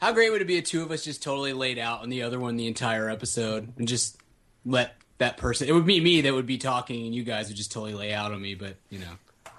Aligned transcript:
How 0.00 0.12
great 0.12 0.30
would 0.30 0.40
it 0.40 0.46
be 0.46 0.56
if 0.56 0.64
two 0.64 0.82
of 0.82 0.90
us 0.90 1.04
just 1.04 1.22
totally 1.22 1.52
laid 1.52 1.78
out 1.78 2.00
on 2.00 2.08
the 2.08 2.22
other 2.22 2.40
one 2.40 2.56
the 2.56 2.66
entire 2.66 3.10
episode 3.10 3.72
and 3.76 3.86
just 3.86 4.16
let 4.64 4.94
that 5.18 5.36
person? 5.36 5.68
It 5.68 5.72
would 5.72 5.84
be 5.86 6.00
me 6.00 6.22
that 6.22 6.32
would 6.32 6.46
be 6.46 6.56
talking, 6.58 7.04
and 7.04 7.14
you 7.14 7.22
guys 7.22 7.48
would 7.48 7.56
just 7.56 7.70
totally 7.72 7.92
lay 7.94 8.12
out 8.14 8.32
on 8.32 8.40
me. 8.40 8.54
But 8.54 8.76
you 8.88 8.98
know, 9.00 9.50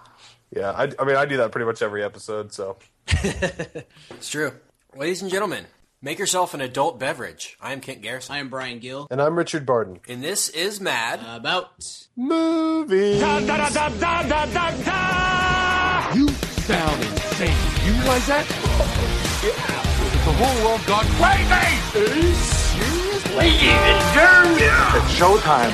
Yeah, 0.55 0.71
I, 0.71 0.91
I 0.97 1.05
mean, 1.05 1.15
I 1.15 1.25
do 1.25 1.37
that 1.37 1.51
pretty 1.51 1.65
much 1.65 1.81
every 1.83 2.03
episode. 2.03 2.51
So 2.53 2.77
It's 3.07 4.29
true. 4.29 4.53
Ladies 4.95 5.21
and 5.21 5.29
gentlemen, 5.29 5.65
make 6.01 6.17
yourself 6.17 6.53
an 6.55 6.61
adult 6.61 6.99
beverage. 6.99 7.55
I 7.61 7.71
am 7.73 7.79
Kent 7.79 8.01
Garrison. 8.01 8.35
I 8.35 8.39
am 8.39 8.49
Brian 8.49 8.79
Gill. 8.79 9.07
and 9.11 9.21
I'm 9.21 9.37
Richard 9.37 9.65
Barton. 9.65 9.99
and 10.07 10.23
this 10.23 10.49
is 10.49 10.81
Mad. 10.81 11.19
Uh, 11.19 11.35
about 11.35 11.69
Movie. 12.17 13.13
You 16.15 16.27
sound 16.29 17.03
insane. 17.03 17.55
You 17.85 17.93
realize 18.01 18.25
that? 18.27 19.67
The 20.23 20.33
whole 20.33 20.63
world 20.63 20.85
gone 20.85 21.05
crazy! 21.17 21.49
It's 24.93 25.13
showtime. 25.17 25.71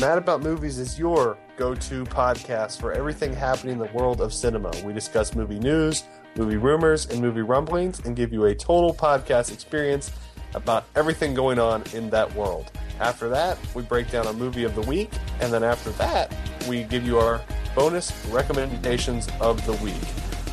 Mad 0.00 0.16
About 0.16 0.42
Movies 0.44 0.78
is 0.78 0.96
your 0.96 1.36
go-to 1.56 2.04
podcast 2.04 2.80
for 2.80 2.92
everything 2.92 3.32
happening 3.32 3.72
in 3.72 3.78
the 3.80 3.90
world 3.92 4.20
of 4.20 4.32
cinema. 4.32 4.70
We 4.84 4.92
discuss 4.92 5.34
movie 5.34 5.58
news, 5.58 6.04
movie 6.36 6.56
rumors, 6.56 7.06
and 7.06 7.20
movie 7.20 7.42
rumblings, 7.42 7.98
and 8.06 8.14
give 8.14 8.32
you 8.32 8.44
a 8.44 8.54
total 8.54 8.94
podcast 8.94 9.52
experience 9.52 10.12
about 10.54 10.84
everything 10.94 11.34
going 11.34 11.58
on 11.58 11.82
in 11.92 12.10
that 12.10 12.32
world. 12.36 12.70
After 13.00 13.28
that, 13.28 13.58
we 13.74 13.82
break 13.82 14.08
down 14.08 14.28
a 14.28 14.32
movie 14.32 14.62
of 14.62 14.76
the 14.76 14.82
week, 14.82 15.10
and 15.40 15.52
then 15.52 15.64
after 15.64 15.90
that, 15.92 16.32
we 16.68 16.84
give 16.84 17.04
you 17.04 17.18
our 17.18 17.40
bonus 17.74 18.12
recommendations 18.26 19.28
of 19.40 19.66
the 19.66 19.72
week. 19.84 19.96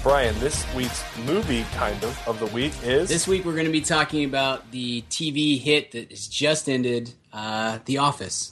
Brian, 0.01 0.37
this 0.39 0.65
week's 0.73 1.03
movie 1.25 1.63
kind 1.75 2.01
of 2.03 2.27
of 2.27 2.39
the 2.39 2.45
week 2.47 2.71
is 2.83 3.09
this 3.09 3.27
week, 3.27 3.43
we're 3.43 3.53
going 3.53 3.65
to 3.65 3.71
be 3.71 3.81
talking 3.81 4.23
about 4.23 4.71
the 4.71 5.01
TV 5.09 5.59
hit 5.59 5.91
that 5.91 6.09
has 6.09 6.27
just 6.27 6.69
ended, 6.69 7.11
uh, 7.33 7.79
The 7.85 7.97
Office. 7.97 8.49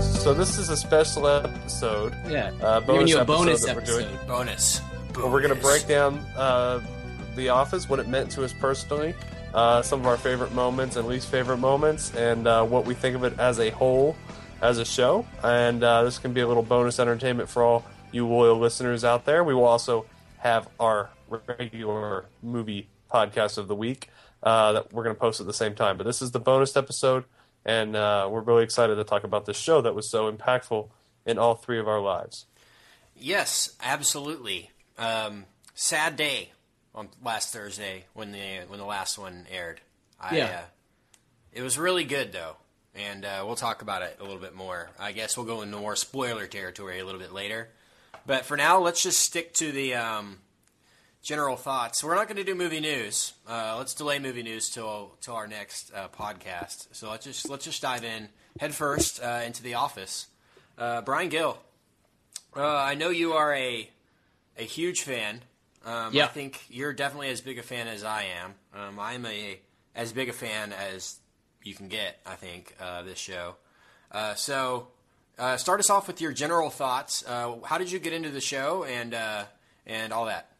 so 0.00 0.34
this 0.34 0.58
is 0.58 0.68
a 0.68 0.76
special 0.76 1.26
episode. 1.26 2.14
Yeah, 2.28 2.50
Uh, 2.60 2.80
giving 2.80 3.08
you 3.08 3.18
a 3.18 3.24
bonus 3.24 3.64
bonus 3.64 3.68
episode 3.68 3.68
that 3.68 3.76
we're 3.76 4.00
doing. 4.02 4.14
episode. 4.14 4.28
bonus. 4.28 4.80
We're 5.16 5.40
going 5.42 5.54
to 5.54 5.60
break 5.60 5.86
down 5.88 6.18
uh, 6.36 6.80
The 7.36 7.48
Office, 7.48 7.88
what 7.88 7.98
it 8.00 8.08
meant 8.08 8.30
to 8.32 8.44
us 8.44 8.52
personally, 8.52 9.14
uh, 9.54 9.82
some 9.82 10.00
of 10.00 10.06
our 10.06 10.16
favorite 10.16 10.52
moments 10.52 10.96
and 10.96 11.08
least 11.08 11.28
favorite 11.28 11.56
moments, 11.58 12.14
and 12.14 12.46
uh, 12.46 12.62
what 12.64 12.84
we 12.84 12.94
think 12.94 13.16
of 13.16 13.24
it 13.24 13.38
as 13.38 13.58
a 13.60 13.70
whole, 13.70 14.14
as 14.60 14.78
a 14.78 14.84
show. 14.84 15.26
And 15.42 15.82
uh, 15.82 16.04
this 16.04 16.18
can 16.18 16.32
be 16.32 16.40
a 16.40 16.48
little 16.48 16.62
bonus 16.62 16.98
entertainment 16.98 17.48
for 17.48 17.62
all 17.62 17.84
you 18.12 18.26
loyal 18.26 18.58
listeners 18.58 19.04
out 19.04 19.24
there. 19.24 19.44
We 19.44 19.54
will 19.54 19.64
also 19.64 20.06
have 20.38 20.68
our 20.78 21.10
regular 21.28 22.26
movie 22.42 22.88
podcast 23.12 23.58
of 23.58 23.68
the 23.68 23.74
week 23.74 24.08
uh, 24.42 24.72
that 24.72 24.92
we're 24.92 25.04
going 25.04 25.14
to 25.14 25.20
post 25.20 25.40
at 25.40 25.46
the 25.46 25.54
same 25.54 25.74
time. 25.74 25.96
But 25.96 26.04
this 26.04 26.22
is 26.22 26.30
the 26.30 26.40
bonus 26.40 26.76
episode, 26.76 27.24
and 27.64 27.94
uh, 27.96 28.28
we're 28.30 28.40
really 28.40 28.64
excited 28.64 28.96
to 28.96 29.04
talk 29.04 29.24
about 29.24 29.46
this 29.46 29.56
show 29.56 29.80
that 29.82 29.94
was 29.94 30.08
so 30.08 30.30
impactful 30.30 30.88
in 31.26 31.38
all 31.38 31.54
three 31.54 31.78
of 31.78 31.88
our 31.88 32.00
lives. 32.00 32.46
Yes, 33.14 33.76
absolutely. 33.82 34.70
Um, 34.98 35.44
sad 35.74 36.16
day 36.16 36.52
on 36.94 37.08
last 37.22 37.52
Thursday 37.52 38.04
when 38.14 38.32
the 38.32 38.64
when 38.68 38.78
the 38.78 38.86
last 38.86 39.18
one 39.18 39.46
aired. 39.50 39.80
I, 40.18 40.36
Yeah. 40.36 40.44
Uh, 40.46 40.62
it 41.52 41.62
was 41.62 41.78
really 41.78 42.04
good 42.04 42.32
though, 42.32 42.56
and 42.94 43.24
uh, 43.24 43.42
we'll 43.46 43.56
talk 43.56 43.82
about 43.82 44.02
it 44.02 44.16
a 44.20 44.22
little 44.22 44.38
bit 44.38 44.54
more. 44.54 44.90
I 44.98 45.12
guess 45.12 45.36
we'll 45.36 45.46
go 45.46 45.62
into 45.62 45.78
more 45.78 45.96
spoiler 45.96 46.46
territory 46.46 46.98
a 47.00 47.04
little 47.04 47.20
bit 47.20 47.32
later. 47.32 47.68
But 48.26 48.44
for 48.44 48.56
now, 48.56 48.78
let's 48.80 49.02
just 49.02 49.20
stick 49.20 49.54
to 49.54 49.72
the 49.72 49.94
um, 49.94 50.38
general 51.22 51.56
thoughts. 51.56 52.02
We're 52.04 52.14
not 52.14 52.26
going 52.26 52.36
to 52.36 52.44
do 52.44 52.54
movie 52.54 52.80
news. 52.80 53.32
Uh, 53.48 53.76
let's 53.78 53.94
delay 53.94 54.18
movie 54.18 54.42
news 54.42 54.68
till 54.70 55.16
till 55.20 55.34
our 55.34 55.46
next 55.46 55.92
uh, 55.94 56.08
podcast. 56.08 56.88
So 56.92 57.10
let's 57.10 57.24
just 57.24 57.48
let's 57.48 57.64
just 57.64 57.80
dive 57.82 58.04
in 58.04 58.28
head 58.58 58.74
first 58.74 59.22
uh, 59.22 59.40
into 59.46 59.62
the 59.62 59.74
office. 59.74 60.26
Uh, 60.76 61.00
Brian 61.02 61.28
Gill, 61.28 61.58
uh, 62.56 62.76
I 62.76 62.94
know 62.94 63.10
you 63.10 63.32
are 63.34 63.54
a 63.54 63.88
a 64.58 64.62
huge 64.64 65.02
fan. 65.02 65.40
Um, 65.84 66.12
Yeah. 66.12 66.24
I 66.24 66.28
think 66.28 66.60
you're 66.68 66.92
definitely 66.92 67.30
as 67.30 67.40
big 67.40 67.58
a 67.58 67.62
fan 67.62 67.88
as 67.88 68.04
I 68.04 68.24
am. 68.42 68.54
Um, 68.78 68.98
I'm 69.00 69.24
a 69.24 69.58
as 69.94 70.12
big 70.12 70.28
a 70.28 70.32
fan 70.34 70.72
as 70.74 71.16
you 71.62 71.74
can 71.74 71.88
get. 71.88 72.18
I 72.26 72.34
think 72.34 72.74
uh, 72.80 73.02
this 73.02 73.18
show. 73.18 73.56
Uh, 74.10 74.34
so, 74.34 74.88
uh, 75.38 75.56
start 75.56 75.80
us 75.80 75.90
off 75.90 76.06
with 76.06 76.20
your 76.20 76.32
general 76.32 76.70
thoughts. 76.70 77.24
Uh, 77.26 77.56
how 77.64 77.78
did 77.78 77.90
you 77.90 77.98
get 77.98 78.12
into 78.12 78.30
the 78.30 78.40
show 78.40 78.84
and 78.84 79.14
uh, 79.14 79.44
and 79.86 80.12
all 80.12 80.26
that? 80.26 80.52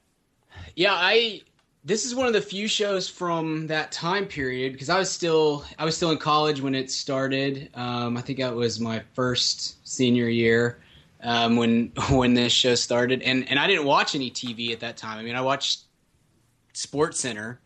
Yeah, 0.77 0.93
I 0.94 1.43
this 1.84 2.05
is 2.05 2.15
one 2.15 2.27
of 2.27 2.33
the 2.33 2.43
few 2.43 2.69
shows 2.69 3.09
from 3.09 3.66
that 3.69 3.91
time 3.91 4.27
period 4.27 4.72
because 4.72 4.91
I 4.91 4.99
was 4.99 5.10
still 5.10 5.65
I 5.78 5.84
was 5.84 5.97
still 5.97 6.10
in 6.10 6.19
college 6.19 6.60
when 6.60 6.75
it 6.75 6.91
started. 6.91 7.71
Um, 7.75 8.16
I 8.16 8.21
think 8.21 8.39
that 8.39 8.55
was 8.55 8.81
my 8.81 9.03
first 9.15 9.87
senior 9.89 10.28
year 10.28 10.81
um, 11.22 11.56
when 11.56 11.93
when 12.10 12.34
this 12.34 12.53
show 12.53 12.75
started, 12.75 13.22
and 13.22 13.49
and 13.49 13.59
I 13.59 13.66
didn't 13.66 13.84
watch 13.87 14.15
any 14.15 14.31
TV 14.31 14.72
at 14.72 14.81
that 14.81 14.97
time. 14.97 15.19
I 15.19 15.22
mean, 15.22 15.37
I 15.37 15.41
watched 15.41 15.81
Sports 16.72 17.21
Center 17.21 17.60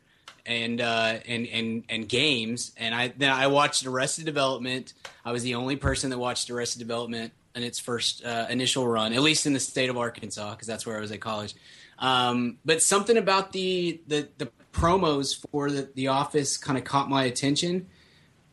and 0.47 0.81
uh, 0.81 1.19
and 1.27 1.47
and 1.47 1.85
and 1.89 2.09
games, 2.09 2.73
and 2.77 2.95
I 2.95 3.13
then 3.17 3.31
I 3.31 3.47
watched 3.47 3.87
Arrested 3.87 4.27
Development. 4.27 4.93
I 5.25 5.33
was 5.33 5.43
the 5.43 5.55
only 5.55 5.77
person 5.77 6.11
that 6.11 6.19
watched 6.19 6.51
Arrested 6.51 6.79
Development 6.79 7.33
in 7.55 7.63
its 7.63 7.79
first 7.79 8.25
uh, 8.25 8.47
initial 8.51 8.87
run, 8.87 9.13
at 9.13 9.23
least 9.23 9.47
in 9.47 9.53
the 9.53 9.61
state 9.61 9.89
of 9.89 9.97
Arkansas, 9.97 10.51
because 10.51 10.67
that's 10.67 10.87
where 10.87 10.97
I 10.97 11.01
was 11.01 11.13
at 11.13 11.21
college. 11.21 11.55
Um, 11.99 12.59
but 12.65 12.83
something 12.83 13.17
about 13.17 13.53
the 13.53 14.01
the, 14.07 14.29
the 14.39 14.51
promos 14.73 15.47
for 15.51 15.71
the, 15.71 15.89
the 15.95 16.09
Office 16.09 16.57
kind 16.57 16.77
of 16.77 16.85
caught 16.85 17.09
my 17.09 17.25
attention. 17.25 17.87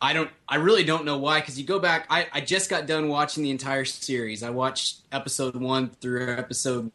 I 0.03 0.13
don't. 0.13 0.31
I 0.47 0.55
really 0.55 0.83
don't 0.83 1.05
know 1.05 1.17
why. 1.17 1.41
Because 1.41 1.59
you 1.59 1.65
go 1.65 1.77
back, 1.77 2.07
I, 2.09 2.27
I 2.33 2.41
just 2.41 2.71
got 2.71 2.87
done 2.87 3.07
watching 3.07 3.43
the 3.43 3.51
entire 3.51 3.85
series. 3.85 4.41
I 4.41 4.49
watched 4.49 5.01
episode 5.11 5.55
one 5.55 5.89
through 5.89 6.37
episode 6.37 6.91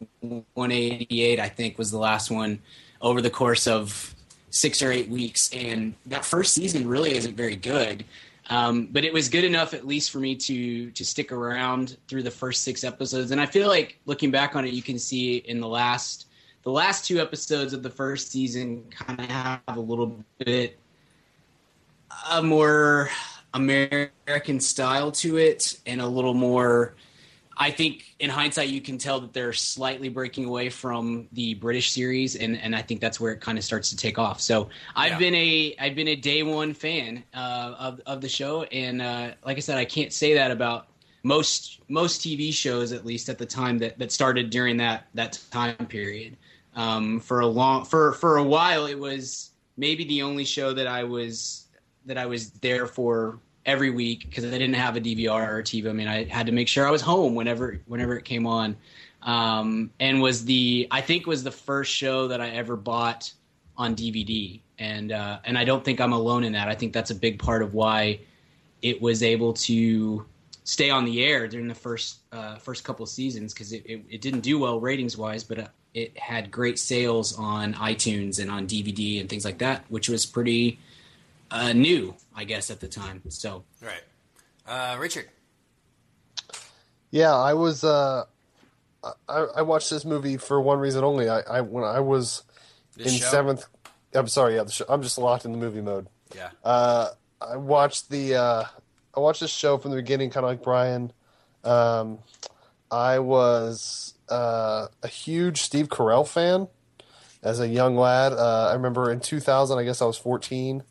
one 0.54 0.72
eighty 0.72 1.22
eight. 1.22 1.38
I 1.38 1.48
think 1.48 1.78
was 1.78 1.92
the 1.92 1.98
last 1.98 2.32
one 2.32 2.62
over 3.00 3.20
the 3.20 3.30
course 3.30 3.68
of 3.68 4.15
six 4.56 4.80
or 4.82 4.90
eight 4.90 5.08
weeks. 5.08 5.50
And 5.52 5.94
that 6.06 6.24
first 6.24 6.54
season 6.54 6.88
really 6.88 7.14
isn't 7.14 7.36
very 7.36 7.56
good. 7.56 8.04
Um, 8.48 8.88
but 8.90 9.04
it 9.04 9.12
was 9.12 9.28
good 9.28 9.44
enough, 9.44 9.74
at 9.74 9.86
least 9.86 10.10
for 10.10 10.18
me 10.18 10.34
to 10.36 10.90
to 10.92 11.04
stick 11.04 11.32
around 11.32 11.96
through 12.08 12.22
the 12.22 12.30
first 12.30 12.62
six 12.62 12.84
episodes. 12.84 13.32
And 13.32 13.40
I 13.40 13.46
feel 13.46 13.68
like 13.68 13.98
looking 14.06 14.30
back 14.30 14.56
on 14.56 14.64
it, 14.64 14.72
you 14.72 14.82
can 14.82 14.98
see 14.98 15.38
in 15.38 15.60
the 15.60 15.68
last 15.68 16.28
the 16.62 16.70
last 16.70 17.04
two 17.04 17.20
episodes 17.20 17.72
of 17.72 17.82
the 17.82 17.90
first 17.90 18.30
season 18.30 18.84
kind 18.90 19.20
of 19.20 19.26
have 19.26 19.60
a 19.68 19.80
little 19.80 20.24
bit 20.38 20.78
a 22.30 22.42
more 22.42 23.10
American 23.52 24.60
style 24.60 25.10
to 25.12 25.36
it 25.38 25.78
and 25.86 26.00
a 26.00 26.06
little 26.06 26.34
more. 26.34 26.94
I 27.58 27.70
think 27.70 28.04
in 28.18 28.28
hindsight, 28.28 28.68
you 28.68 28.80
can 28.82 28.98
tell 28.98 29.18
that 29.20 29.32
they're 29.32 29.52
slightly 29.52 30.08
breaking 30.10 30.44
away 30.44 30.68
from 30.68 31.28
the 31.32 31.54
British 31.54 31.90
series, 31.90 32.36
and, 32.36 32.56
and 32.60 32.76
I 32.76 32.82
think 32.82 33.00
that's 33.00 33.18
where 33.18 33.32
it 33.32 33.40
kind 33.40 33.56
of 33.56 33.64
starts 33.64 33.88
to 33.90 33.96
take 33.96 34.18
off. 34.18 34.40
So 34.40 34.68
I've 34.94 35.12
Yeah. 35.12 35.18
been 35.18 35.34
a 35.34 35.74
I've 35.80 35.94
been 35.94 36.08
a 36.08 36.16
day 36.16 36.42
one 36.42 36.74
fan 36.74 37.24
uh, 37.34 37.74
of 37.78 38.00
of 38.06 38.20
the 38.20 38.28
show, 38.28 38.64
and 38.64 39.00
uh, 39.00 39.32
like 39.44 39.56
I 39.56 39.60
said, 39.60 39.78
I 39.78 39.84
can't 39.86 40.12
say 40.12 40.34
that 40.34 40.50
about 40.50 40.88
most 41.22 41.80
most 41.88 42.20
TV 42.20 42.52
shows, 42.52 42.92
at 42.92 43.04
least 43.06 43.28
at 43.28 43.38
the 43.38 43.46
time 43.46 43.78
that, 43.78 43.98
that 43.98 44.12
started 44.12 44.50
during 44.50 44.76
that 44.78 45.08
that 45.14 45.38
time 45.50 45.76
period. 45.86 46.36
Um, 46.74 47.20
for 47.20 47.40
a 47.40 47.46
long 47.46 47.84
for 47.84 48.12
for 48.14 48.36
a 48.36 48.44
while, 48.44 48.86
it 48.86 48.98
was 48.98 49.52
maybe 49.78 50.04
the 50.04 50.22
only 50.22 50.44
show 50.44 50.72
that 50.74 50.86
I 50.86 51.04
was 51.04 51.68
that 52.04 52.18
I 52.18 52.26
was 52.26 52.50
there 52.52 52.86
for 52.86 53.40
every 53.66 53.90
week 53.90 54.24
because 54.28 54.44
I 54.44 54.50
didn't 54.50 54.74
have 54.74 54.96
a 54.96 55.00
DVR 55.00 55.48
or 55.48 55.58
a 55.58 55.62
TV. 55.62 55.90
I 55.90 55.92
mean, 55.92 56.08
I 56.08 56.24
had 56.24 56.46
to 56.46 56.52
make 56.52 56.68
sure 56.68 56.86
I 56.86 56.90
was 56.90 57.02
home 57.02 57.34
whenever 57.34 57.80
whenever 57.86 58.16
it 58.16 58.24
came 58.24 58.46
on. 58.46 58.76
Um, 59.22 59.90
and 59.98 60.22
was 60.22 60.44
the 60.44 60.86
I 60.90 61.00
think 61.00 61.26
was 61.26 61.42
the 61.42 61.50
first 61.50 61.92
show 61.92 62.28
that 62.28 62.40
I 62.40 62.50
ever 62.50 62.76
bought 62.76 63.32
on 63.76 63.94
DVD. 63.94 64.60
And 64.78 65.12
uh, 65.12 65.40
and 65.44 65.58
I 65.58 65.64
don't 65.64 65.84
think 65.84 66.00
I'm 66.00 66.12
alone 66.12 66.44
in 66.44 66.52
that. 66.52 66.68
I 66.68 66.74
think 66.74 66.92
that's 66.92 67.10
a 67.10 67.14
big 67.14 67.38
part 67.38 67.62
of 67.62 67.74
why 67.74 68.20
it 68.82 69.02
was 69.02 69.22
able 69.22 69.52
to 69.52 70.24
stay 70.64 70.90
on 70.90 71.04
the 71.04 71.24
air 71.24 71.48
during 71.48 71.68
the 71.68 71.74
first 71.74 72.18
uh, 72.32 72.56
first 72.56 72.84
couple 72.84 73.02
of 73.02 73.08
seasons 73.08 73.52
because 73.52 73.72
it, 73.72 73.84
it, 73.86 74.02
it 74.08 74.20
didn't 74.20 74.40
do 74.40 74.58
well 74.58 74.78
ratings 74.78 75.16
wise, 75.16 75.42
but 75.42 75.58
uh, 75.58 75.66
it 75.94 76.16
had 76.18 76.50
great 76.50 76.78
sales 76.78 77.36
on 77.38 77.74
iTunes 77.74 78.38
and 78.38 78.50
on 78.50 78.66
DVD 78.66 79.18
and 79.18 79.30
things 79.30 79.44
like 79.44 79.58
that, 79.58 79.84
which 79.88 80.08
was 80.08 80.26
pretty 80.26 80.78
uh, 81.50 81.72
new, 81.72 82.14
I 82.36 82.44
guess, 82.44 82.70
at 82.70 82.80
the 82.80 82.88
time. 82.88 83.22
So 83.30 83.64
Right, 83.82 84.02
uh, 84.66 84.96
Richard. 84.98 85.26
Yeah, 87.10 87.34
I 87.34 87.54
was. 87.54 87.82
Uh, 87.84 88.24
I, 89.28 89.38
I 89.56 89.62
watched 89.62 89.90
this 89.90 90.04
movie 90.04 90.36
for 90.36 90.60
one 90.60 90.78
reason 90.78 91.04
only. 91.04 91.28
I, 91.28 91.40
I 91.40 91.60
when 91.60 91.84
I 91.84 92.00
was 92.00 92.42
This 92.96 93.12
in 93.12 93.18
show? 93.20 93.26
seventh. 93.26 93.66
I'm 94.14 94.28
sorry. 94.28 94.56
Yeah, 94.56 94.64
the 94.64 94.72
show, 94.72 94.84
I'm 94.88 95.02
just 95.02 95.16
locked 95.18 95.44
in 95.44 95.52
the 95.52 95.58
movie 95.58 95.80
mode. 95.80 96.08
Yeah. 96.34 96.50
Uh, 96.64 97.08
I 97.40 97.56
watched 97.56 98.10
the. 98.10 98.34
Uh, 98.34 98.64
I 99.14 99.20
watched 99.20 99.40
this 99.40 99.50
show 99.50 99.78
from 99.78 99.92
the 99.92 99.96
beginning, 99.98 100.30
kind 100.30 100.44
of 100.44 100.50
like 100.50 100.62
Brian. 100.62 101.12
Um, 101.64 102.18
I 102.90 103.18
was 103.20 104.14
uh, 104.28 104.88
a 105.02 105.08
huge 105.08 105.62
Steve 105.62 105.88
Carell 105.88 106.26
fan 106.28 106.68
as 107.42 107.60
a 107.60 107.68
young 107.68 107.96
lad. 107.96 108.32
Uh, 108.32 108.68
I 108.70 108.74
remember 108.74 109.10
in 109.10 109.20
2000, 109.20 109.78
I 109.78 109.84
guess 109.84 110.02
I 110.02 110.04
was 110.04 110.18
14, 110.18 110.82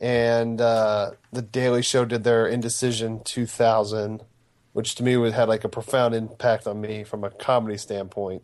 and 0.00 0.60
uh, 0.60 1.12
the 1.30 1.42
Daily 1.42 1.82
Show 1.82 2.04
did 2.04 2.24
their 2.24 2.46
Indecision 2.46 3.22
2000, 3.22 4.22
which 4.72 4.94
to 4.94 5.02
me 5.02 5.16
was, 5.16 5.34
had 5.34 5.48
like 5.48 5.64
a 5.64 5.68
profound 5.68 6.14
impact 6.14 6.66
on 6.66 6.80
me 6.80 7.04
from 7.04 7.22
a 7.22 7.30
comedy 7.30 7.76
standpoint. 7.76 8.42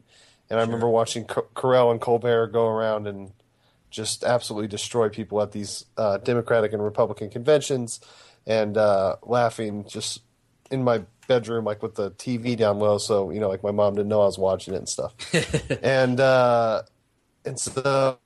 And 0.51 0.61
I 0.61 0.63
remember 0.63 0.89
watching 0.89 1.23
C- 1.23 1.41
Carell 1.55 1.91
and 1.91 2.01
Colbert 2.01 2.49
go 2.49 2.67
around 2.69 3.07
and 3.07 3.33
just 3.91 4.23
absolutely 4.23 4.69
destroy 4.69 5.09
people 5.09 5.41
at 5.41 5.53
these 5.53 5.87
uh, 5.97 6.19
Democratic 6.19 6.73
and 6.73 6.83
Republican 6.83 7.31
conventions, 7.31 8.01
and 8.47 8.77
uh, 8.77 9.17
laughing 9.23 9.85
just 9.89 10.21
in 10.71 10.85
my 10.85 11.03
bedroom, 11.27 11.65
like 11.65 11.83
with 11.83 11.95
the 11.95 12.11
TV 12.13 12.57
down 12.57 12.79
low, 12.79 12.99
so 12.99 13.31
you 13.31 13.41
know, 13.41 13.49
like 13.49 13.63
my 13.63 13.71
mom 13.71 13.95
didn't 13.95 14.09
know 14.09 14.23
I 14.23 14.27
was 14.27 14.39
watching 14.39 14.75
it 14.75 14.79
and 14.79 14.89
stuff. 14.89 15.15
and 15.83 16.21
uh, 16.21 16.83
and 17.45 17.59
so 17.59 18.19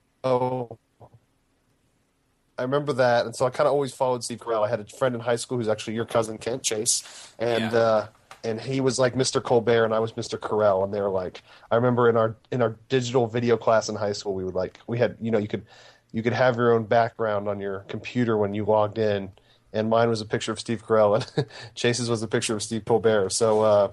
I 2.61 2.65
remember 2.65 2.93
that, 2.93 3.25
and 3.25 3.35
so 3.35 3.47
I 3.47 3.51
kind 3.51 3.67
of 3.67 3.73
always 3.73 3.95
followed 3.95 4.23
Steve 4.23 4.39
Carell. 4.39 4.67
I 4.67 4.69
had 4.69 4.81
a 4.81 4.85
friend 4.85 5.15
in 5.15 5.21
high 5.23 5.37
school 5.37 5.57
who's 5.57 5.67
actually 5.69 5.95
your 5.95 6.05
cousin 6.05 6.37
Kent 6.37 6.63
Chase, 6.63 7.03
and 7.39 7.73
Yeah. 7.73 7.79
uh, 7.79 8.07
and 8.45 8.61
he 8.61 8.81
was 8.83 8.99
like 8.99 9.15
Mr. 9.15 9.43
Colbert, 9.43 9.85
and 9.87 9.95
I 9.95 9.99
was 9.99 10.13
Mr. 10.13 10.39
Carell, 10.39 10.85
and 10.85 10.93
they 10.93 11.01
were 11.01 11.09
like, 11.11 11.43
I 11.71 11.77
remember 11.77 12.09
in 12.11 12.17
our 12.19 12.37
in 12.51 12.61
our 12.61 12.77
digital 12.91 13.27
video 13.27 13.57
class 13.57 13.89
in 13.89 13.97
high 13.97 14.13
school, 14.13 14.35
we 14.35 14.45
would 14.45 14.55
like 14.55 14.79
we 14.87 14.99
had 14.99 15.17
you 15.23 15.31
know 15.31 15.39
you 15.39 15.49
could 15.49 15.65
you 16.13 16.23
could 16.23 16.33
have 16.35 16.57
your 16.57 16.73
own 16.75 16.85
background 16.85 17.49
on 17.49 17.61
your 17.61 17.81
computer 17.89 18.37
when 18.37 18.53
you 18.53 18.65
logged 18.67 18.99
in, 18.99 19.31
and 19.73 19.89
mine 19.89 20.11
was 20.11 20.21
a 20.21 20.27
picture 20.27 20.53
of 20.53 20.61
Steve 20.61 20.85
Carell, 20.87 21.15
and 21.37 21.47
Chase's 21.75 22.11
was 22.11 22.23
a 22.23 22.29
picture 22.29 22.55
of 22.55 22.63
Steve 22.63 22.85
Colbert. 22.85 23.31
So 23.31 23.63
uh, 23.63 23.91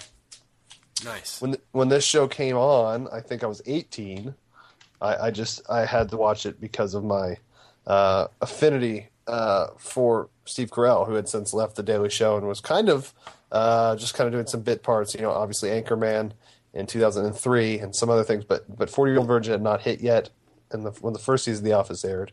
Nice. 1.06 1.40
when 1.42 1.56
when 1.72 1.88
this 1.90 2.04
show 2.04 2.28
came 2.28 2.58
on, 2.58 3.08
I 3.13 3.22
think 3.22 3.44
I 3.44 3.48
was 3.48 3.62
18. 3.66 4.34
I, 5.02 5.16
I 5.28 5.31
just 5.31 5.62
I 5.70 5.86
had 5.86 6.10
to 6.10 6.18
watch 6.18 6.46
it 6.46 6.60
because 6.60 6.94
of 6.96 7.04
my 7.04 7.38
uh, 7.88 8.28
affinity 8.42 9.07
uh, 9.25 9.68
for 9.78 10.30
Steve 10.45 10.69
Carell, 10.69 11.07
who 11.07 11.13
had 11.13 11.28
since 11.28 11.54
left 11.54 11.75
the 11.75 11.84
Daily 11.84 12.10
Show 12.10 12.38
and 12.38 12.48
was 12.48 12.62
kind 12.62 12.89
of 12.89 13.13
uh, 13.51 13.95
just 13.95 14.13
kind 14.13 14.28
of 14.28 14.34
doing 14.34 14.45
some 14.45 14.62
bit 14.62 14.84
parts. 14.84 15.16
You 15.16 15.22
know, 15.22 15.31
obviously 15.31 15.69
Anchorman 15.69 16.34
in 16.74 16.86
2003 16.86 17.80
and 17.80 17.95
some 17.95 18.10
other 18.10 18.24
things, 18.24 18.44
but 18.44 18.78
but 18.78 18.89
40 18.89 19.12
Year 19.12 19.19
Old 19.19 19.28
Virgin 19.28 19.54
had 19.54 19.62
not 19.62 19.81
hit 19.81 20.01
yet, 20.01 20.30
and 20.72 20.86
the, 20.86 20.92
when 21.01 21.13
the 21.13 21.19
first 21.19 21.45
season 21.45 21.63
of 21.63 21.66
The 21.66 21.74
Office 21.74 22.06
aired. 22.06 22.31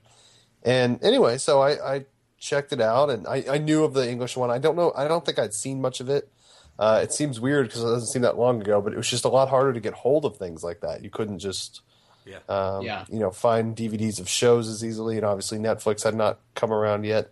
And 0.62 1.02
anyway, 1.02 1.38
so 1.38 1.60
I, 1.62 1.94
I 1.94 2.04
checked 2.38 2.72
it 2.72 2.80
out, 2.80 3.10
and 3.10 3.26
I, 3.26 3.44
I 3.48 3.58
knew 3.58 3.84
of 3.84 3.94
the 3.94 4.08
English 4.08 4.36
one. 4.36 4.50
I 4.50 4.58
don't 4.58 4.76
know. 4.76 4.92
I 4.96 5.08
don't 5.08 5.24
think 5.24 5.38
I'd 5.38 5.54
seen 5.54 5.80
much 5.80 6.00
of 6.00 6.08
it. 6.08 6.30
Uh, 6.78 7.00
it 7.02 7.12
seems 7.12 7.38
weird 7.38 7.66
because 7.66 7.82
it 7.82 7.86
doesn't 7.86 8.08
seem 8.08 8.22
that 8.22 8.38
long 8.38 8.60
ago, 8.60 8.80
but 8.80 8.92
it 8.92 8.96
was 8.96 9.08
just 9.08 9.24
a 9.24 9.28
lot 9.28 9.48
harder 9.48 9.72
to 9.72 9.80
get 9.80 9.94
hold 9.94 10.24
of 10.24 10.36
things 10.36 10.64
like 10.64 10.80
that. 10.80 11.04
You 11.04 11.10
couldn't 11.10 11.38
just, 11.38 11.82
Yeah. 12.24 12.38
um, 12.48 12.82
Yeah. 12.82 13.04
you 13.10 13.18
know, 13.18 13.30
find 13.30 13.76
DVDs 13.76 14.18
of 14.20 14.28
shows 14.28 14.68
as 14.68 14.84
easily, 14.84 15.16
and 15.16 15.26
obviously 15.26 15.58
Netflix 15.58 16.04
had 16.04 16.14
not 16.14 16.38
come 16.54 16.72
around 16.72 17.04
yet. 17.04 17.30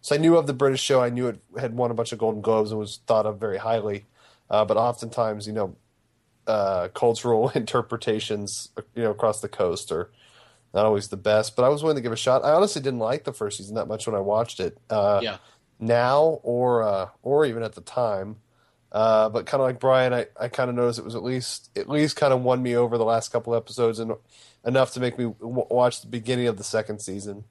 So 0.00 0.14
I 0.14 0.18
knew 0.18 0.36
of 0.36 0.46
the 0.46 0.52
British 0.54 0.82
show. 0.82 1.00
I 1.00 1.10
knew 1.10 1.28
it 1.28 1.40
had 1.58 1.76
won 1.76 1.90
a 1.90 1.94
bunch 1.94 2.12
of 2.12 2.18
Golden 2.18 2.40
Globes 2.40 2.70
and 2.70 2.80
was 2.80 3.00
thought 3.06 3.26
of 3.26 3.38
very 3.38 3.58
highly. 3.58 4.06
Uh, 4.50 4.64
but 4.64 4.76
oftentimes, 4.76 5.46
you 5.46 5.52
know, 5.52 5.76
uh, 6.46 6.88
cultural 6.88 7.48
interpretations, 7.54 8.70
you 8.94 9.02
know, 9.02 9.10
across 9.12 9.40
the 9.40 9.48
coast 9.48 9.92
are 9.92 10.10
not 10.74 10.86
always 10.86 11.08
the 11.08 11.16
best. 11.16 11.54
But 11.54 11.64
I 11.64 11.68
was 11.68 11.82
willing 11.82 11.96
to 11.96 12.02
give 12.02 12.12
a 12.12 12.16
shot. 12.16 12.44
I 12.44 12.50
honestly 12.52 12.82
didn't 12.82 12.98
like 12.98 13.24
the 13.24 13.32
first 13.32 13.58
season 13.58 13.76
that 13.76 13.86
much 13.86 14.06
when 14.06 14.16
I 14.16 14.20
watched 14.20 14.58
it. 14.58 14.76
Uh, 14.90 15.20
yeah. 15.22 15.36
now 15.78 16.40
or 16.42 16.82
uh, 16.82 17.08
or 17.22 17.46
even 17.46 17.62
at 17.62 17.74
the 17.74 17.80
time. 17.80 18.36
Uh, 18.92 19.30
but 19.30 19.46
kind 19.46 19.60
of 19.62 19.66
like 19.66 19.80
Brian, 19.80 20.12
I, 20.12 20.26
I 20.38 20.48
kind 20.48 20.68
of 20.68 20.76
noticed 20.76 20.98
it 20.98 21.04
was 21.04 21.14
at 21.14 21.22
least 21.24 21.70
at 21.76 21.88
least 21.88 22.14
kind 22.14 22.32
of 22.32 22.42
won 22.42 22.62
me 22.62 22.76
over 22.76 22.98
the 22.98 23.04
last 23.06 23.30
couple 23.32 23.54
episodes 23.54 23.98
and 23.98 24.12
enough 24.66 24.92
to 24.92 25.00
make 25.00 25.16
me 25.18 25.24
w- 25.40 25.66
watch 25.70 26.02
the 26.02 26.06
beginning 26.08 26.46
of 26.46 26.58
the 26.58 26.64
second 26.64 27.00
season. 27.00 27.44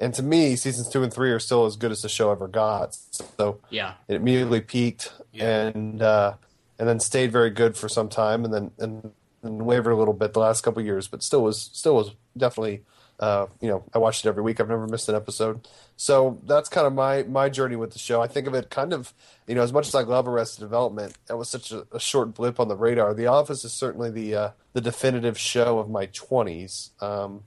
And 0.00 0.12
to 0.14 0.22
me, 0.22 0.56
seasons 0.56 0.88
two 0.88 1.02
and 1.04 1.12
three 1.12 1.30
are 1.30 1.38
still 1.38 1.66
as 1.66 1.76
good 1.76 1.92
as 1.92 2.02
the 2.02 2.08
show 2.08 2.30
ever 2.32 2.48
got. 2.48 2.96
So 3.12 3.60
Yeah. 3.70 3.94
it 4.08 4.16
immediately 4.16 4.60
peaked 4.60 5.12
Yeah. 5.32 5.68
and 5.68 6.02
uh, 6.02 6.34
and 6.80 6.88
then 6.88 6.98
stayed 7.00 7.30
very 7.32 7.50
good 7.50 7.76
for 7.76 7.88
some 7.88 8.08
time, 8.08 8.44
and 8.44 8.52
then 8.52 8.70
and, 8.78 9.12
and 9.44 9.64
wavered 9.66 9.92
a 9.92 9.96
little 9.96 10.14
bit 10.14 10.32
the 10.32 10.40
last 10.40 10.62
couple 10.62 10.80
of 10.80 10.86
years, 10.86 11.06
but 11.06 11.22
still 11.22 11.42
was 11.44 11.70
still 11.72 11.94
was 11.94 12.10
definitely 12.36 12.82
uh, 13.20 13.46
you 13.60 13.68
know 13.68 13.84
I 13.92 13.98
watched 13.98 14.24
it 14.24 14.28
every 14.28 14.42
week. 14.42 14.60
I've 14.60 14.68
never 14.68 14.86
missed 14.86 15.08
an 15.08 15.14
episode, 15.16 15.66
so 15.96 16.40
that's 16.44 16.68
kind 16.68 16.86
of 16.86 16.92
my 16.92 17.24
my 17.24 17.48
journey 17.48 17.74
with 17.74 17.92
the 17.92 17.98
show. 17.98 18.22
I 18.22 18.28
think 18.28 18.46
of 18.46 18.54
it 18.54 18.70
kind 18.70 18.92
of 18.92 19.12
you 19.46 19.54
know 19.54 19.62
as 19.62 19.72
much 19.72 19.88
as 19.88 19.94
I 19.94 20.02
love 20.02 20.28
Arrested 20.28 20.60
Development, 20.60 21.14
that 21.26 21.36
was 21.36 21.48
such 21.48 21.72
a, 21.72 21.84
a 21.90 21.98
short 21.98 22.34
blip 22.34 22.60
on 22.60 22.68
the 22.68 22.76
radar. 22.76 23.14
The 23.14 23.26
Office 23.26 23.64
is 23.64 23.72
certainly 23.72 24.10
the 24.10 24.34
uh, 24.34 24.50
the 24.72 24.80
definitive 24.80 25.36
show 25.36 25.80
of 25.80 25.90
my 25.90 26.06
twenties, 26.06 26.90
um, 27.00 27.42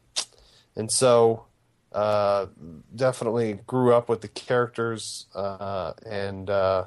and 0.76 0.92
so 0.92 1.46
uh, 1.94 2.48
definitely 2.94 3.60
grew 3.66 3.94
up 3.94 4.10
with 4.10 4.22
the 4.22 4.28
characters 4.28 5.28
uh, 5.34 5.94
and 6.06 6.50
uh, 6.50 6.86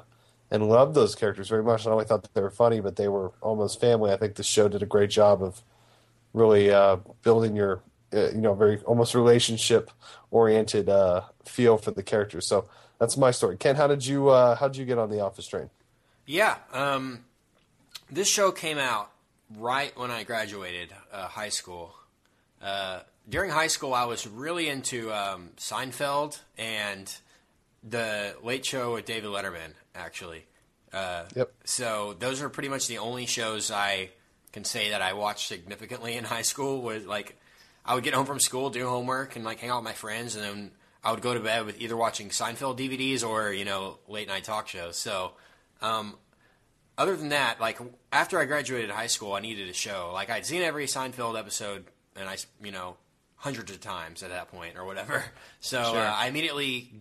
and 0.51 0.69
loved 0.69 0.93
those 0.93 1.15
characters 1.15 1.49
very 1.49 1.63
much. 1.63 1.85
Not 1.85 1.93
only 1.93 2.05
thought 2.05 2.31
they 2.35 2.41
were 2.41 2.51
funny, 2.51 2.81
but 2.81 2.97
they 2.97 3.07
were 3.07 3.31
almost 3.41 3.81
family. 3.81 4.11
I 4.11 4.17
think 4.17 4.35
the 4.35 4.43
show 4.43 4.67
did 4.67 4.83
a 4.83 4.87
great 4.87 5.09
job 5.09 5.41
of 5.41 5.63
really 6.33 6.67
building 7.23 7.55
your 7.55 7.81
uh, 8.13 8.29
you 8.31 8.41
know 8.41 8.53
very 8.53 8.79
almost 8.81 9.15
relationship 9.15 9.91
oriented 10.31 10.89
uh, 10.89 11.21
feel 11.45 11.77
for 11.77 11.91
the 11.91 12.03
characters. 12.03 12.45
So 12.47 12.67
that's 12.99 13.17
my 13.17 13.31
story. 13.31 13.57
Ken, 13.57 13.75
how 13.75 13.87
did 13.87 14.05
you 14.05 14.29
uh, 14.29 14.55
how 14.55 14.67
did 14.67 14.77
you 14.77 14.85
get 14.85 14.97
on 14.97 15.09
the 15.09 15.21
Office 15.21 15.47
train? 15.47 15.69
Yeah. 16.25 16.57
Um, 16.73 17.25
this 18.11 18.27
show 18.27 18.51
came 18.51 18.77
out 18.77 19.11
right 19.57 19.97
when 19.97 20.11
I 20.11 20.23
graduated 20.23 20.89
uh, 21.11 21.27
high 21.27 21.49
school. 21.49 21.95
Uh, 22.61 23.01
during 23.29 23.51
high 23.51 23.67
school, 23.67 23.93
I 23.93 24.05
was 24.05 24.25
really 24.27 24.69
into 24.69 25.11
um, 25.11 25.49
Seinfeld 25.57 26.39
and 26.57 27.11
the 27.87 28.35
Late 28.43 28.65
Show 28.65 28.93
with 28.93 29.05
David 29.05 29.29
Letterman. 29.29 29.73
Actually, 29.93 30.45
uh, 30.93 31.23
Yep. 31.35 31.51
so 31.63 32.15
those 32.19 32.41
are 32.41 32.49
pretty 32.49 32.69
much 32.69 32.87
the 32.87 32.97
only 32.97 33.25
shows 33.25 33.71
I 33.71 34.09
can 34.51 34.63
say 34.63 34.89
that 34.89 35.01
I 35.01 35.13
watched 35.13 35.47
significantly 35.47 36.15
in 36.15 36.23
high 36.23 36.41
school. 36.41 36.81
Was 36.81 37.05
like 37.05 37.37
I 37.85 37.93
would 37.95 38.03
get 38.03 38.13
home 38.13 38.25
from 38.25 38.39
school, 38.39 38.69
do 38.69 38.87
homework, 38.87 39.35
and 39.35 39.45
like 39.45 39.59
hang 39.59 39.69
out 39.69 39.77
with 39.77 39.83
my 39.85 39.93
friends, 39.93 40.35
and 40.35 40.43
then 40.43 40.71
I 41.03 41.11
would 41.11 41.21
go 41.21 41.33
to 41.33 41.39
bed 41.39 41.65
with 41.65 41.79
either 41.79 41.95
watching 41.95 42.29
Seinfeld 42.29 42.77
DVDs 42.79 43.23
or 43.27 43.51
you 43.53 43.65
know 43.65 43.99
late 44.07 44.27
night 44.27 44.43
talk 44.43 44.67
shows. 44.67 44.97
So 44.97 45.33
um, 45.81 46.15
other 46.97 47.15
than 47.15 47.29
that, 47.29 47.59
like 47.61 47.79
after 48.11 48.39
I 48.39 48.45
graduated 48.45 48.89
high 48.89 49.07
school, 49.07 49.33
I 49.33 49.39
needed 49.41 49.69
a 49.69 49.73
show. 49.73 50.11
Like 50.13 50.29
I'd 50.29 50.45
seen 50.45 50.61
every 50.61 50.85
Seinfeld 50.87 51.37
episode, 51.37 51.85
and 52.15 52.27
I, 52.27 52.37
you 52.63 52.71
know, 52.71 52.97
hundreds 53.35 53.69
of 53.71 53.81
times 53.81 54.23
at 54.23 54.29
that 54.29 54.49
point 54.51 54.77
or 54.77 54.85
whatever. 54.85 55.23
So 55.59 55.81
Sure. 55.83 55.97
uh, 55.99 56.13
I 56.13 56.27
immediately 56.27 56.91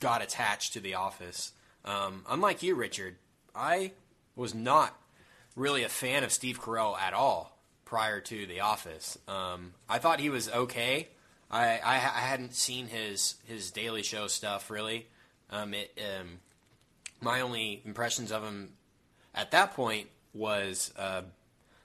got 0.00 0.22
attached 0.22 0.74
to 0.74 0.80
The 0.80 0.94
Office. 0.94 1.52
Um, 1.84 2.24
unlike 2.28 2.62
you, 2.62 2.74
Richard, 2.76 3.16
I 3.56 3.90
was 4.36 4.54
not 4.54 4.96
really 5.56 5.82
a 5.82 5.88
fan 5.88 6.22
of 6.24 6.30
Steve 6.32 6.60
Carell 6.60 6.96
at 6.98 7.12
all 7.12 7.53
prior 7.94 8.18
to 8.18 8.44
The 8.46 8.58
Office. 8.58 9.16
Um, 9.28 9.72
I 9.88 9.98
thought 9.98 10.18
he 10.18 10.28
was 10.28 10.50
okay. 10.50 11.06
I, 11.48 11.78
I, 11.78 11.94
I 11.94 12.22
hadn't 12.26 12.52
seen 12.52 12.88
his 12.88 13.36
his 13.44 13.70
Daily 13.70 14.02
Show 14.02 14.26
stuff 14.26 14.68
really. 14.68 15.06
Um, 15.48 15.74
it, 15.74 15.96
um, 16.20 16.40
my 17.20 17.40
only 17.40 17.82
impressions 17.84 18.32
of 18.32 18.42
him 18.42 18.70
at 19.32 19.52
that 19.52 19.74
point 19.74 20.08
was, 20.32 20.92
uh, 20.98 21.22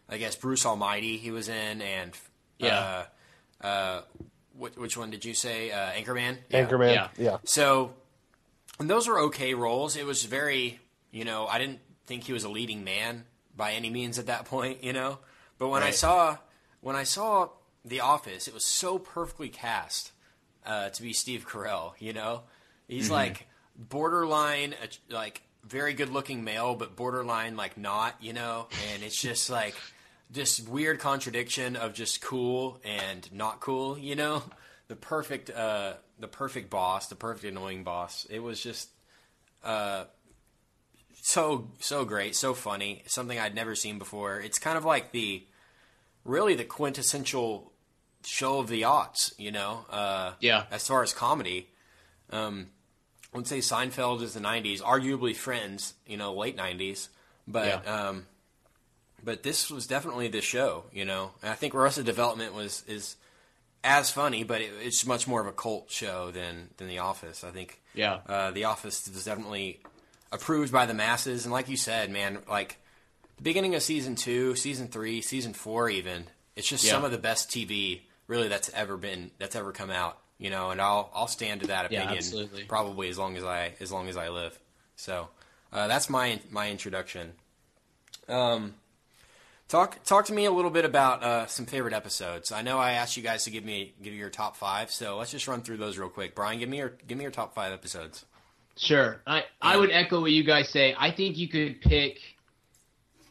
I 0.10 0.18
guess, 0.18 0.36
Bruce 0.36 0.66
Almighty 0.66 1.18
he 1.18 1.30
was 1.30 1.48
in, 1.48 1.80
and 1.84 2.12
Yeah. 2.58 3.04
uh, 3.62 3.68
uh, 3.68 4.02
which, 4.58 4.76
which 4.78 4.98
one 4.98 5.12
did 5.12 5.24
you 5.24 5.36
say? 5.36 5.70
Uh, 5.72 5.92
Anchorman. 5.92 6.38
Anchorman, 6.50 6.92
Yeah. 6.96 7.10
yeah. 7.20 7.38
So, 7.44 7.94
and 8.80 8.90
those 8.90 9.08
were 9.08 9.20
okay 9.26 9.54
roles. 9.54 9.96
It 9.96 10.08
was 10.08 10.24
very, 10.24 10.80
you 11.12 11.24
know, 11.24 11.46
I 11.46 11.60
didn't 11.60 11.82
think 12.08 12.24
he 12.24 12.34
was 12.34 12.46
a 12.46 12.50
leading 12.50 12.84
man 12.84 13.26
by 13.56 13.74
any 13.74 13.92
means 13.92 14.18
at 14.18 14.26
that 14.26 14.46
point, 14.46 14.84
you 14.84 14.92
know. 14.94 15.20
But 15.60 15.68
when 15.68 15.84
I 15.84 15.92
saw 15.92 16.38
when 16.82 16.96
I 16.96 17.04
saw 17.04 17.50
The 17.86 18.00
Office, 18.00 18.48
it 18.48 18.54
was 18.54 18.66
so 18.66 18.98
perfectly 18.98 19.50
cast 19.50 20.14
uh, 20.66 20.90
to 20.90 21.02
be 21.02 21.14
Steve 21.14 21.46
Carell. 21.48 21.94
You 22.00 22.14
know, 22.14 22.44
he's 22.88 23.12
like 23.12 23.48
borderline, 23.76 24.74
uh, 24.82 24.88
like 25.14 25.42
very 25.66 25.94
good 25.94 26.10
looking 26.10 26.44
male, 26.44 26.76
but 26.76 26.96
borderline 26.96 27.58
like 27.58 27.78
not. 27.78 28.16
You 28.22 28.34
know, 28.34 28.68
and 28.92 29.04
it's 29.04 29.22
just 29.22 29.50
like 29.52 29.76
this 30.32 30.62
weird 30.62 31.00
contradiction 31.00 31.76
of 31.76 31.94
just 31.94 32.22
cool 32.22 32.80
and 32.86 33.30
not 33.34 33.60
cool. 33.60 33.98
You 33.98 34.16
know, 34.16 34.44
the 34.88 34.96
perfect, 34.96 35.50
uh, 35.50 35.94
the 36.20 36.28
perfect 36.28 36.70
boss, 36.70 37.08
the 37.08 37.16
perfect 37.16 37.44
annoying 37.44 37.84
boss. 37.84 38.26
It 38.30 38.40
was 38.40 38.64
just 38.64 38.90
uh, 39.62 40.06
so 41.22 41.70
so 41.80 42.06
great, 42.06 42.36
so 42.36 42.54
funny. 42.54 43.04
Something 43.08 43.40
I'd 43.40 43.56
never 43.56 43.76
seen 43.76 44.00
before. 44.00 44.40
It's 44.40 44.60
kind 44.60 44.78
of 44.78 44.86
like 44.86 45.12
the 45.12 45.44
really 46.30 46.56
the 46.56 46.64
quintessential 46.66 47.72
show 48.24 48.60
of 48.60 48.68
the 48.68 48.82
aughts. 48.84 49.34
You 49.38 49.52
know, 49.52 49.86
uh, 49.90 50.34
Yeah. 50.40 50.66
As 50.72 50.88
far 50.88 51.04
as 51.04 51.14
comedy, 51.14 51.70
um, 52.32 52.70
I 53.34 53.38
would 53.38 53.48
say 53.48 53.60
Seinfeld 53.60 54.22
is 54.22 54.34
the 54.34 54.40
'90s, 54.40 54.82
arguably 54.82 55.36
Friends, 55.36 55.94
you 56.06 56.18
know, 56.18 56.34
late 56.34 56.56
'90s. 56.58 57.10
But 57.48 57.68
Yeah. 57.84 57.94
um, 58.10 58.28
but 59.24 59.44
this 59.44 59.70
was 59.70 59.86
definitely 59.88 60.28
the 60.30 60.42
show, 60.42 60.86
you 60.94 61.04
know. 61.06 61.32
And 61.42 61.52
I 61.52 61.56
think 61.56 61.74
Arrested 61.76 62.06
Development 62.06 62.54
was 62.54 62.84
is 62.88 63.16
as 63.84 64.12
funny, 64.12 64.44
but 64.44 64.62
it, 64.62 64.72
it's 64.82 65.06
much 65.06 65.28
more 65.28 65.42
of 65.42 65.48
a 65.48 65.52
cult 65.52 65.90
show 65.92 66.32
than 66.32 66.70
than 66.78 66.88
The 66.88 67.00
Office. 67.00 67.44
I 67.44 67.52
think. 67.52 67.82
Yeah. 67.94 68.20
Uh, 68.28 68.52
the 68.52 68.66
Office 68.66 69.08
is 69.08 69.26
definitely 69.26 69.82
approved 70.32 70.72
by 70.72 70.86
the 70.86 70.94
masses, 70.94 71.46
and 71.46 71.52
like 71.54 71.70
you 71.70 71.78
said, 71.78 72.12
man, 72.12 72.40
like 72.50 72.78
the 73.40 73.44
beginning 73.44 73.74
of 73.76 73.82
season 73.82 74.16
two, 74.16 74.56
season 74.56 74.90
three, 74.90 75.22
season 75.22 75.54
four, 75.54 75.90
even 75.90 76.26
it's 76.56 76.68
just 76.68 76.84
Yeah. 76.84 76.92
some 76.92 77.06
of 77.06 77.12
the 77.12 77.18
best 77.18 77.50
TV 77.50 78.02
really 78.28 78.48
that's 78.50 78.70
ever 78.74 78.98
been 78.98 79.32
that's 79.40 79.56
ever 79.56 79.72
come 79.72 79.90
out. 79.90 80.18
You 80.38 80.50
know, 80.50 80.70
and 80.72 80.80
I'll 80.82 81.10
I'll 81.14 81.28
stand 81.28 81.62
to 81.62 81.68
that 81.68 81.86
opinion 81.88 82.10
absolutely. 82.18 82.64
probably 82.66 83.10
as 83.10 83.18
long 83.18 83.36
as 83.38 83.44
I 83.44 83.74
as 83.80 83.92
long 83.92 84.08
as 84.08 84.16
I 84.18 84.30
live. 84.30 84.58
So 84.96 85.30
uh, 85.74 85.88
that's 85.88 86.10
my 86.10 86.40
my 86.50 86.70
introduction. 86.70 87.34
Um, 88.28 88.76
talk 89.68 90.04
talk 90.04 90.26
to 90.26 90.34
me 90.34 90.46
a 90.46 90.52
little 90.52 90.72
bit 90.72 90.86
about 90.86 91.24
uh, 91.24 91.46
some 91.48 91.66
favorite 91.66 91.94
episodes. 91.94 92.52
I 92.52 92.62
know 92.62 92.78
I 92.78 92.94
asked 92.94 93.18
you 93.18 93.24
guys 93.24 93.44
to 93.46 93.50
give 93.52 93.66
me 93.66 93.94
give 94.02 94.14
you 94.14 94.20
your 94.20 94.30
top 94.30 94.56
five, 94.56 94.92
so 94.92 95.18
let's 95.18 95.32
just 95.32 95.48
run 95.48 95.62
through 95.62 95.78
those 95.78 95.98
real 95.98 96.10
quick. 96.10 96.36
Brian, 96.36 96.60
give 96.60 96.70
me 96.70 96.78
your 96.78 96.94
give 97.08 97.18
me 97.18 97.24
your 97.24 97.32
top 97.32 97.54
five 97.56 97.74
episodes. 97.74 98.26
Sure. 98.78 99.22
I, 99.28 99.44
I 99.62 99.76
would 99.76 99.92
echo 99.92 100.22
what 100.22 100.32
you 100.32 100.44
guys 100.44 100.70
say. 100.70 100.96
I 100.98 101.12
think 101.12 101.38
you 101.38 101.50
could 101.50 101.82
pick 101.82 102.20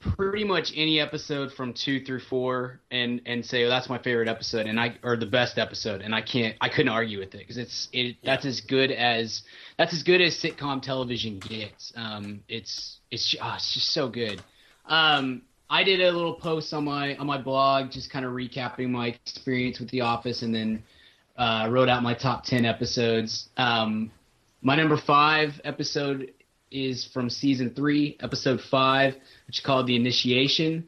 pretty 0.00 0.44
much 0.44 0.72
any 0.76 1.00
episode 1.00 1.52
from 1.52 1.72
two 1.72 2.04
through 2.04 2.20
four 2.20 2.80
and 2.90 3.20
and 3.26 3.44
say 3.44 3.64
oh, 3.64 3.68
that's 3.68 3.88
my 3.88 3.98
favorite 3.98 4.28
episode 4.28 4.66
and 4.66 4.78
I 4.78 4.96
or 5.02 5.16
the 5.16 5.26
best 5.26 5.58
episode 5.58 6.02
and 6.02 6.14
I 6.14 6.22
can't 6.22 6.56
I 6.60 6.68
couldn't 6.68 6.90
argue 6.90 7.18
with 7.18 7.34
it 7.34 7.38
because 7.38 7.56
it's 7.56 7.88
it 7.92 8.16
that's 8.22 8.44
as 8.44 8.60
good 8.60 8.90
as 8.92 9.42
that's 9.76 9.92
as 9.92 10.02
good 10.02 10.20
as 10.20 10.36
sitcom 10.36 10.82
television 10.82 11.38
gets. 11.38 11.92
Um, 11.96 12.42
it's 12.48 12.98
it's 13.10 13.34
ah, 13.40 13.56
it's 13.56 13.74
just 13.74 13.92
so 13.92 14.08
good. 14.08 14.42
Um, 14.86 15.42
I 15.70 15.84
did 15.84 16.00
a 16.00 16.10
little 16.10 16.34
post 16.34 16.72
on 16.72 16.84
my 16.84 17.16
on 17.16 17.26
my 17.26 17.38
blog 17.38 17.90
just 17.90 18.10
kind 18.10 18.24
of 18.24 18.32
recapping 18.32 18.90
my 18.90 19.08
experience 19.08 19.80
with 19.80 19.90
The 19.90 20.02
Office 20.02 20.42
and 20.42 20.54
then 20.54 20.82
uh, 21.36 21.68
wrote 21.70 21.88
out 21.88 22.02
my 22.02 22.14
top 22.14 22.44
ten 22.44 22.64
episodes. 22.64 23.48
Um, 23.56 24.10
my 24.62 24.76
number 24.76 24.96
five 24.96 25.60
episode 25.64 26.32
is 26.70 27.04
from 27.12 27.30
season 27.30 27.70
three, 27.74 28.16
episode 28.20 28.60
five, 28.60 29.14
which 29.46 29.58
is 29.58 29.64
called 29.64 29.86
The 29.86 29.96
Initiation, 29.96 30.86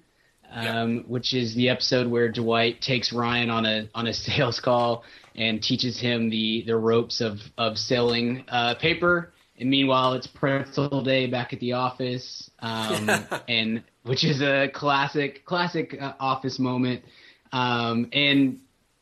um, 0.52 1.04
which 1.06 1.32
is 1.32 1.54
the 1.54 1.68
episode 1.68 2.08
where 2.08 2.30
Dwight 2.30 2.80
takes 2.80 3.12
Ryan 3.12 3.50
on 3.50 3.66
a 3.66 3.88
on 3.94 4.06
a 4.06 4.14
sales 4.26 4.60
call 4.60 5.04
and 5.36 5.62
teaches 5.62 5.98
him 6.00 6.30
the 6.30 6.64
the 6.66 6.76
ropes 6.76 7.20
of 7.20 7.38
of 7.56 7.78
selling 7.78 8.44
uh, 8.48 8.74
paper. 8.76 9.32
And 9.58 9.68
meanwhile, 9.68 10.14
it's 10.14 10.26
pretzel 10.26 11.02
day 11.02 11.26
back 11.26 11.52
at 11.52 11.60
the 11.60 11.74
office, 11.74 12.50
um, 12.60 13.10
and 13.48 13.82
which 14.04 14.24
is 14.24 14.40
a 14.40 14.68
classic 14.72 15.44
classic 15.44 15.96
uh, 16.00 16.14
office 16.18 16.58
moment. 16.58 17.04
Um, 17.52 18.08
and 18.12 18.60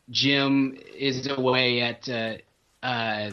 Jim 0.09 0.77
is 0.97 1.27
away 1.27 1.81
at 1.81 2.09
uh, 2.09 2.37
uh, 2.83 3.31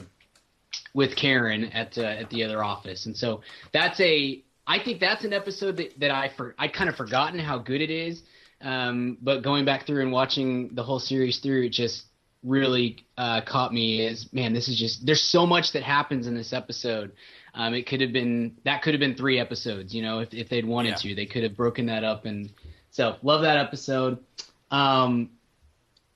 with 0.97 1.15
Karen 1.15 1.65
at 1.67 1.99
uh, 1.99 2.03
at 2.03 2.31
the 2.31 2.43
other 2.43 2.65
office, 2.65 3.05
and 3.07 3.15
so 3.17 3.43
that's 3.73 4.01
a. 4.01 4.43
I 4.67 4.81
think 4.83 4.99
that's 4.99 5.25
an 5.25 5.33
episode 5.33 5.77
that, 5.77 6.01
that 6.01 6.11
I 6.11 6.31
for 6.37 6.55
I 6.59 6.69
kind 6.69 6.89
of 6.91 6.97
forgotten 6.97 7.39
how 7.39 7.59
good 7.59 7.81
it 7.83 7.91
is, 7.91 8.23
um, 8.63 9.19
but 9.21 9.43
going 9.43 9.65
back 9.65 9.87
through 9.87 10.03
and 10.03 10.11
watching 10.11 10.75
the 10.75 10.83
whole 10.83 10.99
series 10.99 11.39
through, 11.39 11.65
it 11.67 11.69
just 11.69 12.07
really 12.43 13.05
uh, 13.19 13.43
caught 13.43 13.73
me 13.75 14.05
is 14.07 14.33
man. 14.33 14.55
This 14.55 14.69
is 14.69 14.79
just 14.79 15.05
there's 15.07 15.23
so 15.23 15.47
much 15.47 15.73
that 15.73 15.83
happens 15.83 16.27
in 16.27 16.35
this 16.35 16.53
episode. 16.55 17.13
Um, 17.55 17.75
it 17.75 17.87
could 17.87 18.01
have 18.01 18.13
been 18.13 18.57
that 18.65 18.83
could 18.83 18.95
have 18.95 19.01
been 19.01 19.15
three 19.15 19.39
episodes, 19.39 19.95
you 19.95 20.03
know, 20.03 20.21
if 20.21 20.33
if 20.33 20.49
they'd 20.49 20.67
wanted 20.67 20.91
Yeah. 20.91 21.11
to, 21.11 21.15
they 21.15 21.27
could 21.27 21.43
have 21.43 21.55
broken 21.57 21.87
that 21.87 22.05
up, 22.05 22.25
and 22.25 22.51
so 22.91 23.17
love 23.23 23.43
that 23.43 23.59
episode. 23.59 24.19
Um, 24.71 25.31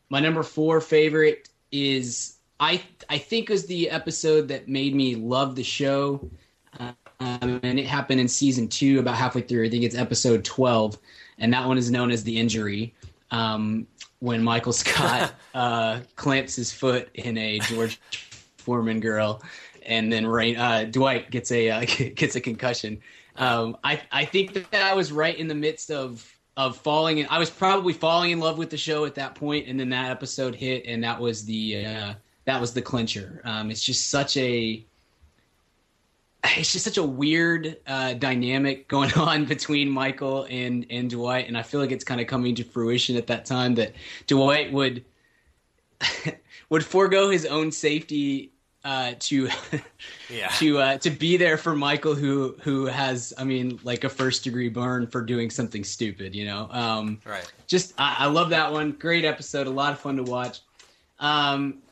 my 0.09 0.21
number 0.21 0.43
four 0.43 0.81
favorite 0.81 1.49
is 1.71 2.37
I 2.61 2.83
I 3.09 3.19
think 3.19 3.49
was 3.49 3.67
the 3.67 3.89
episode 3.91 4.49
that 4.49 4.69
made 4.69 4.95
me 4.95 5.17
love 5.17 5.57
the 5.57 5.65
show, 5.65 6.31
um, 6.79 6.95
and 7.19 7.79
it 7.79 7.87
happened 7.87 8.21
in 8.21 8.29
season 8.29 8.69
two, 8.69 8.99
about 9.01 9.17
halfway 9.17 9.41
through. 9.41 9.65
I 9.65 9.71
think 9.71 9.83
it's 9.83 9.97
episode 9.97 10.45
twelve, 10.45 10.99
and 11.39 11.53
that 11.55 11.67
one 11.67 11.79
is 11.79 11.91
known 11.91 12.11
as 12.11 12.23
the 12.23 12.39
injury. 12.39 12.95
Um, 13.31 13.87
when 14.19 14.43
Michael 14.43 14.75
Scott 14.75 15.33
uh, 15.55 16.01
clamps 16.17 16.57
his 16.57 16.71
foot 16.71 17.09
in 17.15 17.39
a 17.39 17.61
George 17.61 17.99
Foreman 18.59 19.01
grill, 19.01 19.43
and 19.87 20.13
then 20.13 20.27
Rain, 20.27 20.57
uh, 20.57 20.85
Dwight 20.85 21.31
gets 21.31 21.51
a 21.51 21.71
uh, 21.71 21.81
gets 22.15 22.37
a 22.37 22.41
concussion. 22.41 23.01
Um, 23.37 23.79
I 23.83 24.03
I 24.13 24.27
think 24.27 24.53
that 24.53 24.83
I 24.83 24.93
was 24.95 25.13
right 25.13 25.37
in 25.37 25.49
the 25.49 25.55
midst 25.55 25.91
of 25.91 26.31
of 26.59 26.77
falling 26.77 27.19
in. 27.19 27.27
I 27.31 27.39
was 27.39 27.49
probably 27.49 27.95
falling 27.95 28.33
in 28.33 28.39
love 28.39 28.59
with 28.59 28.69
the 28.69 28.77
show 28.77 29.07
at 29.07 29.15
that 29.15 29.35
point, 29.35 29.67
and 29.67 29.81
then 29.81 29.89
that 29.91 30.11
episode 30.11 30.55
hit, 30.55 30.85
and 30.85 31.03
that 31.05 31.19
was 31.19 31.47
the 31.47 31.87
uh, 31.87 32.15
that 32.45 32.61
was 32.61 32.73
the 32.73 32.83
clincher. 32.83 33.41
Um, 33.45 33.71
it's 33.71 33.83
just 33.83 34.09
such 34.09 34.37
a 34.37 34.85
it's 36.57 36.73
just 36.73 36.85
such 36.85 36.97
a 36.97 37.03
weird 37.03 37.77
uh, 37.87 38.15
dynamic 38.15 38.89
going 38.95 39.13
on 39.15 39.45
between 39.45 39.89
Michael 39.91 40.47
and 40.51 40.87
and 40.91 41.11
Dwight, 41.11 41.49
and 41.49 41.57
I 41.57 41.63
feel 41.63 41.81
like 41.81 41.93
it's 41.93 42.05
kind 42.05 42.21
of 42.21 42.27
coming 42.27 42.55
to 42.57 42.65
fruition 42.65 43.17
at 43.17 43.27
that 43.29 43.45
time 43.45 43.75
that 43.77 43.93
Dwight 44.27 44.73
would 44.73 45.05
would 46.71 46.85
forego 46.85 47.31
his 47.31 47.45
own 47.47 47.71
safety 47.73 48.53
uh, 48.85 49.13
to 49.21 49.49
Yeah. 50.31 50.49
to 50.59 50.79
uh, 50.79 50.99
to 50.99 51.11
be 51.11 51.37
there 51.37 51.59
for 51.59 51.75
Michael, 51.75 52.15
who 52.15 52.57
who 52.63 52.87
has, 52.87 53.35
I 53.37 53.45
mean, 53.45 53.79
like 53.85 54.05
a 54.05 54.09
first 54.09 54.45
degree 54.45 54.69
burn 54.71 55.07
for 55.07 55.21
doing 55.23 55.51
something 55.51 55.85
stupid, 55.85 56.35
you 56.35 56.47
know. 56.47 56.69
Um, 56.71 57.21
Right. 57.27 57.51
just 57.67 57.93
I, 57.99 58.17
I 58.21 58.27
love 58.27 58.51
that 58.51 58.73
one. 58.73 58.93
Great 58.93 59.25
episode, 59.27 59.67
a 59.67 59.71
lot 59.71 59.93
of 59.93 59.99
fun 60.01 60.17
to 60.17 60.23
watch. 60.23 60.61
Um, 61.19 61.83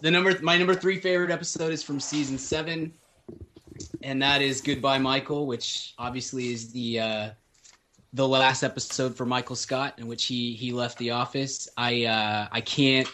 the 0.00 0.10
number 0.10 0.38
my 0.40 0.56
number 0.56 0.74
three 0.74 0.98
favorite 0.98 1.30
episode 1.30 1.72
is 1.72 1.82
from 1.82 2.00
season 2.00 2.38
seven, 2.38 2.92
and 4.02 4.22
that 4.22 4.42
is 4.42 4.60
Goodbye 4.60 4.98
Michael, 4.98 5.46
which 5.46 5.94
obviously 5.98 6.52
is 6.52 6.72
the 6.72 7.00
uh, 7.00 7.30
the 8.12 8.26
last 8.26 8.62
episode 8.62 9.16
for 9.16 9.26
Michael 9.26 9.56
Scott, 9.56 9.94
in 9.98 10.06
which 10.06 10.24
he 10.26 10.54
he 10.54 10.72
left 10.72 10.98
the 10.98 11.10
office. 11.10 11.68
I 11.76 12.04
uh, 12.04 12.48
I 12.50 12.60
can't 12.60 13.08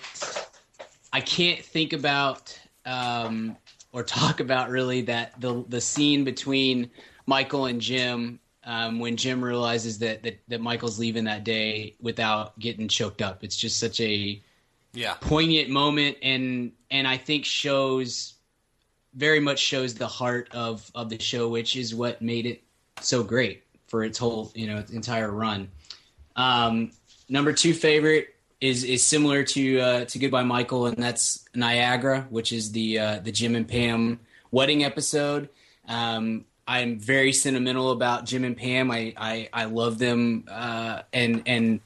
I 1.12 1.21
can't 1.21 1.61
think 1.65 1.93
about 1.93 2.59
um, 2.85 3.57
or 3.93 4.03
talk 4.03 4.41
about 4.41 4.71
really 4.71 5.03
that 5.03 5.41
the 5.41 5.65
the 5.69 5.81
scene 5.81 6.25
between 6.25 6.91
Michael 7.27 7.67
and 7.67 7.81
Jim 7.81 8.41
um, 8.65 8.99
when 8.99 9.17
Jim 9.17 9.43
realizes 9.43 9.99
that, 10.00 10.23
that 10.23 10.39
that 10.49 10.61
Michael's 10.61 10.99
leaving 10.99 11.25
that 11.25 11.45
day 11.45 11.95
without 12.00 12.59
getting 12.59 12.89
choked 12.89 13.23
up. 13.23 13.43
It's 13.43 13.57
just 13.57 13.79
such 13.79 14.00
a 14.00 14.41
Yeah. 14.93 15.15
poignant 15.21 15.69
moment 15.71 16.17
and 16.23 16.73
and 16.91 17.07
I 17.07 17.17
think 17.17 17.45
shows 17.45 18.35
very 19.15 19.41
much 19.41 19.59
shows 19.61 19.95
the 19.95 20.07
heart 20.07 20.49
of 20.53 20.91
of 20.95 21.11
the 21.11 21.21
show 21.21 21.49
which 21.49 21.77
is 21.77 21.95
what 21.95 22.21
made 22.23 22.47
it 22.47 22.63
so 23.01 23.23
great 23.23 23.65
for 23.87 24.03
its 24.05 24.19
whole 24.19 24.51
you 24.55 24.67
know 24.67 24.79
its 24.79 24.91
entire 24.93 25.31
run. 25.31 25.69
Um 26.37 26.91
number 27.29 27.53
two 27.53 27.73
favorite 27.75 28.35
is 28.61 28.85
is 28.85 29.03
similar 29.05 29.43
to 29.45 29.81
uh 29.81 30.05
to 30.07 30.19
goodbye 30.19 30.43
michael 30.43 30.87
and 30.87 30.97
that's 30.97 31.45
niagara 31.55 32.27
which 32.31 32.53
is 32.53 32.73
the 32.73 32.99
uh 32.99 33.19
the 33.21 33.33
jim 33.33 33.55
and 33.55 33.67
pam 33.69 34.19
wedding 34.51 34.85
episode. 34.85 35.49
Um 35.89 36.45
i'm 36.69 36.99
very 36.99 37.33
sentimental 37.33 37.91
about 37.93 38.27
jim 38.27 38.45
and 38.45 38.57
pam. 38.57 38.91
I 38.91 39.15
i, 39.17 39.49
I 39.53 39.65
love 39.67 39.99
them 39.99 40.45
uh 40.51 41.03
and 41.13 41.43
and 41.47 41.81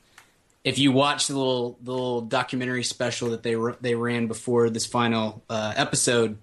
if 0.65 0.79
you 0.79 0.91
watch 0.93 1.27
the 1.29 1.37
little 1.37 1.79
the 1.83 1.93
little 1.93 2.21
documentary 2.23 2.83
special 2.85 3.31
that 3.31 3.43
they 3.43 3.57
they 3.81 3.95
ran 3.95 4.27
before 4.27 4.71
this 4.71 4.87
final 4.87 5.45
uh, 5.51 5.73
episode, 5.77 6.39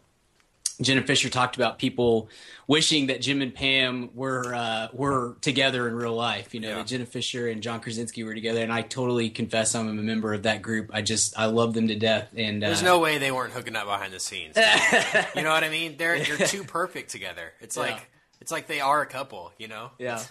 Jenna 0.81 1.01
Fischer 1.01 1.29
talked 1.29 1.55
about 1.55 1.77
people 1.79 2.29
wishing 2.67 3.07
that 3.07 3.21
Jim 3.21 3.41
and 3.41 3.53
Pam 3.53 4.09
were 4.15 4.53
uh, 4.53 4.87
were 4.93 5.37
together 5.41 5.87
in 5.87 5.95
real 5.95 6.15
life. 6.15 6.53
You 6.53 6.59
know, 6.59 6.77
Yeah. 6.77 6.83
Jenna 6.83 7.05
Fischer 7.05 7.47
and 7.47 7.61
John 7.61 7.79
Krasinski 7.79 8.23
were 8.23 8.33
together, 8.33 8.61
and 8.61 8.71
I 8.71 8.81
totally 8.83 9.29
confess 9.29 9.75
I'm 9.75 9.87
a 9.89 9.93
member 9.93 10.33
of 10.33 10.43
that 10.43 10.61
group. 10.61 10.91
I 10.93 11.01
just 11.01 11.37
I 11.37 11.45
love 11.47 11.73
them 11.73 11.87
to 11.89 11.95
death, 11.95 12.29
and 12.35 12.63
uh, 12.63 12.67
There's 12.67 12.83
no 12.83 12.99
way 12.99 13.17
they 13.17 13.31
weren't 13.31 13.53
hooking 13.53 13.75
up 13.75 13.85
behind 13.85 14.13
the 14.13 14.19
scenes. 14.19 14.55
you 15.35 15.41
know 15.41 15.51
what 15.51 15.63
I 15.63 15.69
mean? 15.69 15.97
They're 15.97 16.23
they're 16.23 16.47
too 16.47 16.63
perfect 16.79 17.09
together. 17.11 17.53
It's 17.59 17.75
Yeah. 17.75 17.83
like 17.83 18.09
it's 18.39 18.51
like 18.51 18.67
they 18.67 18.81
are 18.81 19.01
a 19.01 19.07
couple. 19.07 19.51
You 19.57 19.67
know? 19.67 19.91
Yeah. 19.99 20.21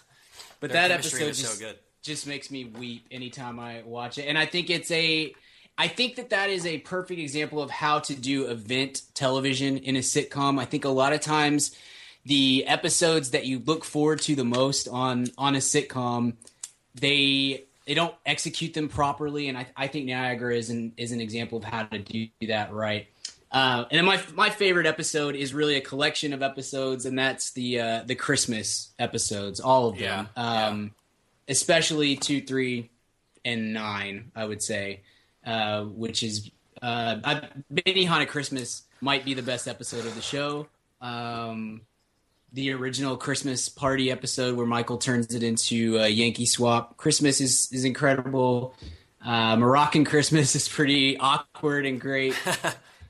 But 0.61 0.71
Their 0.73 0.83
that 0.89 0.91
episode 0.93 1.23
is 1.29 1.39
so 1.47 1.59
good. 1.59 1.77
Just 2.03 2.27
makes 2.27 2.51
me 2.51 2.65
weep 2.65 3.07
anytime 3.11 3.59
I 3.59 3.83
watch 3.85 4.19
it. 4.19 4.23
And 4.23 4.39
I 4.39 4.47
think 4.47 4.71
it's 4.71 4.91
a 4.91 5.35
I 5.79 5.89
think 5.89 6.17
that 6.17 6.31
that 6.31 6.51
is 6.51 6.67
a 6.67 6.79
perfect 6.79 7.21
example 7.21 7.63
of 7.63 7.71
how 7.71 8.01
to 8.01 8.15
do 8.15 8.47
event 8.49 9.03
television 9.15 9.79
in 9.79 9.97
a 9.97 10.01
sitcom. 10.01 10.61
I 10.61 10.67
think 10.67 10.85
a 10.85 10.91
lot 10.91 11.13
of 11.13 11.21
times 11.21 11.75
the 12.25 12.67
episodes 12.67 13.31
that 13.31 13.47
you 13.47 13.61
look 13.61 13.85
forward 13.85 14.21
to 14.23 14.35
the 14.35 14.45
most 14.45 14.89
on 14.89 15.29
on 15.39 15.55
a 15.55 15.59
sitcom, 15.59 16.35
they 16.95 17.65
they 17.87 17.95
don't 17.95 18.15
execute 18.27 18.75
them 18.75 18.89
properly, 18.89 19.49
and 19.49 19.57
I, 19.57 19.67
I 19.77 19.87
think 19.87 20.07
Niagara 20.07 20.55
is 20.55 20.71
an 20.71 20.93
is 20.97 21.13
an 21.13 21.21
example 21.21 21.59
of 21.59 21.65
how 21.65 21.85
to 21.85 21.99
do 21.99 22.29
that 22.47 22.73
right. 22.73 23.09
Uh, 23.51 23.85
and 23.91 23.99
then 23.99 24.05
my 24.05 24.23
my 24.35 24.51
favorite 24.51 24.87
episode 24.87 25.35
is 25.35 25.53
really 25.53 25.77
a 25.77 25.81
collection 25.81 26.33
of 26.33 26.43
episodes, 26.43 27.07
and 27.07 27.19
that's 27.19 27.53
the 27.53 27.81
uh, 27.81 28.03
the 28.05 28.15
Christmas 28.15 28.91
episodes, 28.99 29.61
all 29.61 29.89
of 29.89 29.99
them. 29.99 30.29
Yeah, 30.37 30.67
Um, 30.67 30.93
especially 31.51 32.17
two, 32.17 32.41
three, 32.41 32.91
and 33.45 33.75
nine. 33.75 34.33
I 34.35 34.47
would 34.47 34.63
say, 34.63 35.03
uh, 35.45 35.83
which 35.85 36.23
is 36.23 36.51
uh, 36.81 37.17
I, 37.23 37.49
Benihana 37.73 38.27
Christmas 38.27 38.85
might 39.03 39.25
be 39.25 39.35
the 39.35 39.43
best 39.43 39.69
episode 39.69 40.07
of 40.07 40.15
the 40.15 40.23
show. 40.23 40.69
Um, 41.01 41.83
the 42.53 42.73
original 42.73 43.17
Christmas 43.17 43.69
party 43.69 44.11
episode 44.11 44.57
where 44.57 44.67
Michael 44.67 44.99
turns 44.99 45.35
it 45.35 45.43
into 45.43 45.99
a 45.99 46.09
Yankee 46.09 46.47
swap. 46.47 46.97
Christmas 46.97 47.41
is 47.41 47.69
is 47.73 47.85
incredible. 47.85 48.75
Uh, 49.23 49.57
Moroccan 49.57 50.05
Christmas 50.05 50.55
is 50.57 50.69
pretty 50.69 51.19
awkward 51.19 51.85
and 51.85 52.01
great. 52.01 52.35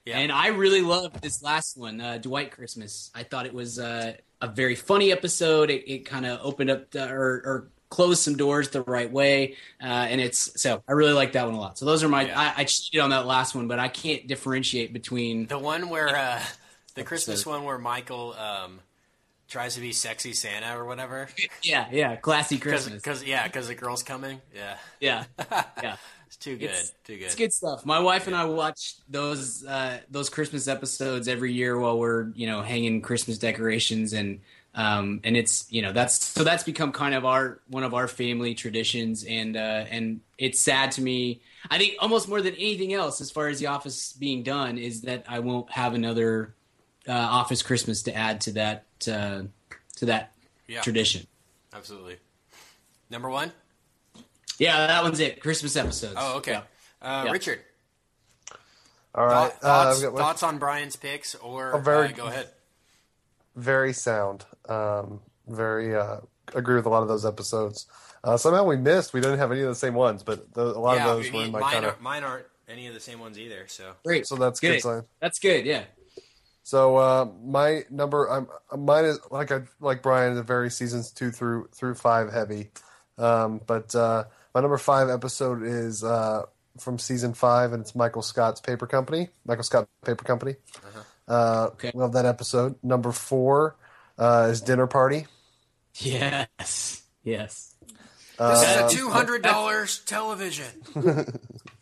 Yeah. 0.07 0.19
And 0.19 0.33
I 0.33 0.49
really 0.49 0.81
loved 0.81 1.21
this 1.23 1.43
last 1.43 1.77
one, 1.77 2.01
uh, 2.01 2.19
Dwight 2.19 2.53
Christmas. 2.53 3.11
I 3.15 3.23
thought 3.23 3.47
it 3.47 3.53
was 3.53 3.79
uh, 3.79 4.15
a 4.41 4.49
very 4.49 4.75
funny 4.75 5.13
episode. 5.13 5.71
It, 5.71 5.89
it 5.91 6.07
kind 6.07 6.25
of 6.25 6.41
opened 6.43 6.71
up 6.71 6.91
the, 6.91 7.09
or, 7.09 7.43
or 7.45 7.71
closed 7.91 8.23
some 8.23 8.37
doors 8.37 8.71
the 8.71 8.83
right 8.83 9.11
way, 9.13 9.57
uh, 9.83 9.87
and 9.87 10.21
it's 10.21 10.61
so 10.63 10.83
I 10.89 10.93
really 10.93 11.13
like 11.13 11.33
that 11.33 11.45
one 11.45 11.55
a 11.55 11.61
lot. 11.61 11.77
So 11.77 11.85
those 11.85 12.03
are 12.03 12.09
my. 12.09 12.23
Yeah. 12.27 12.41
I, 12.41 12.63
I 12.63 12.65
cheated 12.65 13.01
on 13.01 13.11
that 13.11 13.27
last 13.27 13.55
one, 13.55 13.69
but 13.69 13.79
I 13.79 13.89
can't 13.89 14.27
differentiate 14.27 14.93
between. 14.95 15.47
The 15.47 15.59
one 15.59 15.89
where 15.91 16.17
uh, 16.17 16.41
the 16.95 17.05
Christmas 17.05 17.45
one 17.45 17.65
where 17.65 17.79
Michael 17.79 18.35
um, 18.35 18.81
tries 19.49 19.75
to 19.75 19.81
be 19.81 19.93
sexy 19.93 20.33
Santa 20.33 20.79
or 20.79 20.85
whatever. 20.87 21.29
Yeah, 21.63 21.87
yeah, 21.91 22.17
classy 22.17 22.59
Christmas. 22.61 23.03
Because 23.03 23.23
yeah, 23.25 23.47
because 23.47 23.69
the 23.69 23.75
girl's 23.75 24.03
coming. 24.03 24.41
Yeah, 24.55 24.77
Yeah, 25.01 25.25
yeah. 25.83 25.97
it's 26.27 26.37
too 26.37 26.55
good, 26.57 26.65
It's- 26.67 26.93
too 27.05 27.17
good. 27.19 27.25
It's 27.27 27.35
good 27.35 27.53
stuff. 27.53 27.85
My 27.85 27.99
wife 27.99 28.29
and 28.29 28.37
I 28.37 28.45
watch 28.45 28.95
those 29.09 29.65
uh, 29.65 29.99
those 30.09 30.29
Christmas 30.31 30.69
episodes 30.69 31.27
every 31.29 31.53
year 31.53 31.79
while 31.79 31.99
we're 31.99 32.31
you 32.35 32.47
know 32.47 32.63
hanging 32.63 33.03
Christmas 33.03 33.37
decorations 33.39 34.13
and 34.13 34.41
um, 34.75 35.21
and 35.25 35.37
it's 35.37 35.67
you 35.71 35.83
know 35.83 35.93
that's 35.93 36.25
so 36.25 36.45
that's 36.45 36.63
become 36.65 36.93
kind 36.93 37.15
of 37.15 37.25
our 37.25 37.61
one 37.69 37.83
of 37.83 37.93
our 37.95 38.07
family 38.09 38.55
traditions 38.55 39.25
and 39.25 39.57
uh, 39.57 39.85
and 39.91 40.21
it's 40.39 40.61
sad 40.61 40.93
to 40.93 41.03
me. 41.03 41.41
I 41.71 41.77
think 41.79 41.95
almost 42.01 42.29
more 42.29 42.41
than 42.41 42.55
anything 42.55 42.93
else, 42.95 43.21
as 43.21 43.31
far 43.31 43.49
as 43.49 43.59
the 43.61 43.67
Office 43.67 44.13
being 44.15 44.43
done, 44.43 44.79
is 44.79 45.03
that 45.03 45.25
I 45.29 45.41
won't 45.41 45.71
have 45.73 45.95
another 45.95 46.55
uh, 47.09 47.13
Office 47.13 47.63
Christmas 47.63 48.03
to 48.05 48.15
add 48.15 48.41
to 48.43 48.53
that 48.53 48.85
uh, 49.07 49.43
to 49.97 50.07
that 50.07 50.33
Yeah, 50.69 50.81
tradition. 50.83 51.27
absolutely. 51.75 52.17
Number 53.11 53.29
one. 53.29 53.53
Yeah, 54.59 54.87
that 54.87 55.03
one's 55.03 55.21
it. 55.21 55.41
Christmas 55.41 55.75
episodes. 55.77 56.15
Oh, 56.17 56.37
okay. 56.39 56.53
Yeah. 56.53 56.63
Uh, 57.03 57.25
Yeah. 57.27 57.33
Richard, 57.33 57.61
All 59.15 59.27
right. 59.27 59.51
thought- 59.51 59.53
Uh, 59.55 59.85
thoughts, 59.85 59.97
I've 59.99 60.03
got 60.05 60.13
one. 60.13 60.23
thoughts 60.23 60.43
on 60.43 60.59
Brian's 60.59 60.97
picks, 60.97 61.35
or 61.35 61.75
Oh, 61.75 61.79
very- 61.79 62.09
uh, 62.09 62.13
go 62.13 62.27
ahead. 62.27 62.49
very 63.57 63.93
sound. 63.93 64.45
Um, 64.71 65.21
very 65.49 65.95
uh, 65.97 66.19
agree 66.55 66.77
with 66.77 66.87
a 66.87 66.89
lot 66.91 67.03
of 67.03 67.09
those 67.09 67.27
episodes. 67.27 67.87
Uh, 68.23 68.37
somehow 68.37 68.65
we 68.65 68.77
missed. 68.77 69.13
We 69.13 69.21
didn't 69.21 69.39
have 69.39 69.51
any 69.51 69.63
of 69.63 69.69
the 69.69 69.75
same 69.75 69.95
ones, 69.95 70.23
but 70.23 70.53
the, 70.55 70.63
a 70.63 70.79
lot 70.79 70.97
yeah, 70.97 71.09
of 71.11 71.17
those 71.17 71.33
we- 71.33 71.39
were 71.39 71.45
in 71.47 71.53
my 71.53 71.61
mine, 71.61 71.73
kind 71.73 71.85
are, 71.87 71.91
of. 71.93 72.01
mine 72.01 72.23
aren't 72.25 72.47
any 72.69 72.87
of 72.87 72.95
the 72.95 73.01
same 73.01 73.19
ones 73.19 73.39
either. 73.39 73.65
So 73.67 73.93
Great. 74.05 74.27
So 74.27 74.37
that's 74.37 74.61
good. 74.61 74.75
good 74.75 74.83
sign. 74.83 75.03
That's 75.21 75.39
good. 75.39 75.67
Yeah. 75.67 75.83
So 76.63 76.97
uh, 76.99 77.29
my 77.43 77.85
number, 77.91 78.27
I'm 78.31 78.47
mine 78.85 79.07
is 79.07 79.19
like 79.31 79.51
I 79.51 79.63
like 79.81 80.03
Brian, 80.03 80.35
is 80.35 80.41
very 80.41 80.71
seasons 80.71 81.11
two 81.11 81.31
through 81.33 81.69
through 81.75 81.95
five 81.97 82.33
heavy. 82.33 82.71
Um, 83.19 83.61
but 83.67 83.95
uh, 83.95 84.25
my 84.55 84.61
number 84.61 84.79
five 84.79 85.09
episode 85.09 85.63
is 85.65 86.05
uh, 86.05 86.43
from 86.79 86.99
season 86.99 87.35
five, 87.35 87.73
and 87.73 87.81
it's 87.81 87.95
Michael 87.97 88.23
Scott's 88.23 88.61
Paper 88.61 88.87
Company. 88.87 89.31
Michael 89.45 89.65
Scott 89.65 89.89
Paper 90.05 90.25
Company. 90.25 90.57
Uh, 91.27 91.71
Okay. 91.73 91.91
Love 91.95 92.13
that 92.13 92.27
episode. 92.27 92.77
Number 92.83 93.11
four 93.13 93.77
uh, 94.21 94.49
is 94.51 94.61
Dinner 94.61 94.87
Party. 94.87 95.27
Yes. 95.97 97.03
Yes. 97.25 97.75
this 97.81 97.95
Uh, 98.39 98.87
is 98.87 98.95
a 98.95 98.97
two 98.97 99.11
hundred 99.11 99.43
dollars 99.43 99.99
television. 100.07 100.67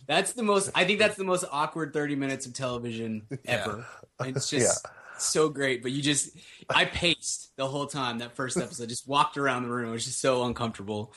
That's 0.06 0.32
the 0.32 0.42
most. 0.42 0.70
I 0.74 0.84
think 0.86 1.00
that's 1.00 1.16
the 1.16 1.24
most 1.24 1.44
awkward 1.52 1.92
thirty 1.92 2.16
minutes 2.16 2.46
of 2.46 2.54
television 2.54 3.26
ever. 3.44 3.84
It's 4.20 4.48
just 4.48 4.86
so 5.18 5.50
great. 5.50 5.82
But 5.82 5.92
you 5.92 6.00
just, 6.00 6.30
I 6.70 6.86
paced 6.86 7.54
the 7.56 7.68
whole 7.68 7.86
time 7.86 8.18
that 8.20 8.34
first 8.34 8.56
episode. 8.56 8.88
Just 8.88 9.06
walked 9.06 9.36
around 9.36 9.64
the 9.64 9.68
room. 9.68 9.90
It 9.90 9.92
was 9.92 10.06
just 10.06 10.22
so 10.22 10.44
uncomfortable. 10.44 11.12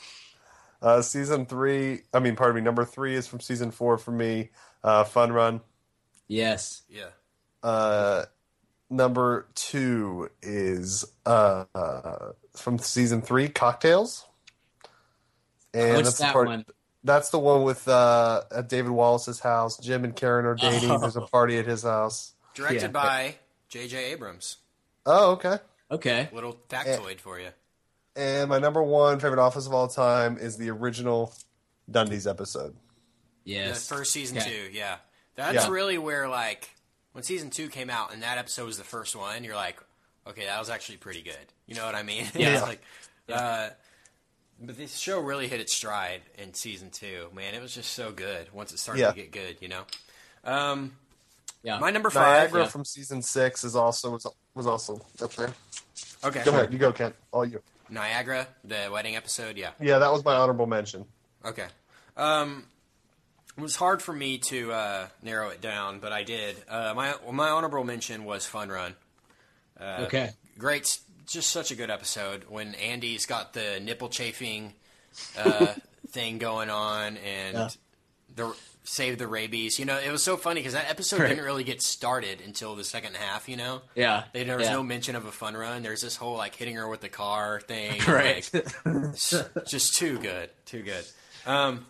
Uh, 0.82 1.00
season 1.00 1.46
three, 1.46 2.00
I 2.12 2.18
mean, 2.18 2.36
pardon 2.36 2.56
me, 2.56 2.60
number 2.60 2.84
three 2.84 3.14
is 3.14 3.26
from 3.26 3.40
season 3.40 3.70
four 3.70 3.96
for 3.96 4.10
me. 4.10 4.50
Uh, 4.84 5.04
Fun 5.04 5.32
Run. 5.32 5.62
Yes. 6.28 6.82
Yeah. 6.90 7.08
Uh, 7.62 8.24
number 8.92 9.46
two 9.54 10.28
is 10.42 11.04
uh, 11.26 11.64
uh, 11.74 12.32
from 12.54 12.78
season 12.78 13.22
three, 13.22 13.48
Cocktails. 13.48 14.26
And 15.74 15.96
What's 15.96 16.10
that's 16.10 16.18
the 16.18 16.32
part, 16.32 16.46
one? 16.48 16.64
That's 17.04 17.30
the 17.30 17.38
one 17.38 17.62
with 17.62 17.88
uh, 17.88 18.42
at 18.54 18.68
David 18.68 18.90
Wallace's 18.92 19.40
house. 19.40 19.78
Jim 19.78 20.04
and 20.04 20.14
Karen 20.14 20.44
are 20.46 20.54
dating. 20.54 20.90
Oh. 20.90 20.98
There's 20.98 21.16
a 21.16 21.22
party 21.22 21.58
at 21.58 21.66
his 21.66 21.82
house. 21.82 22.34
Directed 22.54 22.82
Yeah. 22.82 22.88
by 22.88 23.34
J.J. 23.70 24.12
Abrams. 24.12 24.58
Oh, 25.06 25.32
okay. 25.32 25.58
Okay. 25.90 26.28
Little 26.32 26.58
factoid 26.68 27.18
for 27.20 27.40
you. 27.40 27.48
And 28.14 28.50
my 28.50 28.58
number 28.58 28.82
one 28.82 29.18
favorite 29.20 29.40
office 29.40 29.66
of 29.66 29.72
all 29.72 29.88
time 29.88 30.36
is 30.38 30.58
the 30.58 30.70
original 30.70 31.34
Dundies 31.90 32.28
episode. 32.28 32.76
Yes. 33.44 33.88
The 33.88 33.94
first 33.96 34.12
season 34.12 34.38
Okay. 34.38 34.50
two, 34.50 34.70
yeah. 34.72 34.96
That's 35.34 35.64
Yeah. 35.66 35.70
really 35.70 35.96
where 35.98 36.28
like 36.28 36.68
when 37.12 37.24
season 37.24 37.50
two 37.50 37.68
came 37.68 37.90
out 37.90 38.12
and 38.12 38.22
that 38.22 38.38
episode 38.38 38.66
was 38.66 38.78
the 38.78 38.84
first 38.84 39.14
one, 39.16 39.44
you're 39.44 39.54
like, 39.56 39.78
okay, 40.26 40.46
that 40.46 40.58
was 40.58 40.70
actually 40.70 40.98
pretty 40.98 41.22
good. 41.22 41.36
You 41.66 41.74
know 41.74 41.84
what 41.86 41.94
I 41.94 42.02
mean? 42.02 42.26
Yeah. 42.34 42.54
It's 42.54 42.62
like, 42.62 42.82
uh, 43.32 43.68
but 44.60 44.76
this 44.76 44.96
show 44.96 45.20
really 45.20 45.48
hit 45.48 45.60
its 45.60 45.72
stride 45.74 46.22
in 46.38 46.54
season 46.54 46.90
two. 46.90 47.26
Man, 47.34 47.54
it 47.54 47.60
was 47.62 47.74
just 47.74 47.92
so 47.92 48.12
good 48.12 48.46
once 48.52 48.72
it 48.72 48.78
started 48.78 49.00
Yeah. 49.00 49.10
to 49.10 49.16
get 49.16 49.32
good. 49.32 49.56
You 49.60 49.68
know. 49.68 49.82
Um, 50.44 50.92
Yeah. 51.62 51.78
my 51.78 51.90
number 51.90 52.10
five. 52.10 52.44
Niagara 52.50 52.62
yeah. 52.62 52.68
from 52.68 52.84
season 52.84 53.22
six 53.22 53.64
is 53.64 53.74
also 53.76 54.10
was, 54.10 54.26
was 54.54 54.66
also 54.66 55.00
up 55.20 55.32
there. 55.34 55.52
Okay. 56.24 56.42
Go 56.44 56.52
ahead, 56.52 56.72
you 56.72 56.78
go, 56.78 56.92
Kent. 56.92 57.14
All 57.32 57.44
you. 57.44 57.60
Niagara, 57.90 58.46
the 58.64 58.88
wedding 58.92 59.16
episode. 59.16 59.56
Yeah. 59.56 59.70
Yeah, 59.80 59.98
that 59.98 60.10
was 60.10 60.24
my 60.24 60.34
honorable 60.34 60.66
mention. 60.66 61.04
Okay. 61.44 61.66
Um, 62.16 62.64
it 63.56 63.60
was 63.60 63.76
hard 63.76 64.02
for 64.02 64.12
me 64.12 64.38
to 64.38 64.72
uh, 64.72 65.06
narrow 65.22 65.48
it 65.50 65.60
down, 65.60 65.98
but 66.00 66.12
I 66.12 66.22
did. 66.22 66.56
Uh, 66.68 66.92
my 66.96 67.14
my 67.30 67.48
honorable 67.50 67.84
mention 67.84 68.24
was 68.24 68.46
Fun 68.46 68.68
Run. 68.68 68.94
Uh, 69.80 70.04
Okay. 70.06 70.30
Great, 70.58 70.98
just 71.26 71.50
such 71.50 71.70
a 71.70 71.74
good 71.74 71.90
episode 71.90 72.44
when 72.48 72.74
Andy's 72.74 73.26
got 73.26 73.52
the 73.54 73.80
nipple 73.80 74.08
chafing 74.10 74.74
uh, 75.38 75.74
thing 76.08 76.38
going 76.38 76.68
on 76.70 77.16
and 77.18 77.56
Yeah. 77.56 77.68
the 78.36 78.54
save 78.84 79.16
the 79.16 79.26
rabies. 79.28 79.78
You 79.78 79.84
know, 79.86 79.96
it 79.98 80.10
was 80.10 80.22
so 80.22 80.36
funny 80.36 80.60
because 80.60 80.72
that 80.74 80.90
episode 80.90 81.20
Right. 81.20 81.28
didn't 81.30 81.44
really 81.44 81.64
get 81.64 81.80
started 81.82 82.40
until 82.44 82.74
the 82.76 82.84
second 82.84 83.16
half. 83.16 83.48
You 83.48 83.56
know. 83.56 83.82
Yeah. 83.94 84.24
They- 84.32 84.44
There 84.44 84.56
was 84.58 84.66
yeah. 84.66 84.72
no 84.74 84.82
mention 84.82 85.14
of 85.16 85.24
a 85.24 85.32
fun 85.32 85.56
run. 85.56 85.82
There's 85.82 86.02
this 86.02 86.16
whole 86.16 86.36
like 86.36 86.54
hitting 86.54 86.76
her 86.76 86.86
with 86.88 87.00
the 87.00 87.08
car 87.08 87.60
thing. 87.60 88.00
Right. 88.08 88.48
Like, 88.84 89.64
just 89.66 89.94
too 89.96 90.18
good, 90.18 90.50
too 90.66 90.82
good. 90.82 91.04
Um, 91.46 91.86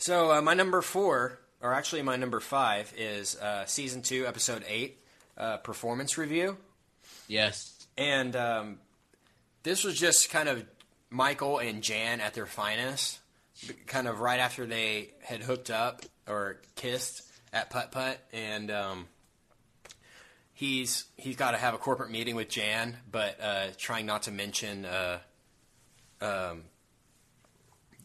so 0.00 0.32
uh, 0.32 0.42
my 0.42 0.54
number 0.54 0.82
four, 0.82 1.38
or 1.60 1.72
actually 1.72 2.02
my 2.02 2.16
number 2.16 2.40
five, 2.40 2.92
is 2.96 3.36
uh, 3.36 3.66
season 3.66 4.02
two, 4.02 4.26
episode 4.26 4.64
eight, 4.66 4.98
uh, 5.36 5.58
performance 5.58 6.18
review, 6.18 6.56
yes. 7.28 7.86
and 7.96 8.34
um, 8.34 8.78
this 9.62 9.84
was 9.84 9.98
just 9.98 10.30
kind 10.30 10.48
of 10.48 10.64
Michael 11.10 11.58
and 11.58 11.82
Jan 11.82 12.20
at 12.20 12.34
their 12.34 12.46
finest, 12.46 13.18
kind 13.86 14.08
of 14.08 14.20
right 14.20 14.40
after 14.40 14.66
they 14.66 15.10
had 15.22 15.42
hooked 15.42 15.70
up 15.70 16.02
or 16.26 16.60
kissed 16.76 17.22
at 17.52 17.70
Putt 17.70 17.92
Putt, 17.92 18.18
and 18.32 18.70
um, 18.70 19.06
he's 20.54 21.04
he's 21.16 21.36
got 21.36 21.50
to 21.52 21.56
have 21.56 21.74
a 21.74 21.78
corporate 21.78 22.10
meeting 22.10 22.36
with 22.36 22.48
Jan, 22.48 22.96
but 23.10 23.38
uh, 23.42 23.66
trying 23.76 24.06
not 24.06 24.22
to 24.22 24.30
mention 24.30 24.84
uh, 24.84 25.18
um, 26.20 26.62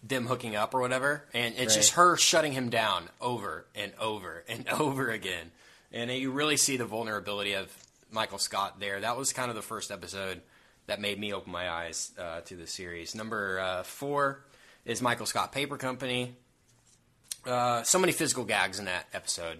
them 0.08 0.28
hooking 0.28 0.56
up 0.56 0.74
or 0.74 0.82
whatever, 0.82 1.26
and 1.34 1.56
it's 1.58 1.76
just 1.76 1.94
her 1.94 2.16
shutting 2.16 2.52
him 2.52 2.70
down 2.70 3.10
over 3.20 3.66
and 3.74 3.92
over 4.00 4.44
and 4.48 4.68
over 4.80 5.10
again, 5.10 5.52
and 5.92 6.12
you 6.12 6.32
really 6.32 6.58
see 6.58 6.78
the 6.78 6.86
vulnerability 6.86 7.54
of 7.54 7.72
Michael 8.12 8.38
Scott 8.38 8.80
there. 8.80 9.00
That 9.00 9.18
was 9.18 9.34
kind 9.34 9.50
of 9.50 9.56
the 9.56 9.62
first 9.62 9.92
episode 9.92 10.42
that 10.88 11.02
made 11.02 11.20
me 11.20 11.34
open 11.34 11.52
my 11.52 11.70
eyes 11.70 12.12
uh, 12.20 12.42
to 12.42 12.56
the 12.56 12.68
series. 12.68 13.16
Number 13.16 13.60
uh, 13.60 13.84
four 13.84 14.42
is 14.86 15.02
Michael 15.02 15.26
Scott 15.26 15.52
Paper 15.52 15.78
Company. 15.78 16.36
Uh, 17.46 17.84
so 17.84 18.00
many 18.00 18.12
physical 18.12 18.44
gags 18.44 18.80
in 18.80 18.86
that 18.86 19.08
episode, 19.14 19.60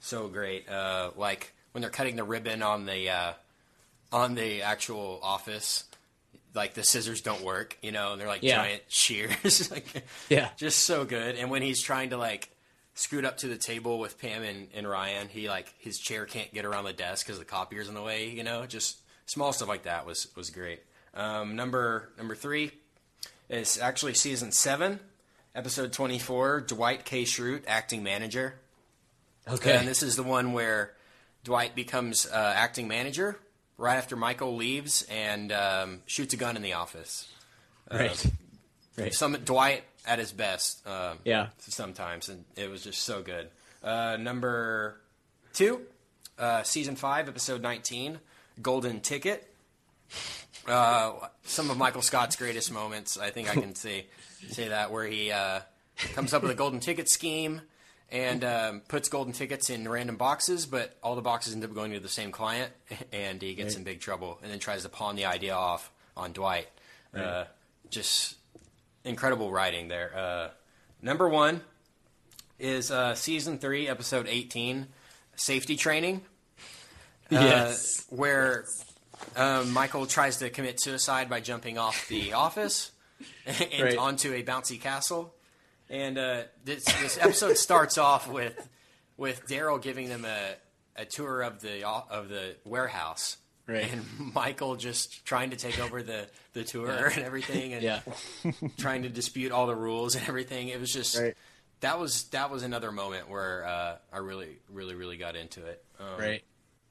so 0.00 0.28
great. 0.28 0.68
Uh, 0.68 1.10
like 1.16 1.52
when 1.72 1.82
they're 1.82 1.90
cutting 1.90 2.16
the 2.16 2.24
ribbon 2.24 2.62
on 2.62 2.86
the 2.86 3.10
uh, 3.10 3.32
on 4.12 4.34
the 4.34 4.62
actual 4.62 5.20
office, 5.22 5.84
like 6.54 6.74
the 6.74 6.82
scissors 6.84 7.20
don't 7.20 7.42
work, 7.42 7.76
you 7.82 7.92
know, 7.92 8.12
and 8.12 8.20
they're 8.20 8.28
like 8.28 8.42
Yeah. 8.42 8.56
giant 8.56 8.82
shears, 8.88 9.70
like 9.72 10.04
Yeah. 10.28 10.48
just 10.56 10.80
so 10.80 11.04
good. 11.04 11.36
And 11.36 11.50
when 11.50 11.62
he's 11.62 11.80
trying 11.80 12.10
to 12.10 12.16
like 12.16 12.50
scoot 12.94 13.24
up 13.24 13.38
to 13.38 13.48
the 13.48 13.56
table 13.56 13.98
with 13.98 14.18
Pam 14.18 14.42
and, 14.42 14.68
and 14.74 14.88
Ryan, 14.88 15.28
he 15.28 15.48
like 15.48 15.72
his 15.78 15.98
chair 15.98 16.26
can't 16.26 16.52
get 16.52 16.64
around 16.64 16.84
the 16.84 16.92
desk 16.92 17.26
because 17.26 17.38
the 17.38 17.44
copier's 17.44 17.88
in 17.88 17.94
the 17.94 18.02
way, 18.02 18.28
you 18.30 18.42
know, 18.42 18.66
just 18.66 18.98
small 19.26 19.52
stuff 19.52 19.68
like 19.68 19.84
that 19.84 20.06
was 20.06 20.28
was 20.36 20.50
great. 20.50 20.80
Um, 21.14 21.56
number 21.56 22.10
number 22.18 22.34
three 22.34 22.72
is 23.48 23.78
actually 23.80 24.14
season 24.14 24.52
seven, 24.52 25.00
episode 25.54 25.92
twenty-four. 25.92 26.60
Dwight 26.62 27.04
K. 27.04 27.24
Schrute, 27.24 27.62
acting 27.66 28.02
manager. 28.02 28.54
Okay. 29.48 29.76
And 29.76 29.88
this 29.88 30.02
is 30.02 30.16
the 30.16 30.22
one 30.22 30.52
where 30.52 30.92
Dwight 31.44 31.74
becomes 31.74 32.26
uh, 32.26 32.52
acting 32.56 32.86
manager 32.86 33.38
right 33.80 33.96
after 33.96 34.14
Michael 34.14 34.56
leaves 34.56 35.06
and 35.10 35.50
um, 35.50 36.02
shoots 36.06 36.34
a 36.34 36.36
gun 36.36 36.54
in 36.56 36.62
the 36.62 36.74
office. 36.74 37.26
right. 37.90 38.26
Right. 38.98 39.14
Some 39.14 39.32
Dwight 39.44 39.84
at 40.04 40.18
his 40.18 40.30
best. 40.32 40.86
Uh, 40.86 41.14
Yeah. 41.24 41.48
Sometimes, 41.58 42.28
and 42.28 42.44
it 42.56 42.68
was 42.70 42.84
just 42.84 43.02
so 43.02 43.22
good. 43.22 43.48
Uh, 43.82 44.18
number 44.20 45.00
two, 45.54 45.80
uh, 46.38 46.62
season 46.64 46.96
five, 46.96 47.28
episode 47.28 47.62
nineteen, 47.62 48.18
Golden 48.60 49.00
Ticket. 49.00 49.46
Uh, 50.66 51.12
some 51.44 51.70
of 51.70 51.78
Michael 51.78 52.02
Scott's 52.02 52.36
greatest 52.36 52.70
moments, 52.70 53.16
I 53.18 53.30
think 53.30 53.48
I 53.48 53.54
can 53.54 53.74
say 53.86 54.06
say 54.50 54.68
that, 54.68 54.90
where 54.90 55.06
he 55.06 55.32
uh, 55.32 55.60
comes 56.14 56.34
up 56.34 56.42
with 56.42 56.50
a 56.50 56.54
golden 56.54 56.80
ticket 56.80 57.08
scheme 57.08 57.62
and 58.12 58.42
um, 58.44 58.80
puts 58.88 59.08
golden 59.08 59.32
tickets 59.32 59.70
in 59.70 59.88
random 59.88 60.16
boxes, 60.16 60.66
but 60.66 60.96
all 61.02 61.14
the 61.16 61.22
boxes 61.22 61.54
end 61.54 61.64
up 61.64 61.72
going 61.74 61.92
to 61.92 62.00
the 62.00 62.08
same 62.08 62.32
client, 62.32 62.72
and 63.12 63.40
he 63.40 63.54
gets 63.54 63.76
in 63.76 63.84
big 63.84 64.00
trouble, 64.00 64.38
and 64.42 64.50
then 64.50 64.58
tries 64.58 64.82
to 64.82 64.88
pawn 64.88 65.16
the 65.16 65.26
idea 65.26 65.54
off 65.54 65.90
on 66.16 66.32
Dwight. 66.32 66.68
Uh, 67.14 67.44
just 67.90 68.36
incredible 69.04 69.50
writing 69.50 69.88
there. 69.88 70.12
Uh, 70.16 70.48
number 71.02 71.28
one 71.28 71.60
is 72.58 72.90
uh, 72.90 73.14
season 73.14 73.58
three, 73.58 73.88
episode 73.88 74.26
eighteen, 74.28 74.86
safety 75.36 75.76
training. 75.76 76.22
Uh, 77.32 77.36
Yes. 77.40 78.04
where 78.10 78.64
um, 79.36 79.72
Michael 79.72 80.06
tries 80.06 80.38
to 80.38 80.50
commit 80.50 80.80
suicide 80.80 81.30
by 81.30 81.40
jumping 81.40 81.78
off 81.78 82.08
the 82.08 82.32
office 82.46 82.90
and 83.46 83.82
Right. 83.84 83.96
onto 83.98 84.32
a 84.34 84.42
bouncy 84.42 84.80
castle. 84.80 85.32
And 85.90 86.16
uh, 86.16 86.42
this, 86.64 86.84
this 86.84 87.18
episode 87.20 87.56
starts 87.58 87.98
off 87.98 88.28
with 88.30 88.68
with 89.16 89.46
Darryl 89.48 89.82
giving 89.82 90.08
them 90.08 90.24
a, 90.24 90.54
a 90.96 91.04
tour 91.04 91.42
of 91.42 91.60
the 91.60 91.86
of 91.86 92.28
the 92.28 92.56
warehouse. 92.64 93.36
Right. 93.66 93.92
And 93.92 94.34
Michael 94.34 94.76
just 94.76 95.24
trying 95.26 95.50
to 95.50 95.56
take 95.56 95.78
over 95.80 96.02
the, 96.02 96.26
the 96.54 96.64
tour 96.64 96.90
and 96.90 97.22
everything, 97.22 97.72
and 97.74 97.82
Yeah. 97.82 98.00
trying 98.78 99.02
to 99.02 99.08
dispute 99.08 99.52
all 99.52 99.66
the 99.66 99.76
rules 99.76 100.16
and 100.16 100.26
everything. 100.28 100.68
It 100.68 100.80
was 100.80 100.92
just 100.92 101.16
Right. 101.18 101.36
that 101.80 101.98
was 101.98 102.24
that 102.30 102.50
was 102.50 102.62
another 102.62 102.90
moment 102.92 103.28
where 103.28 103.64
uh, 103.66 103.96
I 104.12 104.18
really, 104.18 104.58
really, 104.70 104.94
really 104.94 105.16
got 105.16 105.36
into 105.36 105.64
it. 105.66 105.84
Um, 106.00 106.18
Right. 106.18 106.42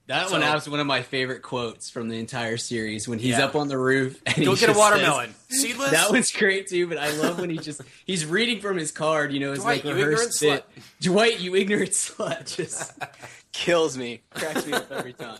That 0.09 0.27
So- 0.27 0.39
one 0.39 0.53
was 0.53 0.67
one 0.67 0.79
of 0.79 0.87
my 0.87 1.03
favorite 1.03 1.43
quotes 1.43 1.91
from 1.91 2.09
the 2.09 2.17
entire 2.17 2.57
series 2.57 3.07
when 3.07 3.19
he's 3.19 3.37
Yeah. 3.37 3.45
up 3.45 3.55
on 3.55 3.67
the 3.67 3.77
roof 3.77 4.19
and 4.25 4.43
Go 4.43 4.55
get 4.55 4.69
a 4.69 4.73
watermelon. 4.73 5.35
says- 5.49 5.61
Seedless. 5.61 5.91
that 5.91 6.09
one's 6.09 6.31
great 6.31 6.67
too, 6.67 6.87
but 6.87 6.97
I 6.97 7.11
love 7.11 7.39
when 7.39 7.51
he 7.51 7.57
just 7.59 7.81
he's 8.05 8.25
reading 8.25 8.59
from 8.59 8.75
his 8.77 8.91
card, 8.91 9.31
you 9.31 9.39
know, 9.39 9.53
it's 9.53 9.63
like 9.63 9.83
rehearsed 9.83 10.41
bit. 10.41 10.65
Dwight, 10.99 11.39
you 11.39 11.55
ignorant 11.55 11.91
slut, 11.91 12.55
just 12.55 12.91
kills 13.51 13.97
me, 13.97 14.21
cracks 14.31 14.65
me 14.65 14.73
up 14.73 14.91
every 14.91 15.13
time. 15.25 15.37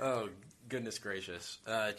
Oh 0.00 0.30
goodness 0.68 0.98
gracious, 0.98 1.58
uh, 1.64 1.92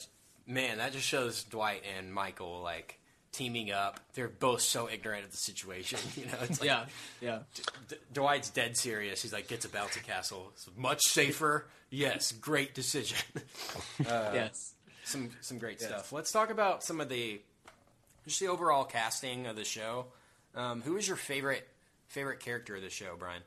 man! 0.45 0.79
That 0.79 0.91
just 0.91 1.07
shows 1.07 1.43
Dwight 1.45 1.83
and 1.97 2.13
Michael 2.13 2.61
like 2.61 2.99
teaming 3.31 3.71
up. 3.71 4.01
They're 4.13 4.27
both 4.27 4.61
so 4.61 4.89
ignorant 4.89 5.23
of 5.23 5.31
the 5.31 5.37
situation. 5.37 5.99
You 6.17 6.25
know, 6.25 6.37
it's 6.41 6.59
like 6.59 6.67
Yeah, 6.67 6.85
yeah, 7.21 7.39
D- 7.87 7.95
Dwight's 8.11 8.49
dead 8.49 8.75
serious. 8.77 9.21
He's 9.21 9.31
like, 9.31 9.47
gets 9.47 9.63
a 9.63 9.69
bouncy 9.69 10.03
castle. 10.03 10.51
It's 10.53 10.67
much 10.75 11.01
safer. 11.03 11.65
Yes, 11.89 12.31
great 12.33 12.73
decision. 12.73 13.17
yes. 13.99 14.73
some 15.03 15.29
some 15.41 15.57
great 15.57 15.81
stuff. 15.81 16.11
Let's 16.11 16.31
talk 16.31 16.49
about 16.49 16.83
some 16.83 16.99
of 16.99 17.09
the 17.09 17.41
just 18.25 18.39
the 18.39 18.47
overall 18.47 18.83
casting 18.83 19.47
of 19.47 19.55
the 19.55 19.63
show. 19.63 20.07
Um, 20.55 20.81
who 20.81 20.97
is 20.97 21.07
your 21.07 21.17
favorite 21.17 21.67
favorite 22.07 22.39
character 22.39 22.75
of 22.75 22.81
the 22.81 22.89
show, 22.89 23.15
Brian? 23.17 23.41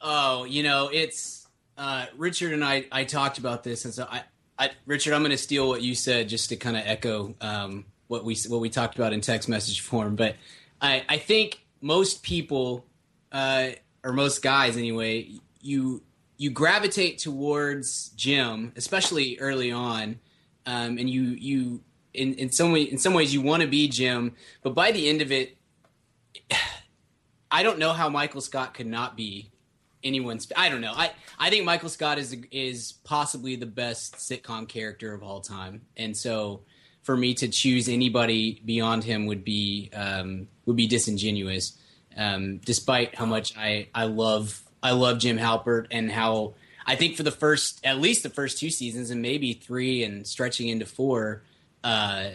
Oh, 0.00 0.44
you 0.44 0.62
know, 0.62 0.90
it's 0.92 1.46
uh, 1.76 2.06
Richard 2.16 2.52
and 2.52 2.64
I. 2.64 2.86
I 2.90 3.04
talked 3.04 3.38
about 3.38 3.62
this, 3.62 3.84
and 3.84 3.94
so 3.94 4.06
I, 4.10 4.22
I 4.58 4.70
Richard, 4.86 5.14
I'm 5.14 5.20
going 5.20 5.30
to 5.30 5.38
steal 5.38 5.68
what 5.68 5.82
you 5.82 5.94
said 5.94 6.28
just 6.28 6.48
to 6.48 6.56
kind 6.56 6.76
of 6.76 6.82
echo 6.84 7.34
um, 7.40 7.84
what 8.08 8.24
we 8.24 8.36
what 8.48 8.60
we 8.60 8.70
talked 8.70 8.96
about 8.96 9.12
in 9.12 9.20
text 9.20 9.48
message 9.48 9.80
form. 9.82 10.16
But 10.16 10.36
I, 10.80 11.04
I 11.08 11.18
think 11.18 11.64
most 11.80 12.22
people, 12.22 12.84
uh, 13.30 13.68
or 14.02 14.12
most 14.12 14.42
guys 14.42 14.76
anyway, 14.76 15.30
you 15.60 16.02
you 16.40 16.48
gravitate 16.48 17.18
towards 17.18 18.08
Jim, 18.16 18.72
especially 18.74 19.38
early 19.40 19.70
on, 19.70 20.18
um, 20.64 20.96
and 20.96 21.10
you 21.10 21.22
you 21.22 21.82
in 22.14 22.32
in 22.32 22.50
some 22.50 22.72
way 22.72 22.80
in 22.80 22.96
some 22.96 23.12
ways 23.12 23.34
you 23.34 23.42
want 23.42 23.60
to 23.60 23.68
be 23.68 23.88
Jim, 23.88 24.34
but 24.62 24.74
by 24.74 24.90
the 24.90 25.06
end 25.06 25.20
of 25.20 25.30
it, 25.30 25.58
I 27.50 27.62
don't 27.62 27.78
know 27.78 27.92
how 27.92 28.08
Michael 28.08 28.40
Scott 28.40 28.72
could 28.72 28.86
not 28.86 29.18
be 29.18 29.50
anyone's. 30.02 30.50
I 30.56 30.70
don't 30.70 30.80
know. 30.80 30.94
I 30.96 31.12
I 31.38 31.50
think 31.50 31.66
Michael 31.66 31.90
Scott 31.90 32.18
is 32.18 32.34
is 32.50 32.92
possibly 33.04 33.54
the 33.56 33.66
best 33.66 34.14
sitcom 34.14 34.66
character 34.66 35.12
of 35.12 35.22
all 35.22 35.42
time, 35.42 35.82
and 35.98 36.16
so 36.16 36.62
for 37.02 37.18
me 37.18 37.34
to 37.34 37.48
choose 37.48 37.86
anybody 37.86 38.62
beyond 38.64 39.04
him 39.04 39.26
would 39.26 39.44
be 39.44 39.90
um, 39.92 40.48
would 40.64 40.76
be 40.76 40.86
disingenuous. 40.86 41.76
Um, 42.16 42.60
despite 42.64 43.14
how 43.14 43.26
much 43.26 43.58
I 43.58 43.88
I 43.94 44.04
love 44.04 44.64
I 44.82 44.92
love 44.92 45.18
Jim 45.18 45.38
Halpert 45.38 45.86
and 45.90 46.10
how 46.10 46.54
I 46.86 46.96
think 46.96 47.16
for 47.16 47.22
the 47.22 47.30
first 47.30 47.84
at 47.84 47.98
least 47.98 48.22
the 48.22 48.30
first 48.30 48.58
two 48.58 48.70
seasons 48.70 49.10
and 49.10 49.22
maybe 49.22 49.52
three 49.52 50.02
and 50.02 50.26
stretching 50.26 50.68
into 50.68 50.86
four. 50.86 51.42
Uh, 51.84 52.30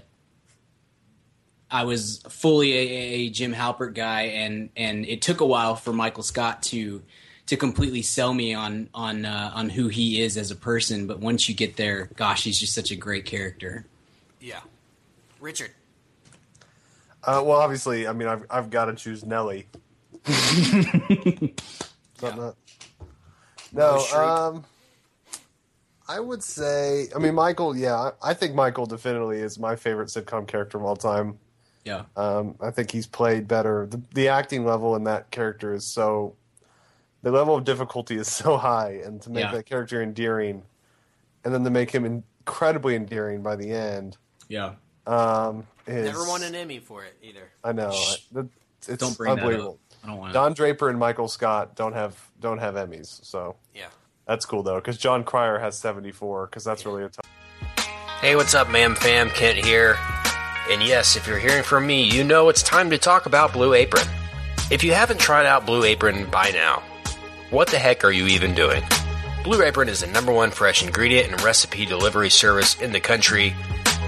I 1.70 1.84
was 1.84 2.24
fully 2.30 2.74
a, 2.74 2.78
a 2.78 3.30
Jim 3.30 3.54
Halpert 3.54 3.96
guy, 3.96 4.22
and 4.24 4.70
and 4.76 5.06
it 5.06 5.22
took 5.22 5.42
a 5.42 5.46
while 5.46 5.76
for 5.76 5.92
Michael 5.92 6.24
Scott 6.24 6.64
to 6.64 7.02
to 7.48 7.58
completely 7.58 8.02
sell 8.02 8.34
me 8.34 8.54
on 8.54 8.90
on 8.94 9.26
uh, 9.26 9.52
on 9.54 9.70
who 9.70 9.88
he 9.88 10.22
is 10.22 10.38
as 10.38 10.52
a 10.52 10.56
person. 10.56 11.08
But 11.08 11.20
once 11.20 11.50
you 11.50 11.56
get 11.56 11.76
there, 11.76 12.10
gosh, 12.16 12.44
he's 12.44 12.60
just 12.60 12.74
such 12.74 12.92
a 12.92 12.96
great 12.96 13.26
character. 13.26 13.86
Yeah, 14.40 14.62
Richard. 15.40 15.72
Uh, 17.24 17.42
well, 17.44 17.58
obviously, 17.58 18.08
I 18.08 18.14
mean, 18.14 18.28
I've 18.28 18.46
I've 18.50 18.70
got 18.70 18.86
to 18.86 18.94
choose 18.94 19.26
Nellie. 19.26 19.66
Is 22.16 22.22
that 22.22 22.38
not? 22.38 22.56
No, 23.72 24.06
um, 24.16 24.64
I 26.08 26.20
would 26.20 26.44
say, 26.44 27.08
I 27.16 27.20
mean, 27.20 27.34
Michael. 27.36 27.76
Yeah, 27.76 27.96
I, 27.96 28.12
I 28.32 28.34
think 28.34 28.56
Michael 28.56 28.86
definitely 28.86 29.40
is 29.40 29.60
my 29.60 29.76
favorite 29.76 30.08
sitcom 30.10 30.48
character 30.48 30.78
of 30.78 30.84
all 30.86 30.96
time. 30.96 31.38
Yeah, 31.84 32.06
Um, 32.16 32.56
I 32.62 32.72
think 32.72 32.90
he's 32.90 33.06
played 33.06 33.48
better. 33.48 33.86
The, 33.86 34.02
the 34.16 34.28
acting 34.30 34.66
level 34.66 34.96
in 34.96 35.04
that 35.04 35.30
character 35.30 35.72
is 35.74 35.86
so. 35.86 36.36
The 37.22 37.32
level 37.32 37.56
of 37.56 37.64
difficulty 37.64 38.16
is 38.18 38.28
so 38.32 38.58
high, 38.58 39.02
and 39.06 39.22
to 39.24 39.30
make 39.30 39.44
Yeah. 39.44 39.52
that 39.52 39.66
character 39.66 40.02
endearing, 40.02 40.64
and 41.44 41.54
then 41.54 41.64
to 41.64 41.70
make 41.70 41.92
him 41.92 42.06
incredibly 42.06 42.96
endearing 42.96 43.44
by 43.44 43.56
the 43.56 43.72
end, 43.72 44.18
yeah. 44.48 44.74
um, 45.06 45.66
is 45.86 46.06
Never 46.06 46.28
won 46.28 46.42
an 46.44 46.56
Emmy 46.56 46.80
for 46.80 47.04
it 47.04 47.16
either. 47.22 47.52
I 47.64 47.72
know. 47.72 47.92
I, 47.92 48.46
it's 48.88 48.98
Don't 48.98 49.16
bring 49.18 49.36
that 49.36 49.42
unbelievable. 49.42 49.80
Up. 50.06 50.08
I 50.08 50.12
don't 50.12 50.20
want 50.20 50.30
to. 50.32 50.34
Don 50.34 50.54
Draper 50.54 50.90
and 50.90 51.00
Michael 51.00 51.28
Scott 51.28 51.76
don't 51.76 51.94
have 51.94 52.16
don't 52.40 52.58
have 52.60 52.76
Emmys, 52.76 53.24
so 53.26 53.56
Yeah. 53.74 53.88
that's 54.28 54.46
cool 54.46 54.64
though. 54.64 54.76
Because 54.76 54.98
Jon 54.98 55.24
Cryer 55.24 55.60
has 55.60 55.78
seventy 55.78 56.12
four. 56.12 56.46
Because 56.48 56.64
that's 56.64 56.86
really 56.86 57.04
a 57.04 57.10
tough. 57.10 57.26
Hey, 58.22 58.36
what's 58.36 58.54
up, 58.56 58.70
ma'am 58.70 58.96
fam? 58.96 59.30
Kent 59.30 59.58
here. 59.64 59.98
And 60.72 60.82
yes, 60.82 61.16
if 61.16 61.28
you're 61.28 61.38
hearing 61.38 61.64
from 61.64 61.86
me, 61.86 62.04
you 62.04 62.24
know 62.24 62.50
it's 62.50 62.64
time 62.64 62.90
to 62.90 62.98
talk 62.98 63.26
about 63.28 63.54
Blue 63.54 63.74
Apron. 63.74 64.08
If 64.72 64.84
you 64.84 64.94
haven't 64.94 65.20
tried 65.20 65.46
out 65.46 65.66
Blue 65.66 65.84
Apron 65.84 66.28
by 66.32 66.50
now, 66.50 66.82
what 67.52 67.68
the 67.70 67.78
heck 67.78 68.04
are 68.04 68.12
you 68.12 68.26
even 68.28 68.56
doing? 68.56 68.82
Blue 69.44 69.62
Apron 69.62 69.90
is 69.90 70.00
the 70.02 70.08
number 70.08 70.32
one 70.34 70.50
fresh 70.50 70.82
ingredient 70.84 71.32
and 71.32 71.40
recipe 71.44 71.86
delivery 71.86 72.32
service 72.32 72.82
in 72.82 72.92
the 72.94 73.00
country. 73.00 73.54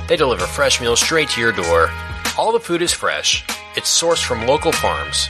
They 0.08 0.16
deliver 0.16 0.48
fresh 0.48 0.82
meals 0.82 1.00
straight 1.00 1.30
to 1.30 1.42
your 1.42 1.52
door. 1.52 1.92
All 2.40 2.52
the 2.52 2.60
food 2.60 2.82
is 2.82 2.92
fresh, 2.92 3.44
it's 3.76 4.02
sourced 4.02 4.24
from 4.26 4.48
local 4.48 4.72
farms, 4.72 5.30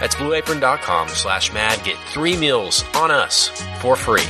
That's 0.00 0.14
blueapron.com 0.14 1.08
slash 1.08 1.52
mad. 1.52 1.82
Get 1.84 1.96
three 1.98 2.36
meals 2.36 2.84
on 2.94 3.10
us 3.10 3.48
for 3.80 3.96
free. 3.96 4.26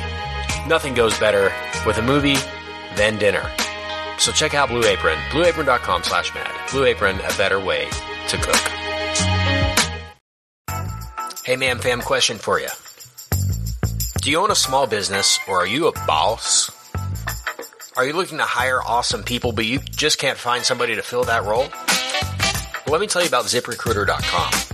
Nothing 0.66 0.94
goes 0.94 1.18
better 1.18 1.52
with 1.86 1.98
a 1.98 2.02
movie 2.02 2.36
than 2.96 3.18
dinner. 3.18 3.50
So 4.18 4.32
check 4.32 4.54
out 4.54 4.68
Blue 4.68 4.84
Apron, 4.84 5.18
blueapron.com 5.30 6.02
slash 6.02 6.34
mad. 6.34 6.50
Blue 6.70 6.84
Apron, 6.84 7.16
a 7.20 7.36
better 7.36 7.60
way 7.60 7.88
to 8.28 8.36
cook. 8.36 8.56
Hey 11.44 11.56
man, 11.56 11.78
fam, 11.78 12.02
question 12.02 12.36
for 12.36 12.60
you. 12.60 12.68
Do 14.20 14.30
you 14.30 14.38
own 14.38 14.50
a 14.50 14.54
small 14.54 14.86
business 14.86 15.38
or 15.48 15.60
are 15.62 15.66
you 15.66 15.86
a 15.86 15.92
boss? 16.06 16.70
Are 17.96 18.04
you 18.04 18.12
looking 18.12 18.38
to 18.38 18.44
hire 18.44 18.82
awesome 18.82 19.22
people 19.22 19.52
but 19.52 19.64
you 19.64 19.78
just 19.78 20.18
can't 20.18 20.36
find 20.36 20.62
somebody 20.62 20.96
to 20.96 21.02
fill 21.02 21.24
that 21.24 21.44
role? 21.44 21.68
Well, 22.84 22.92
let 22.92 23.00
me 23.00 23.06
tell 23.06 23.22
you 23.22 23.28
about 23.28 23.46
ziprecruiter.com. 23.46 24.67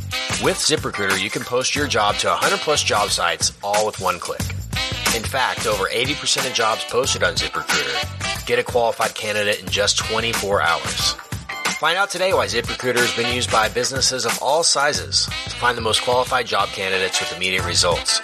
With 0.44 0.58
ZipRecruiter, 0.58 1.18
you 1.18 1.30
can 1.30 1.40
post 1.40 1.74
your 1.74 1.86
job 1.86 2.16
to 2.16 2.28
100 2.28 2.58
plus 2.58 2.82
job 2.82 3.08
sites 3.08 3.56
all 3.62 3.86
with 3.86 3.98
one 3.98 4.18
click. 4.18 4.42
In 5.16 5.22
fact, 5.22 5.66
over 5.66 5.84
80% 5.84 6.46
of 6.46 6.52
jobs 6.52 6.84
posted 6.84 7.22
on 7.22 7.34
ZipRecruiter 7.34 8.44
get 8.44 8.58
a 8.58 8.62
qualified 8.62 9.14
candidate 9.14 9.62
in 9.62 9.70
just 9.70 9.96
24 9.96 10.60
hours. 10.60 11.12
Find 11.80 11.96
out 11.96 12.10
today 12.10 12.34
why 12.34 12.44
ZipRecruiter 12.44 12.98
has 12.98 13.16
been 13.16 13.34
used 13.34 13.50
by 13.50 13.70
businesses 13.70 14.26
of 14.26 14.38
all 14.42 14.62
sizes 14.62 15.24
to 15.24 15.56
find 15.56 15.78
the 15.78 15.82
most 15.82 16.02
qualified 16.02 16.44
job 16.44 16.68
candidates 16.68 17.20
with 17.20 17.34
immediate 17.34 17.64
results. 17.64 18.20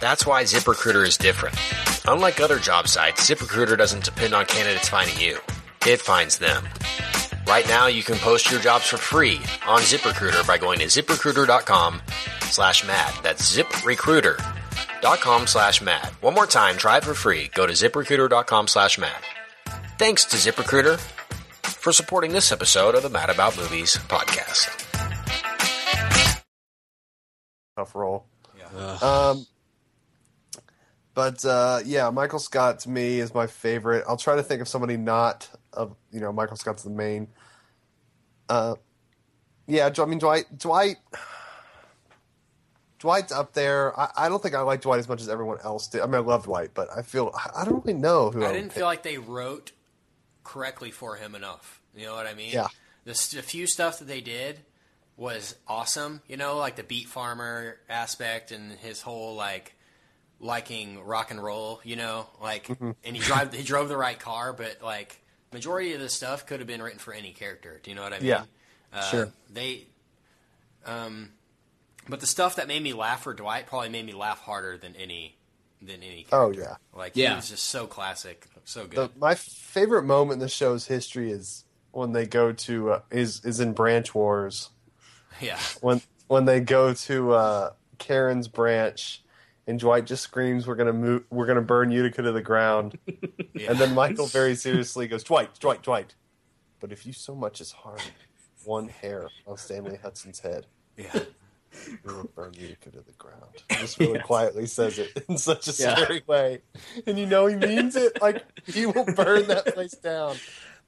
That's 0.00 0.24
why 0.24 0.44
ZipRecruiter 0.44 1.04
is 1.04 1.16
different. 1.16 1.56
Unlike 2.06 2.38
other 2.38 2.60
job 2.60 2.86
sites, 2.86 3.28
ZipRecruiter 3.28 3.76
doesn't 3.76 4.04
depend 4.04 4.32
on 4.32 4.46
candidates 4.46 4.88
finding 4.88 5.18
you. 5.18 5.38
It 5.88 6.00
finds 6.00 6.38
them. 6.38 6.68
Right 7.46 7.66
now, 7.68 7.86
you 7.86 8.02
can 8.02 8.16
post 8.18 8.50
your 8.50 8.60
jobs 8.60 8.86
for 8.86 8.96
free 8.96 9.36
on 9.66 9.80
ZipRecruiter 9.80 10.46
by 10.46 10.58
going 10.58 10.78
to 10.78 10.86
ziprecruiter.com 10.86 12.00
slash 12.42 12.86
mad. 12.86 13.12
That's 13.22 13.56
ziprecruiter.com 13.56 15.46
slash 15.46 15.82
mad. 15.82 16.06
One 16.20 16.34
more 16.34 16.46
time, 16.46 16.76
try 16.76 16.98
it 16.98 17.04
for 17.04 17.14
free. 17.14 17.50
Go 17.54 17.66
to 17.66 17.72
ziprecruiter.com 17.72 18.68
slash 18.68 18.98
mad. 18.98 19.22
Thanks 19.98 20.24
to 20.26 20.36
ZipRecruiter 20.36 20.98
for 21.62 21.92
supporting 21.92 22.32
this 22.32 22.52
episode 22.52 22.94
of 22.94 23.02
the 23.02 23.10
Mad 23.10 23.28
About 23.30 23.56
Movies 23.56 23.96
podcast. 24.08 24.78
tough 27.76 27.94
role. 27.94 28.26
Um, 29.02 29.46
but 31.14 31.44
uh, 31.44 31.80
yeah, 31.84 32.08
Michael 32.10 32.38
Scott 32.38 32.80
to 32.80 32.90
me 32.90 33.18
is 33.18 33.34
my 33.34 33.46
favorite. 33.46 34.04
I'll 34.08 34.16
try 34.16 34.36
to 34.36 34.42
think 34.42 34.62
of 34.62 34.68
somebody 34.68 34.96
not 34.96 35.50
of 35.72 35.94
you 36.10 36.20
know 36.20 36.32
Michael 36.32 36.56
Scott's 36.56 36.82
the 36.82 36.90
main. 36.90 37.28
Uh, 38.48 38.74
yeah, 39.66 39.90
I 39.96 40.04
mean 40.04 40.18
Dwight. 40.18 40.58
Dwight. 40.58 40.96
Dwight's 42.98 43.32
up 43.32 43.52
there. 43.52 43.98
I, 43.98 44.10
I 44.16 44.28
don't 44.28 44.40
think 44.42 44.54
I 44.54 44.60
like 44.60 44.80
Dwight 44.82 45.00
as 45.00 45.08
much 45.08 45.20
as 45.20 45.28
everyone 45.28 45.58
else 45.64 45.88
did. 45.88 46.02
I 46.02 46.06
mean, 46.06 46.14
I 46.14 46.18
love 46.18 46.44
Dwight, 46.44 46.70
but 46.72 46.88
I 46.96 47.02
feel 47.02 47.34
I 47.56 47.64
don't 47.64 47.84
really 47.84 47.98
know 47.98 48.30
who 48.30 48.44
I, 48.44 48.50
I 48.50 48.52
didn't 48.52 48.68
pick. 48.68 48.76
feel 48.78 48.86
like 48.86 49.02
they 49.02 49.18
wrote 49.18 49.72
correctly 50.44 50.90
for 50.92 51.16
him 51.16 51.34
enough. 51.34 51.80
You 51.96 52.06
know 52.06 52.14
what 52.14 52.26
I 52.26 52.34
mean? 52.34 52.52
Yeah. 52.52 52.68
The, 53.04 53.12
the 53.34 53.42
few 53.42 53.66
stuff 53.66 53.98
that 53.98 54.06
they 54.06 54.20
did 54.20 54.60
was 55.16 55.56
awesome. 55.66 56.22
You 56.28 56.36
know, 56.36 56.56
like 56.56 56.76
the 56.76 56.84
beet 56.84 57.08
farmer 57.08 57.78
aspect 57.88 58.52
and 58.52 58.72
his 58.72 59.00
whole 59.00 59.34
like 59.34 59.74
liking 60.38 61.02
rock 61.02 61.32
and 61.32 61.42
roll. 61.42 61.80
You 61.82 61.96
know, 61.96 62.26
like 62.40 62.68
Mm-hmm. 62.68 62.90
and 63.02 63.16
he 63.16 63.22
drive 63.22 63.52
he 63.52 63.64
drove 63.64 63.88
the 63.88 63.96
right 63.96 64.18
car, 64.18 64.52
but 64.52 64.78
like 64.80 65.20
majority 65.52 65.92
of 65.94 66.00
the 66.00 66.08
stuff 66.08 66.46
could 66.46 66.60
have 66.60 66.66
been 66.66 66.82
written 66.82 66.98
for 66.98 67.12
any 67.12 67.32
character. 67.32 67.80
Do 67.82 67.90
you 67.90 67.96
know 67.96 68.02
what 68.02 68.12
I 68.12 68.18
mean? 68.18 68.28
Yeah. 68.28 68.44
Uh, 68.92 69.02
Sure. 69.10 69.32
They, 69.52 69.86
um, 70.84 71.30
but 72.08 72.20
the 72.20 72.26
stuff 72.26 72.56
that 72.56 72.68
made 72.68 72.82
me 72.82 72.92
laugh 72.92 73.22
for 73.22 73.34
Dwight 73.34 73.66
probably 73.66 73.88
made 73.88 74.06
me 74.06 74.12
laugh 74.12 74.40
harder 74.40 74.76
than 74.76 74.94
any 74.96 75.36
than 75.80 76.02
any. 76.02 76.26
Oh 76.32 76.50
yeah. 76.52 76.76
Like 76.94 77.14
he 77.14 77.22
Yeah. 77.22 77.36
was 77.36 77.48
just 77.50 77.64
so 77.66 77.86
classic, 77.86 78.46
so 78.64 78.86
good. 78.86 78.96
The, 79.14 79.18
my 79.18 79.34
favorite 79.34 80.04
moment 80.04 80.34
in 80.34 80.38
the 80.40 80.48
show's 80.48 80.86
history 80.86 81.30
is 81.30 81.64
when 81.92 82.12
they 82.12 82.26
go 82.26 82.52
to 82.52 82.92
uh, 82.92 83.00
is 83.10 83.44
is 83.44 83.60
in 83.60 83.72
Branch 83.72 84.14
Wars. 84.14 84.70
yeah. 85.40 85.58
when 85.80 86.00
when 86.28 86.44
they 86.44 86.60
go 86.60 86.92
to 86.94 87.32
uh, 87.32 87.70
Karen's 87.98 88.48
branch, 88.48 89.22
and 89.66 89.78
Dwight 89.78 90.06
just 90.06 90.22
screams, 90.22 90.66
"We're 90.66 90.74
gonna 90.74 90.92
move, 90.92 91.24
we're 91.30 91.46
gonna 91.46 91.62
burn 91.62 91.90
Utica 91.90 92.22
to 92.22 92.32
the 92.32 92.42
ground," 92.42 92.98
yeah. 93.54 93.68
and 93.70 93.78
then 93.78 93.94
Michael 93.94 94.26
very 94.26 94.54
seriously 94.54 95.06
goes, 95.08 95.24
"Dwight, 95.24 95.58
Dwight, 95.60 95.82
Dwight, 95.82 96.14
but 96.80 96.92
if 96.92 97.06
you 97.06 97.12
so 97.12 97.34
much 97.34 97.60
as 97.60 97.72
harm 97.72 97.98
one 98.64 98.88
hair 98.88 99.28
on 99.46 99.56
Stanley 99.56 99.98
Hudson's 100.02 100.40
head, 100.40 100.66
yeah. 100.96 101.10
we 102.04 102.12
will 102.12 102.30
burn 102.34 102.54
Utica 102.54 102.90
to 102.90 103.00
the 103.00 103.12
ground." 103.12 103.62
He 103.70 103.76
just 103.76 103.98
really 103.98 104.18
quietly 104.20 104.66
says 104.66 104.98
it 104.98 105.24
in 105.28 105.38
such 105.38 105.68
a 105.68 105.72
Yeah. 105.72 105.94
scary 105.96 106.22
way, 106.26 106.62
and 107.06 107.18
you 107.18 107.26
know 107.26 107.46
he 107.46 107.56
means 107.56 107.96
it. 107.96 108.20
Like 108.20 108.44
he 108.66 108.86
will 108.86 109.04
burn 109.04 109.46
that 109.48 109.66
place 109.74 109.92
down. 109.92 110.36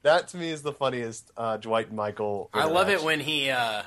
That 0.03 0.27
to 0.29 0.37
me 0.37 0.51
is 0.51 0.61
the 0.61 0.73
funniest 0.73 1.31
uh, 1.35 1.57
Dwight 1.57 1.87
and 1.87 1.95
Michael. 1.95 2.49
I 2.53 2.65
love 2.65 2.89
it 2.89 3.01
when 3.01 3.19
he 3.19 3.49
uh, 3.49 3.81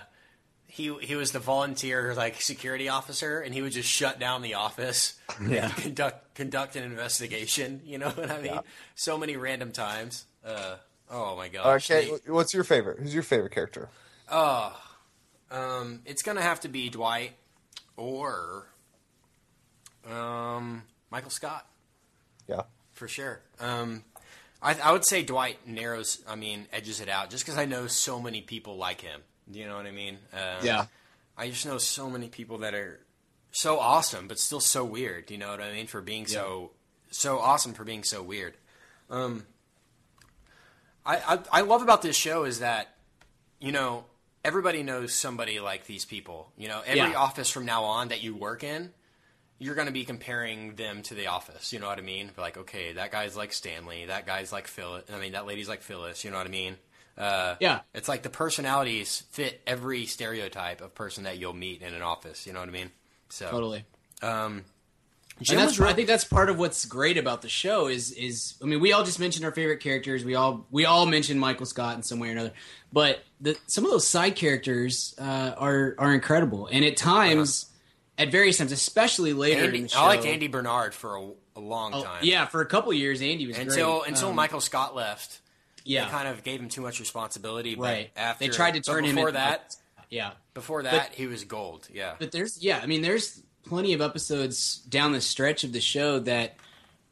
he 0.70 0.94
he 1.00 1.16
was 1.16 1.33
the 1.33 1.38
volunteer 1.40 2.14
like 2.14 2.40
security 2.40 2.88
officer, 2.88 3.40
and 3.40 3.52
he 3.54 3.62
would 3.62 3.72
just 3.72 3.88
shut 3.88 4.20
down 4.20 4.42
the 4.42 4.54
office 4.54 5.14
Yeah. 5.44 5.64
and 5.66 5.74
conduct 5.76 6.35
conduct 6.35 6.76
an 6.76 6.85
investigation. 6.85 7.81
You 7.87 7.98
know 7.98 8.11
what 8.11 8.31
I 8.31 8.40
mean? 8.40 8.61
So 8.94 9.18
many 9.18 9.37
random 9.37 9.72
times. 9.72 10.24
Uh, 10.44 10.76
oh 11.11 11.37
my 11.37 11.48
gosh. 11.48 11.90
Okay, 11.90 12.11
They- 12.24 12.31
what's 12.31 12.54
your 12.54 12.64
favorite? 12.64 12.98
Who's 13.00 13.14
your 13.14 13.22
favorite 13.22 13.52
character? 13.52 13.88
Oh, 14.31 14.78
um, 15.50 16.00
it's 16.04 16.22
gonna 16.22 16.42
have 16.42 16.61
to 16.61 16.68
be 16.68 16.90
Dwight 16.90 17.33
or 17.96 18.66
um, 20.09 20.83
Michael 21.11 21.31
Scott 21.31 21.66
Yeah. 22.46 22.62
for 22.92 23.09
sure. 23.09 23.40
Um, 23.61 24.04
I, 24.62 24.74
I 24.81 24.92
would 24.92 25.04
say 25.07 25.22
Dwight 25.22 25.66
narrows, 25.66 26.22
I 26.28 26.35
mean, 26.35 26.66
edges 26.72 27.00
it 27.00 27.09
out, 27.09 27.31
just 27.31 27.44
because 27.44 27.59
I 27.59 27.64
know 27.64 27.87
so 27.87 28.20
many 28.20 28.40
people 28.40 28.76
like 28.76 29.00
him. 29.00 29.20
Do 29.51 29.59
you 29.59 29.67
know 29.67 29.77
what 29.77 29.87
I 29.87 29.91
mean? 29.91 30.19
Uh, 30.33 30.61
Yeah. 30.63 30.87
I 31.37 31.49
just 31.51 31.65
know 31.67 31.79
so 31.79 32.11
many 32.11 32.29
people 32.29 32.59
that 32.59 32.75
are 32.75 33.01
so 33.53 33.79
awesome, 33.79 34.27
but 34.29 34.39
still 34.39 34.61
so 34.61 34.85
weird. 34.85 35.27
Do 35.27 35.35
you 35.35 35.39
know 35.41 35.51
what 35.51 35.61
I 35.61 35.73
mean? 35.73 35.87
For 35.87 36.01
being 36.01 36.27
so 36.27 36.73
so 37.11 37.39
awesome 37.39 37.73
for 37.75 37.85
being 37.85 38.03
so 38.05 38.23
weird. 38.23 38.55
Um, 39.09 39.47
I, 41.07 41.17
I 41.17 41.39
I 41.53 41.61
love 41.63 41.83
about 41.83 42.03
this 42.03 42.17
show 42.17 42.45
is 42.45 42.59
that 42.61 42.95
you 43.61 43.73
know 43.73 44.05
everybody 44.45 44.83
knows 44.83 45.15
somebody 45.15 45.61
like 45.61 45.87
these 45.87 46.05
people. 46.05 46.53
You 46.57 46.69
know, 46.69 46.81
every 46.85 47.13
Yeah. 47.13 47.19
office 47.19 47.51
from 47.51 47.65
now 47.65 47.85
on 47.85 48.09
that 48.09 48.23
you 48.23 48.35
work 48.35 48.63
in, 48.63 48.93
you're 49.59 49.75
going 49.75 49.87
to 49.87 49.93
be 49.93 50.05
comparing 50.05 50.75
them 50.77 51.03
to 51.03 51.15
the 51.15 51.27
office. 51.29 51.73
You 51.73 51.79
know 51.81 51.87
what 51.89 51.99
I 51.99 52.03
mean? 52.03 52.31
Like, 52.37 52.57
okay, 52.59 52.93
that 52.93 53.11
guy's 53.11 53.37
like 53.37 53.53
Stanley. 53.53 54.07
That 54.07 54.27
guy's 54.27 54.53
like 54.53 54.67
Phyllis. 54.67 55.05
I 55.13 55.19
mean, 55.19 55.33
that 55.33 55.47
lady's 55.47 55.69
like 55.69 55.83
Phyllis. 55.83 56.25
You 56.25 56.31
know 56.31 56.37
what 56.39 56.47
I 56.47 56.51
mean? 56.51 56.77
Uh, 57.18 57.57
Yeah. 57.61 57.81
It's 57.94 58.09
like 58.09 58.22
the 58.22 58.31
personalities 58.31 59.24
fit 59.31 59.61
every 59.66 60.07
stereotype 60.07 60.81
of 60.81 60.94
person 60.94 61.24
that 61.24 61.38
you'll 61.38 61.52
meet 61.52 61.83
in 61.83 61.92
an 61.94 62.02
office. 62.02 62.46
You 62.46 62.52
know 62.52 62.61
what 62.61 62.68
I 62.68 62.72
mean? 62.72 62.90
So 63.28 63.50
Totally. 63.50 63.85
Um, 64.22 64.64
And 65.38 65.46
Jim 65.46 65.57
that's, 65.59 65.78
was 65.78 65.88
I 65.88 65.92
think 65.92 66.09
that's 66.09 66.24
part 66.24 66.48
of 66.50 66.59
what's 66.59 66.85
great 66.85 67.16
about 67.18 67.42
the 67.42 67.48
show 67.48 67.87
is 67.88 68.11
is 68.12 68.54
I 68.62 68.66
mean 68.66 68.81
we 68.81 68.92
all 68.92 69.04
just 69.04 69.20
mentioned 69.20 69.44
our 69.44 69.52
favorite 69.52 69.78
characters 69.81 70.24
we 70.24 70.35
all 70.35 70.66
we 70.70 70.85
all 70.87 71.07
mentioned 71.07 71.38
Michael 71.40 71.66
Scott 71.66 71.96
in 71.96 72.02
some 72.02 72.18
way 72.18 72.28
or 72.28 72.33
another 72.33 72.52
but 72.92 73.20
the, 73.40 73.57
some 73.68 73.85
of 73.85 73.90
those 73.92 74.04
side 74.07 74.35
characters 74.35 75.14
uh, 75.20 75.52
are 75.57 75.94
are 75.98 76.12
incredible 76.12 76.66
and 76.72 76.85
at 76.85 76.96
times 76.96 77.66
at 78.16 78.33
various 78.33 78.59
times 78.59 78.72
especially 78.72 79.33
later 79.33 79.61
in 79.61 79.66
Andy, 79.66 79.81
the 79.83 79.88
show 79.88 80.00
I 80.00 80.07
liked 80.09 80.24
Andy 80.26 80.48
Bernard 80.48 80.92
for 80.94 81.14
a, 81.16 81.31
a 81.57 81.61
long 81.61 81.92
Oh, 81.94 82.02
time. 82.02 82.20
yeah 82.24 82.46
for 82.46 82.61
a 82.61 82.66
couple 82.66 82.92
years 82.92 83.22
Andy 83.22 83.46
was 83.46 83.57
Until 83.59 84.00
great. 84.00 84.09
until 84.09 84.31
Um, 84.31 84.35
Michael 84.35 84.61
Scott 84.61 84.96
left, 84.96 85.38
yeah 85.88 86.05
they 86.05 86.11
kind 86.11 86.29
of 86.29 86.42
gave 86.44 86.61
him 86.61 86.68
too 86.68 86.83
much 86.83 87.01
responsibility. 87.01 87.74
But 87.74 87.83
right 87.83 88.11
After 88.16 88.44
they 88.44 88.48
tried 88.51 88.74
to 88.74 88.81
but 88.81 88.92
turn 88.92 89.05
him 89.05 89.16
before 89.16 89.33
that. 89.33 89.77
yeah 90.11 90.33
Before 90.55 90.83
that, 90.83 91.12
he 91.14 91.27
was 91.27 91.44
gold. 91.44 91.88
Yeah. 91.92 92.14
But 92.18 92.33
there's 92.33 92.62
yeah, 92.62 92.81
I 92.83 92.87
mean 92.87 93.03
there's 93.03 93.42
plenty 93.66 93.92
of 93.92 94.01
episodes 94.01 94.79
down 94.88 95.12
the 95.12 95.20
stretch 95.20 95.64
of 95.64 95.72
the 95.72 95.81
show 95.81 96.18
that 96.20 96.57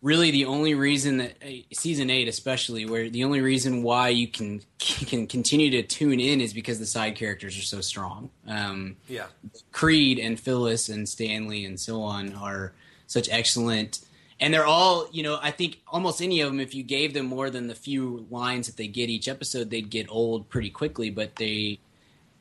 really 0.02 0.30
the 0.30 0.44
only 0.44 0.74
reason 0.74 1.16
that 1.18 1.36
uh, 1.42 1.48
season 1.72 2.10
8 2.10 2.28
especially 2.28 2.84
where 2.86 3.10
the 3.10 3.24
only 3.24 3.40
reason 3.40 3.82
why 3.82 4.10
you 4.10 4.28
can 4.28 4.62
can 4.78 5.26
continue 5.26 5.70
to 5.70 5.82
tune 5.82 6.20
in 6.20 6.40
is 6.40 6.52
because 6.52 6.78
the 6.78 6.86
side 6.86 7.16
characters 7.16 7.58
are 7.58 7.62
so 7.62 7.80
strong. 7.80 8.30
Um 8.46 8.96
Yeah. 9.08 9.26
Creed 9.72 10.18
and 10.18 10.38
Phyllis 10.38 10.88
and 10.88 11.08
Stanley 11.08 11.64
and 11.64 11.80
so 11.80 12.02
on 12.02 12.34
are 12.34 12.72
such 13.06 13.28
excellent 13.30 14.00
and 14.38 14.52
they're 14.52 14.66
all, 14.66 15.08
you 15.12 15.22
know, 15.22 15.38
I 15.40 15.50
think 15.50 15.80
almost 15.88 16.20
any 16.20 16.40
of 16.40 16.50
them 16.50 16.60
if 16.60 16.74
you 16.74 16.82
gave 16.82 17.14
them 17.14 17.26
more 17.26 17.48
than 17.50 17.68
the 17.68 17.74
few 17.74 18.26
lines 18.30 18.66
that 18.66 18.76
they 18.76 18.86
get 18.86 19.08
each 19.08 19.28
episode, 19.28 19.70
they'd 19.70 19.88
get 19.90 20.06
old 20.10 20.48
pretty 20.48 20.70
quickly, 20.70 21.10
but 21.10 21.36
they 21.36 21.78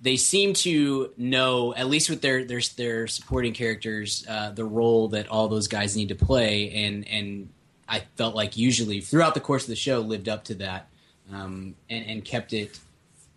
they 0.02 0.18
seem 0.18 0.54
to 0.54 1.12
know 1.18 1.74
at 1.74 1.88
least 1.88 2.10
with 2.10 2.22
their 2.22 2.44
their 2.44 2.62
their 2.76 3.08
supporting 3.08 3.54
characters 3.54 4.26
uh, 4.28 4.52
the 4.52 4.66
role 4.66 5.08
that 5.10 5.30
all 5.30 5.48
those 5.48 5.68
guys 5.68 5.96
need 5.96 6.10
to 6.10 6.16
play. 6.16 6.86
And 6.86 7.08
and 7.08 7.50
I 7.88 8.02
felt 8.16 8.36
like 8.36 8.58
usually 8.58 9.00
throughout 9.00 9.34
the 9.34 9.40
course 9.40 9.64
of 9.64 9.70
the 9.70 9.76
show 9.76 10.02
lived 10.02 10.28
up 10.28 10.44
to 10.46 10.56
that 10.56 10.90
um, 11.32 11.76
and 11.90 12.06
and 12.06 12.26
kept 12.26 12.52
it 12.52 12.78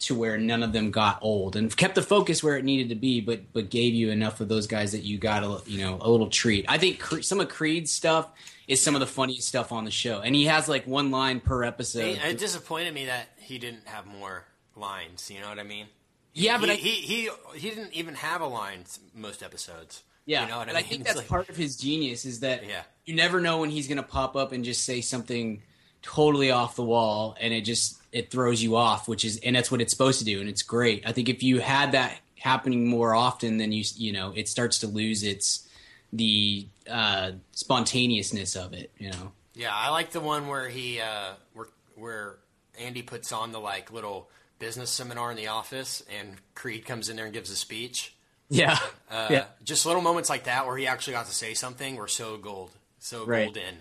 to 0.00 0.14
where 0.14 0.38
none 0.38 0.62
of 0.62 0.72
them 0.72 0.90
got 0.90 1.18
old 1.22 1.56
and 1.56 1.74
kept 1.76 1.94
the 1.94 2.02
focus 2.02 2.42
where 2.42 2.56
it 2.56 2.64
needed 2.64 2.88
to 2.90 2.94
be, 2.94 3.20
but 3.20 3.52
but 3.52 3.70
gave 3.70 3.94
you 3.94 4.10
enough 4.10 4.40
of 4.40 4.48
those 4.48 4.66
guys 4.66 4.92
that 4.92 5.02
you 5.02 5.18
got 5.18 5.42
a 5.42 5.60
you 5.70 5.78
know 5.84 5.98
a 6.00 6.10
little 6.10 6.28
treat. 6.28 6.64
I 6.68 6.78
think 6.78 7.00
Cre- 7.00 7.20
some 7.20 7.40
of 7.40 7.48
Creed's 7.48 7.90
stuff 7.90 8.30
is 8.66 8.80
some 8.82 8.94
of 8.94 9.00
the 9.00 9.06
funniest 9.06 9.48
stuff 9.48 9.72
on 9.72 9.84
the 9.84 9.90
show, 9.90 10.20
and 10.20 10.34
he 10.34 10.44
has 10.44 10.68
like 10.68 10.86
one 10.86 11.10
line 11.10 11.40
per 11.40 11.64
episode. 11.64 12.04
It, 12.18 12.24
it 12.24 12.38
disappointed 12.38 12.94
me 12.94 13.06
that 13.06 13.28
he 13.38 13.58
didn't 13.58 13.86
have 13.88 14.06
more 14.06 14.44
lines. 14.76 15.30
You 15.30 15.40
know 15.40 15.48
what 15.48 15.58
I 15.58 15.64
mean? 15.64 15.86
yeah, 16.34 16.58
but 16.58 16.68
he, 16.68 16.74
I, 16.74 16.76
he 16.76 16.90
he 16.90 17.30
he 17.58 17.70
didn't 17.70 17.94
even 17.94 18.14
have 18.14 18.40
a 18.40 18.46
line 18.46 18.84
most 19.14 19.42
episodes. 19.42 20.02
Yeah, 20.26 20.42
you 20.44 20.50
know 20.50 20.58
what 20.58 20.66
but 20.66 20.76
I 20.76 20.80
I, 20.80 20.82
think 20.82 21.00
It's 21.00 21.08
that's 21.08 21.18
like- 21.20 21.28
part 21.28 21.48
of 21.48 21.56
his 21.56 21.76
genius 21.76 22.24
is 22.26 22.40
that 22.40 22.64
Yeah. 22.68 22.82
you 23.06 23.14
never 23.14 23.40
know 23.40 23.60
when 23.60 23.70
he's 23.70 23.88
going 23.88 23.96
to 23.96 24.02
pop 24.02 24.36
up 24.36 24.52
and 24.52 24.62
just 24.62 24.84
say 24.84 25.00
something 25.00 25.62
totally 26.02 26.50
off 26.50 26.76
the 26.76 26.84
wall, 26.84 27.36
and 27.40 27.52
it 27.52 27.62
just 27.62 27.96
it 28.12 28.30
throws 28.30 28.62
you 28.62 28.76
off, 28.76 29.08
which 29.08 29.24
is 29.24 29.38
and 29.44 29.54
that's 29.56 29.70
what 29.70 29.80
it's 29.80 29.92
supposed 29.92 30.18
to 30.20 30.24
do, 30.24 30.40
and 30.40 30.48
it's 30.48 30.62
great. 30.62 31.02
I 31.06 31.12
think 31.12 31.28
if 31.28 31.42
you 31.42 31.60
had 31.60 31.92
that 31.92 32.18
happening 32.38 32.86
more 32.88 33.14
often, 33.14 33.58
then 33.58 33.72
you 33.72 33.84
you 33.96 34.12
know 34.12 34.32
it 34.36 34.48
starts 34.48 34.78
to 34.80 34.86
lose 34.86 35.22
its 35.22 35.68
the 36.12 36.66
uh, 36.88 37.32
spontaneousness 37.52 38.56
of 38.56 38.72
it. 38.72 38.90
You 38.98 39.10
know, 39.10 39.32
Yeah, 39.54 39.74
I 39.74 39.90
like 39.90 40.10
the 40.10 40.20
one 40.20 40.48
where 40.48 40.68
he 40.68 41.00
uh, 41.00 41.34
where 41.54 41.66
where 41.94 42.36
Andy 42.78 43.02
puts 43.02 43.32
on 43.32 43.52
the 43.52 43.60
like 43.60 43.92
little 43.92 44.30
business 44.58 44.90
seminar 44.90 45.30
in 45.30 45.36
the 45.36 45.48
office, 45.48 46.02
and 46.18 46.36
Creed 46.54 46.84
comes 46.86 47.08
in 47.08 47.16
there 47.16 47.26
and 47.26 47.34
gives 47.34 47.50
a 47.50 47.56
speech. 47.56 48.14
yeah, 48.48 48.78
Uh, 49.10 49.28
yeah, 49.30 49.44
Just 49.62 49.84
little 49.86 50.02
moments 50.02 50.28
like 50.30 50.44
that 50.44 50.66
where 50.66 50.76
he 50.76 50.86
actually 50.86 51.12
got 51.12 51.26
to 51.26 51.34
say 51.34 51.54
something 51.54 51.96
were 51.96 52.08
so 52.08 52.36
gold, 52.38 52.70
so 52.98 53.24
Right. 53.26 53.44
golden, 53.44 53.74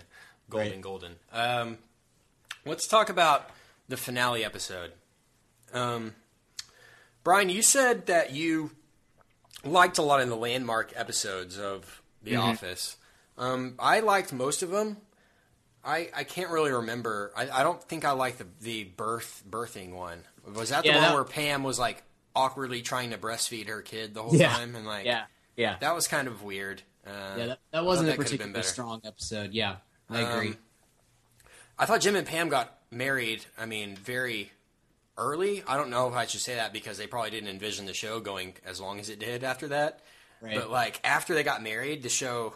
golden, 0.49 0.71
Right. 0.73 0.81
golden. 0.81 1.15
Um, 1.31 1.77
let's 2.67 2.87
talk 2.87 3.09
about 3.09 3.49
the 3.87 3.97
finale 3.97 4.43
episode. 4.43 4.91
Um, 5.73 6.13
Brian, 7.23 7.49
you 7.49 7.61
said 7.61 8.05
that 8.07 8.31
you 8.33 8.71
liked 9.63 9.97
a 9.97 10.01
lot 10.01 10.21
of 10.21 10.29
the 10.29 10.35
landmark 10.35 10.93
episodes 10.95 11.57
of 11.59 12.01
The 12.23 12.31
Mm-hmm. 12.33 12.41
Office. 12.41 12.97
Um, 13.37 13.75
I 13.79 13.99
liked 13.99 14.33
most 14.33 14.63
of 14.63 14.69
them. 14.69 14.97
I, 15.83 16.09
I 16.15 16.23
can't 16.23 16.49
really 16.49 16.71
remember. 16.71 17.31
I, 17.35 17.49
I 17.49 17.63
don't 17.63 17.81
think 17.81 18.03
I 18.03 18.11
liked 18.11 18.39
the 18.39 18.47
the 18.61 18.83
birth 18.85 19.43
birthing 19.49 19.93
one. 19.93 20.23
Was 20.53 20.69
that 20.69 20.83
the 20.83 20.89
Yeah, 20.89 20.95
one 20.95 21.03
that- 21.03 21.13
where 21.13 21.23
Pam 21.23 21.63
was 21.63 21.79
like 21.79 22.03
awkwardly 22.35 22.81
trying 22.81 23.11
to 23.11 23.17
breastfeed 23.17 23.67
her 23.67 23.81
kid 23.81 24.13
the 24.13 24.23
whole 24.23 24.35
Yeah. 24.35 24.51
time 24.53 24.75
and 24.75 24.85
like 24.85 25.05
yeah, 25.05 25.23
yeah. 25.55 25.77
that 25.79 25.95
was 25.95 26.07
kind 26.07 26.27
of 26.27 26.43
weird. 26.43 26.81
Uh, 27.05 27.09
yeah, 27.37 27.45
that, 27.47 27.59
that 27.71 27.85
wasn't 27.85 28.09
a 28.09 28.11
that 28.11 28.17
could've 28.17 28.31
been 28.31 28.37
particularly 28.53 28.63
strong 28.63 29.01
episode. 29.05 29.53
Yeah, 29.53 29.77
I 30.09 30.21
agree. 30.21 30.49
Um, 30.49 30.57
I 31.79 31.85
thought 31.85 32.01
Jim 32.01 32.15
and 32.15 32.25
Pam 32.27 32.49
got 32.49 32.77
married. 32.91 33.45
I 33.57 33.65
mean, 33.65 33.95
very 33.95 34.51
early. 35.17 35.63
I 35.67 35.77
don't 35.77 35.89
know 35.89 36.07
if 36.07 36.13
I 36.15 36.25
should 36.25 36.41
say 36.41 36.55
that 36.55 36.73
because 36.73 36.97
they 36.97 37.07
probably 37.07 37.31
didn't 37.31 37.49
envision 37.49 37.85
the 37.85 37.93
show 37.93 38.19
going 38.19 38.53
as 38.65 38.79
long 38.81 38.99
as 38.99 39.09
it 39.09 39.19
did 39.19 39.43
after 39.43 39.67
that. 39.69 40.01
Right. 40.41 40.55
But 40.55 40.69
like 40.69 40.99
after 41.03 41.33
they 41.33 41.43
got 41.43 41.61
married, 41.63 42.03
the 42.03 42.09
show 42.09 42.53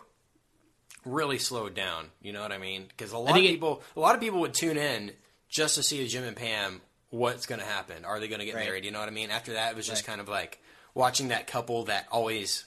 really 1.05 1.39
slowed 1.39 1.73
down. 1.73 2.07
You 2.21 2.31
know 2.33 2.41
what 2.41 2.51
I 2.51 2.57
mean? 2.57 2.85
Because 2.87 3.11
a 3.11 3.17
lot 3.17 3.29
of 3.31 3.35
think 3.35 3.47
it- 3.47 3.53
people, 3.53 3.81
a 3.95 3.99
lot 3.99 4.15
of 4.15 4.21
people 4.21 4.39
would 4.41 4.53
tune 4.53 4.77
in 4.77 5.11
just 5.49 5.75
to 5.75 5.83
see 5.83 6.05
Jim 6.07 6.23
and 6.23 6.35
Pam. 6.35 6.81
What's 7.09 7.45
going 7.45 7.59
to 7.59 7.65
happen? 7.65 8.05
Are 8.05 8.19
they 8.19 8.27
going 8.27 8.39
to 8.39 8.45
get 8.45 8.55
Right. 8.55 8.65
married? 8.65 8.85
You 8.85 8.91
know 8.91 8.99
what 8.99 9.09
I 9.09 9.11
mean? 9.11 9.31
After 9.31 9.53
that, 9.53 9.71
it 9.71 9.75
was 9.75 9.85
just 9.87 10.03
Right. 10.03 10.11
kind 10.11 10.21
of 10.21 10.29
like 10.29 10.61
watching 10.93 11.27
that 11.29 11.47
couple 11.47 11.83
that 11.85 12.07
always 12.11 12.65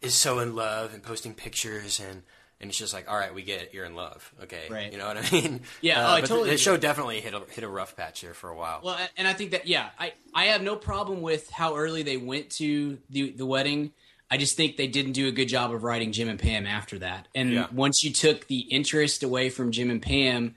is 0.00 0.14
so 0.14 0.38
in 0.40 0.54
love 0.54 0.92
and 0.92 1.02
posting 1.02 1.34
pictures 1.34 1.98
and 2.00 2.22
and 2.60 2.68
it's 2.70 2.78
just 2.78 2.92
like, 2.92 3.08
all 3.10 3.16
right, 3.16 3.34
we 3.34 3.42
get 3.42 3.62
it, 3.62 3.70
you're 3.72 3.84
in 3.84 3.94
love, 3.94 4.32
okay? 4.42 4.66
Right. 4.70 4.90
You 4.92 4.98
know 4.98 5.06
what 5.06 5.16
I 5.16 5.30
mean? 5.30 5.60
Yeah, 5.80 6.00
Uh, 6.06 6.10
oh, 6.10 6.14
I 6.16 6.20
totally 6.22 6.44
The, 6.50 6.54
the 6.56 6.58
show 6.58 6.76
definitely 6.76 7.20
hit 7.20 7.34
a 7.34 7.40
hit 7.50 7.62
a 7.64 7.68
rough 7.68 7.96
patch 7.96 8.20
here 8.20 8.34
for 8.34 8.50
a 8.50 8.54
while. 8.56 8.80
Well, 8.82 8.98
and 9.16 9.26
I 9.28 9.32
think 9.32 9.52
that 9.52 9.66
yeah, 9.66 9.90
I 9.98 10.12
I 10.34 10.46
have 10.46 10.62
no 10.62 10.76
problem 10.76 11.22
with 11.22 11.48
how 11.50 11.76
early 11.76 12.02
they 12.02 12.16
went 12.16 12.50
to 12.58 12.98
the 13.10 13.30
the 13.32 13.46
wedding. 13.46 13.92
I 14.30 14.36
just 14.36 14.56
think 14.56 14.76
they 14.76 14.88
didn't 14.88 15.12
do 15.12 15.26
a 15.28 15.32
good 15.32 15.48
job 15.48 15.72
of 15.72 15.84
writing 15.84 16.12
Jim 16.12 16.28
and 16.28 16.38
Pam 16.38 16.66
after 16.66 16.98
that. 16.98 17.28
And 17.34 17.50
Yeah. 17.52 17.66
once 17.72 18.02
you 18.04 18.12
took 18.12 18.46
the 18.46 18.58
interest 18.58 19.22
away 19.22 19.48
from 19.48 19.72
Jim 19.72 19.90
and 19.90 20.02
Pam, 20.02 20.54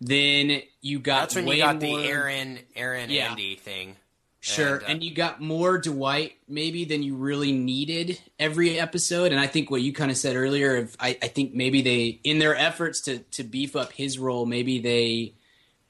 then 0.00 0.62
you 0.80 0.98
got 1.00 1.20
That's 1.20 1.34
when 1.34 1.44
way 1.44 1.56
you 1.56 1.62
got 1.62 1.82
more, 1.82 1.98
the 2.00 2.06
Aaron 2.08 2.58
Aaron 2.74 3.10
Yeah. 3.10 3.30
Andy 3.30 3.56
thing. 3.56 3.96
Sure, 4.42 4.76
And, 4.76 4.84
and, 4.84 5.00
uh, 5.00 5.04
you 5.04 5.14
got 5.14 5.42
more 5.42 5.76
Dwight 5.76 6.38
maybe 6.48 6.86
than 6.86 7.02
you 7.02 7.14
really 7.14 7.52
needed 7.52 8.18
every 8.38 8.80
episode. 8.80 9.32
And 9.32 9.40
I 9.40 9.46
think 9.46 9.70
what 9.70 9.82
you 9.82 9.92
kind 9.92 10.10
of 10.10 10.16
said 10.16 10.34
earlier, 10.34 10.76
of 10.76 10.96
I, 10.98 11.18
I 11.22 11.28
think 11.28 11.52
maybe 11.52 11.82
they, 11.82 12.20
in 12.24 12.38
their 12.38 12.56
efforts 12.56 13.02
to 13.02 13.18
to 13.18 13.44
beef 13.44 13.76
up 13.76 13.92
his 13.92 14.18
role, 14.18 14.46
maybe 14.46 14.80
they, 14.80 15.34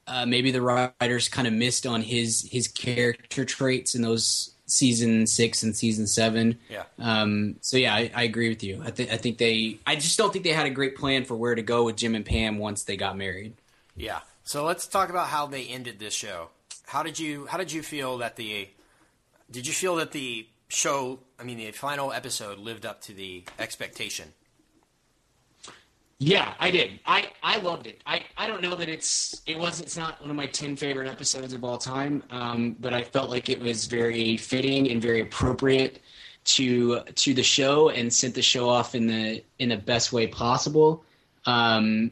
uh, 0.09 0.27
maybe 0.27 0.51
the 0.51 0.63
writers 0.63 1.29
kind 1.29 1.47
of 1.47 1.55
missed 1.55 1.87
on 1.87 2.03
his 2.03 2.49
his 2.51 2.67
character 2.67 3.45
traits 3.45 3.95
in 3.95 4.03
those 4.03 4.53
season 4.67 5.29
six 5.29 5.63
and 5.63 5.77
season 5.77 6.09
seven. 6.09 6.59
Yeah. 6.69 6.83
Um. 6.99 7.55
So 7.61 7.77
yeah, 7.77 7.95
I, 7.95 8.11
I 8.13 8.23
agree 8.25 8.49
with 8.49 8.65
you. 8.65 8.83
I 8.85 8.91
think 8.91 9.13
I 9.13 9.17
think 9.17 9.39
they, 9.39 9.79
I 9.87 9.95
just 9.95 10.19
don't 10.19 10.33
think 10.33 10.45
they 10.45 10.53
had 10.53 10.67
a 10.67 10.71
great 10.71 10.97
plan 10.97 11.25
for 11.25 11.37
where 11.37 11.55
to 11.55 11.63
go 11.63 11.85
with 11.85 11.95
Jim 11.95 12.17
and 12.17 12.27
Pam 12.27 12.59
once 12.59 12.83
they 12.83 12.97
got 12.97 13.17
married. 13.17 13.55
Yeah. 13.97 14.21
So 14.43 14.65
let's 14.65 14.89
talk 14.89 15.09
about 15.09 15.29
how 15.29 15.47
they 15.47 15.67
ended 15.67 16.01
this 16.01 16.15
show. 16.15 16.49
How 16.91 17.05
did 17.05 17.21
you 17.21 17.47
How 17.47 17.57
did 17.57 17.71
you 17.71 17.83
feel 17.83 18.19
that 18.19 18.35
the 18.35 18.69
Did 19.49 19.65
you 19.65 19.73
feel 19.73 19.95
that 19.97 20.11
the 20.11 20.49
show? 20.67 21.21
I 21.39 21.45
mean, 21.45 21.59
the 21.59 21.71
final 21.71 22.13
episode 22.13 22.59
lived 22.59 22.85
up 22.85 23.01
to 23.03 23.13
the 23.13 23.45
expectation. 23.61 24.33
Yeah, 26.19 26.53
I 26.59 26.73
did. 26.73 26.99
I, 27.07 27.31
I 27.45 27.59
loved 27.59 27.87
it. 27.87 28.03
I, 28.07 28.25
I 28.37 28.49
don't 28.49 28.61
know 28.61 28.75
that 28.75 28.89
it's 28.89 29.41
it 29.47 29.57
was 29.57 29.81
it's 29.81 29.97
not 29.97 30.21
one 30.21 30.31
of 30.31 30.37
my 30.37 30.47
ten 30.47 30.75
favorite 30.75 31.09
episodes 31.09 31.53
of 31.53 31.63
all 31.63 31.79
time, 31.79 32.25
um, 32.31 32.75
but 32.81 32.93
I 32.93 33.05
felt 33.05 33.31
like 33.31 33.49
it 33.49 33.61
was 33.61 33.87
very 33.87 34.37
fitting 34.37 34.91
and 34.91 35.01
very 35.01 35.21
appropriate 35.21 36.01
to 36.57 37.03
to 37.05 37.35
the 37.35 37.45
show 37.45 37.91
and 37.91 38.13
sent 38.13 38.35
the 38.35 38.43
show 38.43 38.69
off 38.69 38.97
in 38.97 39.07
the 39.07 39.45
in 39.61 39.69
the 39.69 39.77
best 39.77 40.13
way 40.13 40.27
possible. 40.27 41.05
Um, 41.47 42.11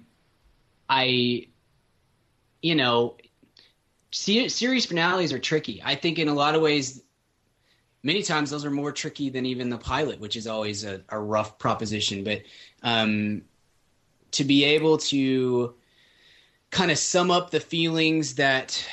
I, 0.88 1.48
you 2.62 2.76
know, 2.76 3.16
series 4.10 4.86
finales 4.86 5.32
are 5.32 5.38
tricky. 5.38 5.82
I 5.84 5.94
think 5.94 6.18
in 6.18 6.28
a 6.28 6.34
lot 6.34 6.54
of 6.54 6.62
ways, 6.62 7.02
many 8.02 8.22
times 8.22 8.50
those 8.50 8.64
are 8.64 8.70
more 8.70 8.92
tricky 8.92 9.30
than 9.30 9.46
even 9.46 9.68
the 9.68 9.78
pilot, 9.78 10.20
which 10.20 10.36
is 10.36 10.46
always 10.46 10.84
a, 10.84 11.02
a 11.08 11.18
rough 11.18 11.58
proposition. 11.58 12.24
But 12.24 12.42
um, 12.82 13.42
to 14.32 14.44
be 14.44 14.64
able 14.64 14.98
to 14.98 15.74
kind 16.70 16.90
of 16.90 16.98
sum 16.98 17.30
up 17.30 17.50
the 17.50 17.60
feelings 17.60 18.34
that 18.34 18.84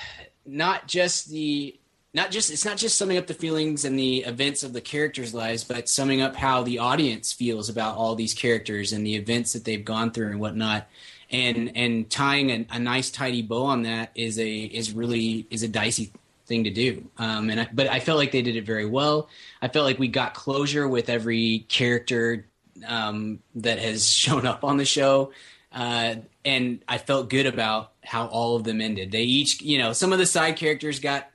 not 0.45 0.87
just 0.87 1.29
the 1.29 1.77
not 2.13 2.31
just 2.31 2.49
it's 2.49 2.63
not 2.63 2.77
just 2.77 2.97
summing 2.97 3.17
up 3.17 3.27
the 3.27 3.33
feelings 3.33 3.83
and 3.83 3.99
the 3.99 4.19
events 4.19 4.63
of 4.63 4.71
the 4.71 4.79
characters' 4.79 5.33
lives, 5.33 5.65
but 5.65 5.89
summing 5.89 6.21
up 6.21 6.35
how 6.35 6.63
the 6.63 6.79
audience 6.79 7.33
feels 7.33 7.67
about 7.67 7.97
all 7.97 8.15
these 8.15 8.33
characters 8.33 8.93
and 8.93 9.05
the 9.05 9.15
events 9.15 9.51
that 9.51 9.65
they've 9.65 9.83
gone 9.83 10.11
through 10.11 10.29
and 10.29 10.39
whatnot. 10.39 10.87
And 11.31 11.75
and 11.75 12.09
tying 12.09 12.51
a, 12.51 12.65
a 12.71 12.79
nice 12.79 13.09
tidy 13.09 13.41
bow 13.41 13.63
on 13.65 13.83
that 13.83 14.11
is 14.15 14.39
a 14.39 14.57
is 14.57 14.93
really 14.93 15.47
is 15.49 15.63
a 15.63 15.67
dicey 15.67 16.11
thing 16.45 16.65
to 16.65 16.69
do. 16.69 17.09
Um, 17.17 17.49
and 17.49 17.61
I, 17.61 17.67
but 17.73 17.87
I 17.87 17.99
felt 17.99 18.17
like 18.17 18.31
they 18.31 18.41
did 18.41 18.55
it 18.55 18.65
very 18.65 18.85
well. 18.85 19.29
I 19.61 19.67
felt 19.67 19.85
like 19.85 19.99
we 19.99 20.07
got 20.07 20.33
closure 20.33 20.87
with 20.87 21.09
every 21.09 21.65
character 21.67 22.45
um, 22.87 23.39
that 23.55 23.79
has 23.79 24.07
shown 24.09 24.45
up 24.45 24.63
on 24.63 24.77
the 24.77 24.85
show. 24.85 25.31
Uh, 25.71 26.15
and 26.45 26.79
I 26.87 26.99
felt 26.99 27.29
good 27.29 27.47
about 27.47 27.91
how 28.01 28.27
all 28.27 28.55
of 28.55 28.63
them 28.63 28.79
ended. 28.79 29.11
They 29.11 29.23
each, 29.23 29.61
you 29.61 29.77
know, 29.77 29.91
some 29.91 30.13
of 30.13 30.19
the 30.19 30.25
side 30.25 30.55
characters 30.55 30.99
got 30.99 31.29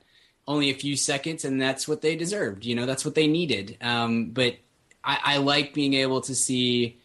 only 0.47 0.71
a 0.71 0.73
few 0.73 0.95
seconds, 0.95 1.45
and 1.45 1.61
that's 1.61 1.87
what 1.87 2.01
they 2.01 2.15
deserved. 2.15 2.65
You 2.65 2.75
know, 2.75 2.87
that's 2.87 3.05
what 3.05 3.13
they 3.13 3.27
needed. 3.27 3.77
Um, 3.81 4.31
but 4.31 4.55
I, 5.03 5.19
I 5.23 5.37
like 5.37 5.73
being 5.73 5.93
able 5.93 6.21
to 6.21 6.33
see 6.33 6.99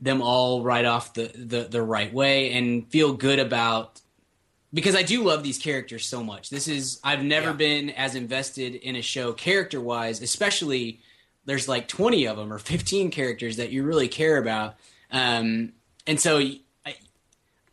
them 0.00 0.22
all 0.22 0.62
right 0.62 0.84
off 0.84 1.14
the, 1.14 1.30
the, 1.34 1.64
the 1.64 1.82
right 1.82 2.12
way 2.12 2.52
and 2.52 2.88
feel 2.88 3.12
good 3.14 3.38
about 3.38 4.00
because 4.72 4.94
I 4.94 5.02
do 5.02 5.24
love 5.24 5.42
these 5.42 5.58
characters 5.58 6.06
so 6.06 6.22
much. 6.22 6.50
This 6.50 6.68
is 6.68 7.00
I've 7.02 7.24
never 7.24 7.48
Yeah. 7.48 7.52
been 7.54 7.90
as 7.90 8.14
invested 8.14 8.74
in 8.76 8.96
a 8.96 9.02
show 9.02 9.32
character 9.32 9.80
wise, 9.80 10.20
especially 10.22 11.00
there's 11.46 11.66
like 11.68 11.88
20 11.88 12.26
of 12.28 12.36
them 12.36 12.52
or 12.52 12.58
15 12.58 13.10
characters 13.10 13.56
that 13.56 13.70
you 13.70 13.82
really 13.82 14.08
care 14.08 14.36
about. 14.36 14.76
Um, 15.10 15.72
and 16.06 16.20
so 16.20 16.38
I, 16.38 16.94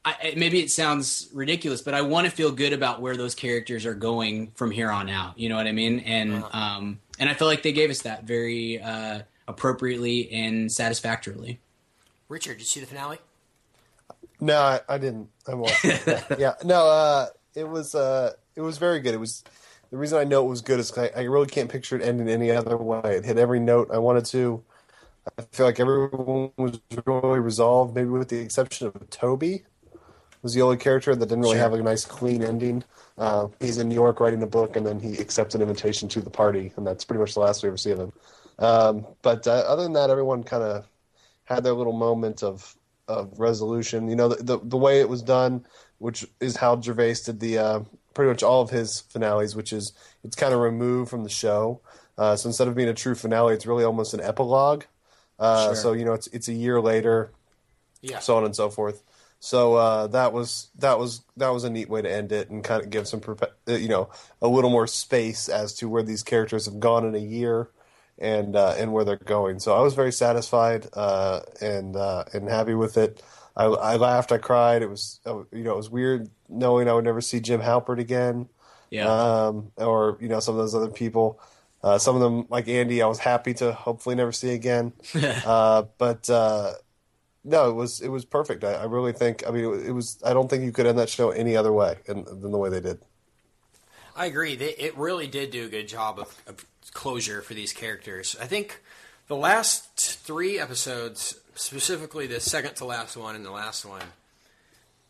I, 0.06 0.34
maybe 0.38 0.62
it 0.62 0.72
sounds 0.72 1.28
ridiculous, 1.34 1.82
but 1.82 1.94
I 1.94 2.02
want 2.02 2.26
to 2.26 2.32
feel 2.32 2.52
good 2.52 2.74
about 2.74 3.02
where 3.02 3.18
those 3.18 3.36
characters 3.36 3.86
are 3.86 3.94
going 3.94 4.52
from 4.56 4.72
here 4.72 4.90
on 4.90 5.10
out. 5.10 5.38
You 5.38 5.50
know 5.50 5.58
what 5.58 5.68
I 5.68 5.72
mean? 5.74 6.00
And 6.00 6.44
um, 6.54 7.00
and 7.20 7.30
I 7.30 7.34
feel 7.34 7.48
like 7.48 7.62
they 7.64 7.72
gave 7.74 7.90
us 7.90 8.04
that 8.04 8.24
very 8.24 8.82
uh, 8.82 9.20
appropriately 9.48 10.32
and 10.32 10.72
satisfactorily. 10.72 11.60
Richard, 12.30 12.54
did 12.54 12.60
you 12.62 12.66
see 12.66 12.80
the 12.80 12.86
finale? 12.86 13.18
No, 14.40 14.60
I, 14.60 14.80
I 14.90 14.98
didn't. 14.98 15.30
I 15.48 15.54
watched. 15.56 15.86
it. 15.86 16.24
yeah, 16.40 16.54
no. 16.64 16.88
Uh, 16.88 17.28
it 17.56 17.68
was. 17.68 17.96
Uh, 17.96 18.34
it 18.56 18.62
was 18.62 18.78
very 18.78 19.00
good. 19.00 19.14
It 19.14 19.20
was. 19.20 19.44
The 19.92 19.98
reason 19.98 20.18
I 20.20 20.24
know 20.24 20.46
it 20.46 20.50
was 20.50 20.62
good 20.62 20.80
is 20.80 20.92
'cause 20.92 21.10
I, 21.16 21.22
I 21.22 21.24
really 21.24 21.48
can't 21.48 21.70
picture 21.70 21.96
it 21.96 22.02
ending 22.02 22.28
any 22.28 22.52
other 22.52 22.76
way. 22.78 23.00
It 23.06 23.26
hit 23.26 23.38
every 23.38 23.60
note 23.60 23.90
I 23.94 23.98
wanted 24.00 24.26
to. 24.26 24.64
I 25.40 25.44
feel 25.52 25.66
like 25.66 25.80
everyone 25.80 26.52
was 26.58 26.80
really 27.06 27.40
resolved, 27.40 27.96
maybe 27.96 28.10
with 28.10 28.30
the 28.30 28.40
exception 28.40 28.88
of 28.88 29.10
Toby, 29.10 29.64
was 30.42 30.54
the 30.54 30.62
only 30.62 30.78
character 30.78 31.16
that 31.16 31.26
didn't 31.26 31.42
really 31.42 31.56
Sure. 31.56 31.64
have 31.64 31.74
a 31.74 31.82
nice 31.82 32.06
clean 32.06 32.44
ending. 32.44 32.84
Uh, 33.18 33.48
he's 33.60 33.78
in 33.78 33.88
New 33.90 33.96
York 33.96 34.20
writing 34.20 34.44
a 34.44 34.48
book, 34.48 34.76
and 34.76 34.86
then 34.86 35.00
he 35.00 35.18
accepts 35.20 35.56
an 35.56 35.62
invitation 35.62 36.10
to 36.10 36.22
the 36.22 36.30
party, 36.30 36.74
and 36.76 36.86
that's 36.86 37.06
pretty 37.06 37.20
much 37.22 37.34
the 37.34 37.40
last 37.40 37.64
we 37.64 37.70
ever 37.70 37.78
see 37.78 37.92
of 37.92 38.00
him. 38.00 38.14
Um, 38.60 39.06
but 39.22 39.48
uh, 39.48 39.64
other 39.68 39.84
than 39.84 39.94
that, 39.94 40.10
everyone 40.10 40.44
kind 40.44 40.62
of 40.64 40.86
had 41.46 41.64
their 41.64 41.74
little 41.74 41.94
moment 41.94 42.44
of 42.44 42.76
of 43.08 43.40
resolution. 43.40 44.08
You 44.10 44.16
know, 44.16 44.28
the, 44.30 44.44
the 44.44 44.60
the 44.62 44.78
way 44.78 45.00
it 45.00 45.10
was 45.10 45.22
done, 45.22 45.66
which 46.00 46.26
is 46.40 46.58
how 46.58 46.80
Gervais 46.80 47.16
did 47.26 47.40
the 47.40 47.58
uh, 47.58 47.80
pretty 48.14 48.30
much 48.30 48.44
all 48.44 48.62
of 48.62 48.70
his 48.70 49.02
finales, 49.02 49.56
which 49.56 49.72
is 49.74 49.94
it's 50.24 50.36
kind 50.36 50.54
of 50.54 50.60
removed 50.60 51.10
from 51.10 51.24
the 51.24 51.30
show. 51.30 51.82
Uh, 52.18 52.36
so 52.36 52.48
instead 52.50 52.68
of 52.68 52.76
being 52.76 52.90
a 52.90 52.94
true 52.94 53.16
finale, 53.16 53.54
it's 53.54 53.66
really 53.66 53.84
almost 53.84 54.14
an 54.14 54.22
epilogue. 54.22 54.84
Uh, 55.38 55.68
Sure. 55.68 55.76
So 55.76 55.94
you 55.94 56.06
know, 56.06 56.14
it's 56.14 56.28
it's 56.28 56.48
a 56.48 56.54
year 56.54 56.80
later, 56.82 57.32
Yeah. 58.02 58.20
so 58.20 58.38
on 58.38 58.46
and 58.46 58.56
so 58.56 58.70
forth. 58.70 59.04
So 59.42 59.76
uh, 59.76 60.08
that 60.08 60.34
was 60.34 60.70
that 60.80 60.98
was 60.98 61.22
that 61.38 61.50
was 61.50 61.64
a 61.66 61.70
neat 61.70 61.90
way 61.90 62.02
to 62.02 62.12
end 62.12 62.32
it 62.32 62.50
and 62.50 62.64
kind 62.64 62.82
of 62.82 62.90
give 62.90 63.08
some 63.08 63.22
uh, 63.28 63.74
you 63.74 63.90
know 63.90 64.10
a 64.42 64.48
little 64.48 64.70
more 64.72 64.88
space 64.88 65.50
as 65.50 65.74
to 65.76 65.90
where 65.90 66.02
these 66.04 66.24
characters 66.24 66.66
have 66.66 66.80
gone 66.80 67.06
in 67.06 67.14
a 67.14 67.20
year 67.20 67.70
and 68.20 68.56
uh, 68.56 68.76
and 68.78 68.94
where 68.94 69.04
they're 69.06 69.18
going. 69.18 69.60
So 69.60 69.76
I 69.76 69.82
was 69.82 69.94
very 69.94 70.12
satisfied 70.12 70.88
uh, 70.94 71.42
and 71.62 71.96
uh, 71.96 72.26
and 72.34 72.48
happy 72.50 72.74
with 72.74 72.98
it. 72.98 73.22
I, 73.58 73.66
I 73.66 73.96
laughed, 73.96 74.32
I 74.32 74.38
cried. 74.38 74.82
It 74.82 74.90
was 74.90 75.20
uh, 75.26 75.44
you 75.52 75.64
know 75.64 75.74
it 75.74 75.78
was 75.78 75.90
weird 75.90 76.30
knowing 76.50 76.90
I 76.90 76.94
would 76.94 77.06
never 77.06 77.22
see 77.22 77.40
Jim 77.40 77.62
Halpert 77.62 78.00
again 78.00 78.50
Yeah. 78.90 79.08
um, 79.08 79.72
or 79.78 80.18
you 80.22 80.28
know 80.28 80.40
some 80.40 80.56
of 80.56 80.60
those 80.60 80.76
other 80.76 80.90
people. 80.92 81.40
Uh, 81.84 82.00
some 82.00 82.16
of 82.16 82.22
them, 82.22 82.48
like 82.50 82.68
Andy, 82.68 83.02
I 83.04 83.06
was 83.08 83.20
happy 83.20 83.54
to 83.56 83.72
hopefully 83.72 84.16
never 84.16 84.32
see 84.32 84.54
again. 84.54 84.94
uh, 85.46 85.84
but 86.00 86.28
uh, 86.30 86.74
no, 87.44 87.70
it 87.70 87.74
was 87.74 88.02
it 88.02 88.10
was 88.10 88.26
perfect. 88.26 88.64
I, 88.64 88.74
I 88.74 88.84
really 88.86 89.14
think. 89.14 89.44
I 89.48 89.52
mean, 89.52 89.66
it, 89.86 89.92
was. 89.92 90.20
I 90.26 90.34
don't 90.34 90.50
think 90.50 90.64
you 90.64 90.72
could 90.72 90.88
end 90.88 90.98
that 90.98 91.10
show 91.10 91.30
any 91.30 91.56
other 91.56 91.72
way 91.72 91.98
than, 92.08 92.26
than 92.26 92.52
the 92.52 92.58
way 92.58 92.70
they 92.70 92.80
did. 92.80 93.00
I 94.16 94.28
agree. 94.28 94.56
They, 94.56 94.70
it 94.70 94.98
really 94.98 95.28
did 95.28 95.52
do 95.52 95.66
a 95.66 95.70
good 95.70 95.88
job 95.88 96.20
of, 96.20 96.36
of 96.48 96.66
closure 96.94 97.42
for 97.42 97.54
these 97.54 97.74
characters. 97.74 98.36
I 98.40 98.46
think 98.46 98.82
the 99.28 99.36
last 99.36 99.90
three 99.96 100.60
episodes, 100.60 101.40
specifically 101.56 102.28
the 102.28 102.40
second 102.40 102.76
to 102.76 102.86
last 102.86 103.18
one 103.18 103.36
and 103.36 103.46
the 103.46 103.52
last 103.52 103.86
one, 103.86 104.04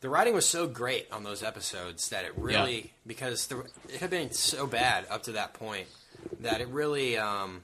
the 0.01 0.09
writing 0.09 0.33
was 0.33 0.45
so 0.45 0.67
great 0.67 1.07
on 1.11 1.23
those 1.23 1.43
episodes 1.43 2.09
that 2.09 2.25
it 2.25 2.33
really 2.37 2.91
because 3.07 3.47
the, 3.47 3.65
it 3.89 3.99
had 4.01 4.09
been 4.09 4.31
so 4.31 4.67
bad 4.67 5.05
up 5.09 5.23
to 5.23 5.33
that 5.33 5.53
point 5.53 5.87
that 6.41 6.61
it 6.61 6.67
really 6.67 7.17
um, 7.17 7.63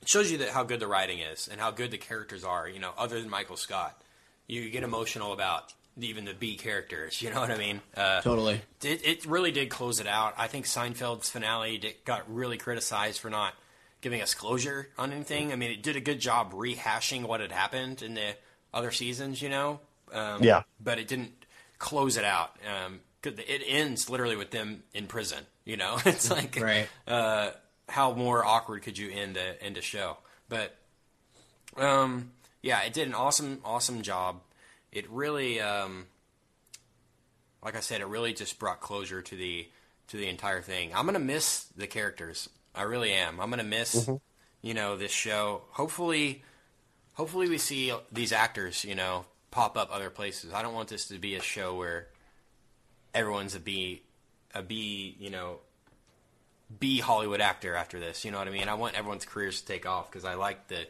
it 0.00 0.08
shows 0.08 0.30
you 0.30 0.38
that 0.38 0.50
how 0.50 0.64
good 0.64 0.80
the 0.80 0.86
writing 0.86 1.18
is 1.18 1.48
and 1.48 1.60
how 1.60 1.70
good 1.70 1.90
the 1.90 1.98
characters 1.98 2.44
are. 2.44 2.68
You 2.68 2.78
know, 2.78 2.92
other 2.96 3.20
than 3.20 3.28
Michael 3.28 3.56
Scott, 3.56 4.00
you 4.46 4.70
get 4.70 4.82
emotional 4.82 5.32
about 5.32 5.74
even 5.98 6.24
the 6.26 6.34
B 6.34 6.56
characters. 6.56 7.22
You 7.22 7.30
know 7.30 7.40
what 7.40 7.50
I 7.50 7.56
mean? 7.58 7.80
Uh, 7.96 8.20
totally. 8.20 8.60
it, 8.82 9.04
it 9.06 9.26
really 9.26 9.50
did 9.52 9.70
close 9.70 10.00
it 10.00 10.06
out. 10.06 10.34
I 10.36 10.46
think 10.46 10.66
Seinfeld's 10.66 11.30
finale 11.30 11.78
did, 11.78 11.94
got 12.04 12.22
really 12.32 12.58
criticized 12.58 13.20
for 13.20 13.30
not 13.30 13.54
giving 14.02 14.20
us 14.20 14.34
closure 14.34 14.88
on 14.98 15.12
anything. 15.12 15.52
I 15.52 15.56
mean, 15.56 15.70
it 15.70 15.82
did 15.82 15.96
a 15.96 16.00
good 16.00 16.20
job 16.20 16.52
rehashing 16.52 17.26
what 17.26 17.40
had 17.40 17.50
happened 17.52 18.02
in 18.02 18.14
the 18.14 18.34
other 18.74 18.90
seasons, 18.90 19.40
you 19.40 19.48
know? 19.48 19.80
Um, 20.12 20.42
Yeah. 20.42 20.62
But 20.78 20.98
it 20.98 21.08
didn't 21.08 21.32
close 21.78 22.16
it 22.16 22.24
out. 22.24 22.56
Um 22.66 23.00
'cause 23.22 23.32
it 23.38 23.62
ends 23.66 24.08
literally 24.08 24.36
with 24.36 24.50
them 24.52 24.84
in 24.94 25.06
prison, 25.08 25.44
you 25.64 25.76
know? 25.76 25.98
It's 26.06 26.30
like, 26.30 26.56
Right. 26.60 26.88
uh, 27.08 27.50
how 27.88 28.12
more 28.12 28.44
awkward 28.44 28.82
could 28.82 28.98
you 28.98 29.10
end 29.10 29.36
a, 29.36 29.60
end 29.62 29.76
a 29.78 29.82
show? 29.82 30.18
But, 30.48 30.76
um, 31.76 32.30
yeah, 32.62 32.80
it 32.82 32.92
did 32.92 33.08
an 33.08 33.14
awesome, 33.14 33.60
awesome 33.64 34.02
job. 34.02 34.40
It 34.96 35.10
really, 35.10 35.60
um, 35.60 36.06
like 37.62 37.76
I 37.76 37.80
said, 37.80 38.00
it 38.00 38.06
really 38.06 38.32
just 38.32 38.58
brought 38.58 38.80
closure 38.80 39.20
to 39.20 39.36
the 39.36 39.68
to 40.08 40.16
the 40.16 40.26
entire 40.26 40.62
thing. 40.62 40.90
I'm 40.94 41.04
gonna 41.04 41.18
miss 41.18 41.64
the 41.76 41.86
characters. 41.86 42.48
I 42.74 42.84
really 42.84 43.12
am. 43.12 43.38
I'm 43.38 43.50
gonna 43.50 43.62
miss, 43.62 44.08
you 44.62 44.72
know, 44.72 44.96
this 44.96 45.12
show. 45.12 45.64
Hopefully, 45.72 46.44
hopefully 47.12 47.46
we 47.50 47.58
see 47.58 47.92
these 48.10 48.32
actors, 48.32 48.86
you 48.86 48.94
know, 48.94 49.26
pop 49.50 49.76
up 49.76 49.90
other 49.92 50.08
places. 50.08 50.54
I 50.54 50.62
don't 50.62 50.72
want 50.72 50.88
this 50.88 51.08
to 51.08 51.18
be 51.18 51.34
a 51.34 51.42
show 51.42 51.74
where 51.74 52.06
everyone's 53.12 53.54
a 53.54 53.60
B, 53.60 54.00
a 54.54 54.62
B, 54.62 55.14
you 55.20 55.28
know, 55.28 55.58
B 56.80 57.00
Hollywood 57.00 57.42
actor 57.42 57.74
after 57.74 58.00
this. 58.00 58.24
You 58.24 58.30
know 58.30 58.38
what 58.38 58.48
I 58.48 58.50
mean? 58.50 58.66
I 58.66 58.74
want 58.74 58.94
everyone's 58.94 59.26
careers 59.26 59.60
to 59.60 59.66
take 59.66 59.84
off 59.84 60.10
because 60.10 60.24
I 60.24 60.36
like 60.36 60.68
the, 60.68 60.86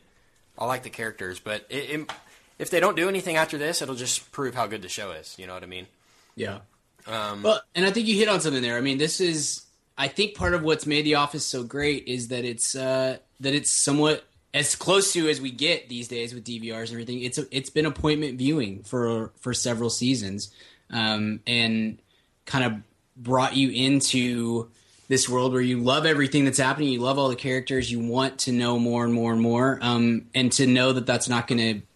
I 0.57 0.65
like 0.67 0.85
the 0.85 0.91
characters. 0.91 1.41
But 1.41 1.67
it, 1.69 1.91
it, 1.91 2.13
if 2.59 2.71
they 2.71 2.81
don't 2.81 2.97
do 2.97 3.09
anything 3.09 3.37
after 3.37 3.59
this, 3.59 3.83
it'll 3.83 3.95
just 3.95 4.33
prove 4.33 4.55
how 4.55 4.67
good 4.67 4.83
the 4.83 4.89
show 4.89 5.11
is. 5.13 5.35
You 5.39 5.47
know 5.47 5.55
what 5.55 5.63
I 5.63 5.67
mean? 5.67 5.87
Yeah. 6.35 6.59
Um, 7.07 7.43
Well, 7.43 7.61
and 7.75 7.87
I 7.87 7.91
think 7.91 8.07
you 8.07 8.17
hit 8.17 8.29
on 8.29 8.41
something 8.41 8.63
there. 8.63 8.77
I 8.77 8.81
mean, 8.81 8.99
this 8.99 9.21
is 9.21 9.67
I 9.99 10.09
think 10.09 10.35
part 10.35 10.55
of 10.55 10.63
what's 10.63 10.87
made 10.87 11.05
The 11.05 11.15
Office 11.15 11.45
so 11.45 11.63
great 11.63 12.07
is 12.07 12.29
that 12.29 12.45
it's 12.45 12.75
uh, 12.75 13.19
that 13.41 13.55
it's 13.55 13.71
somewhat 13.71 14.25
as 14.53 14.75
close 14.75 15.13
to 15.13 15.29
as 15.29 15.41
we 15.41 15.51
get 15.51 15.89
these 15.89 16.09
days 16.09 16.35
with 16.35 16.45
DVRs 16.45 16.85
and 16.85 16.93
everything. 16.93 17.23
It's 17.23 17.39
a, 17.39 17.47
it's 17.51 17.71
been 17.71 17.87
appointment 17.87 18.39
viewing 18.39 18.83
for 18.83 19.31
for 19.41 19.55
several 19.55 19.91
seasons, 19.91 20.53
um, 20.91 21.41
and 21.47 21.99
kind 22.45 22.65
of 22.65 22.73
brought 23.17 23.57
you 23.57 23.71
into 23.71 24.69
this 25.09 25.29
world 25.29 25.53
where 25.53 25.63
you 25.63 25.81
love 25.81 26.05
everything 26.05 26.45
that's 26.45 26.59
happening. 26.59 26.89
You 26.89 27.01
love 27.01 27.19
all 27.19 27.29
the 27.29 27.37
characters. 27.37 27.91
You 27.91 28.01
want 28.01 28.41
to 28.41 28.53
know 28.53 28.79
more 28.79 29.05
and 29.05 29.15
more 29.15 29.33
and 29.33 29.41
more, 29.41 29.79
um, 29.81 30.27
and 30.35 30.53
to 30.53 30.67
know 30.67 30.93
that 30.93 31.07
that's 31.07 31.29
not 31.29 31.47
going 31.47 31.59
to, 31.59 31.87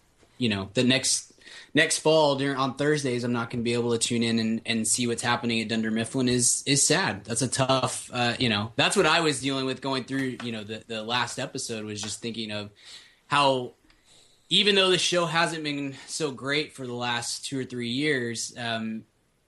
you 0.41 0.49
know, 0.49 0.69
the 0.73 0.83
next 0.83 1.31
next 1.75 1.99
fall 1.99 2.35
during 2.35 2.57
on 2.57 2.73
Thursdays, 2.73 3.23
I'm 3.23 3.31
not 3.31 3.51
going 3.51 3.59
to 3.59 3.63
be 3.63 3.73
able 3.73 3.91
to 3.91 3.99
tune 3.99 4.23
in 4.23 4.39
and, 4.39 4.61
and 4.65 4.87
see 4.87 5.05
what's 5.05 5.21
happening 5.21 5.61
at 5.61 5.67
Dunder 5.67 5.91
Mifflin 5.91 6.27
is 6.27 6.63
is 6.65 6.85
sad. 6.85 7.23
That's 7.25 7.43
a 7.43 7.47
tough, 7.47 8.09
uh, 8.11 8.33
you 8.39 8.49
know, 8.49 8.71
that's 8.75 8.97
what 8.97 9.05
I 9.05 9.19
was 9.19 9.39
dealing 9.39 9.65
with 9.65 9.81
going 9.81 10.03
through. 10.05 10.37
You 10.43 10.51
know, 10.51 10.63
the 10.63 10.83
the 10.87 11.03
last 11.03 11.37
episode 11.37 11.85
was 11.85 12.01
just 12.01 12.21
thinking 12.21 12.51
of 12.51 12.71
how 13.27 13.73
even 14.49 14.73
though 14.73 14.89
the 14.89 14.97
show 14.97 15.27
hasn't 15.27 15.63
been 15.63 15.95
so 16.07 16.31
great 16.31 16.73
for 16.73 16.87
the 16.87 16.95
last 16.95 17.45
two 17.45 17.59
or 17.59 17.63
three 17.63 17.89
years, 17.89 18.51
um, 18.57 19.03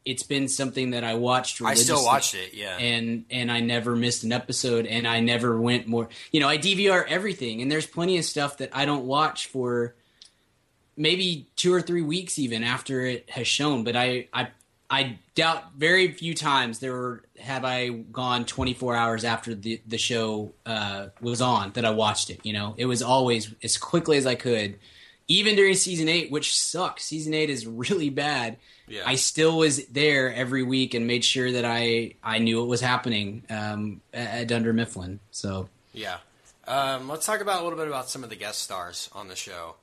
it's 0.05 0.23
been 0.23 0.47
something 0.47 0.91
that 0.91 1.03
I 1.03 1.15
watched. 1.15 1.59
I 1.63 1.73
still 1.73 2.05
watched 2.05 2.35
it. 2.35 2.53
Yeah. 2.53 2.77
and 2.77 3.25
and 3.31 3.51
I 3.51 3.61
never 3.61 3.95
missed 3.95 4.23
an 4.23 4.31
episode 4.31 4.85
and 4.85 5.07
I 5.07 5.21
never 5.21 5.59
went 5.59 5.87
more 5.87 6.09
you 6.31 6.39
know 6.39 6.47
I 6.47 6.59
DVR 6.59 7.03
everything 7.07 7.63
and 7.63 7.71
there's 7.71 7.87
plenty 7.87 8.19
of 8.19 8.25
stuff 8.25 8.59
that 8.59 8.69
I 8.73 8.85
don't 8.85 9.05
watch 9.05 9.47
for 9.47 9.95
maybe 10.95 11.47
2 11.55 11.73
or 11.73 11.81
3 11.81 12.01
weeks 12.01 12.37
even 12.39 12.63
after 12.63 13.05
it 13.05 13.29
has 13.29 13.47
shown 13.47 13.83
but 13.83 13.95
I 13.95 14.27
I 14.33 14.49
I 14.89 15.17
doubt 15.33 15.73
very 15.75 16.11
few 16.11 16.35
times 16.35 16.79
there 16.79 16.91
were 16.93 17.23
have 17.39 17.65
I 17.65 17.89
gone 17.89 18.45
24 18.45 18.95
hours 18.95 19.23
after 19.23 19.55
the 19.55 19.81
the 19.87 19.97
show 19.97 20.53
uh, 20.65 21.07
was 21.21 21.41
on 21.41 21.71
that 21.71 21.85
I 21.85 21.91
watched 21.91 22.29
it 22.29 22.39
you 22.43 22.53
know 22.53 22.75
it 22.77 22.85
was 22.85 23.01
always 23.01 23.53
as 23.63 23.77
quickly 23.77 24.17
as 24.17 24.25
I 24.25 24.35
could 24.35 24.77
even 25.27 25.55
during 25.55 25.73
season 25.73 26.09
8 26.09 26.31
which 26.31 26.55
sucks 26.57 27.05
season 27.05 27.33
8 27.33 27.49
is 27.49 27.65
really 27.85 28.09
bad 28.09 28.57
Yeah. 28.87 29.03
I 29.05 29.15
still 29.15 29.57
was 29.57 29.85
there 29.87 30.33
every 30.33 30.61
week 30.63 30.93
and 30.93 31.07
made 31.07 31.23
sure 31.25 31.51
that 31.53 31.65
I 31.65 32.15
I 32.23 32.37
knew 32.39 32.59
what 32.59 32.67
was 32.67 32.81
happening 32.81 33.43
um, 33.49 34.01
at, 34.13 34.41
at 34.41 34.47
Dunder 34.47 34.73
Mifflin. 34.73 35.19
So 35.31 35.69
Yeah. 35.93 36.17
Um, 36.67 37.09
let's 37.09 37.25
talk 37.25 37.41
about 37.41 37.61
a 37.61 37.63
little 37.63 37.79
bit 37.79 37.87
about 37.87 38.09
some 38.09 38.23
of 38.23 38.29
the 38.29 38.35
guest 38.37 38.61
stars 38.61 39.09
on 39.13 39.27
the 39.27 39.35
show. 39.35 39.75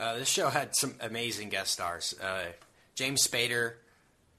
Uh, 0.00 0.16
this 0.16 0.28
show 0.28 0.48
had 0.48 0.74
some 0.74 0.94
amazing 1.00 1.50
guest 1.50 1.72
stars: 1.72 2.14
uh, 2.22 2.46
James 2.94 3.26
Spader, 3.26 3.74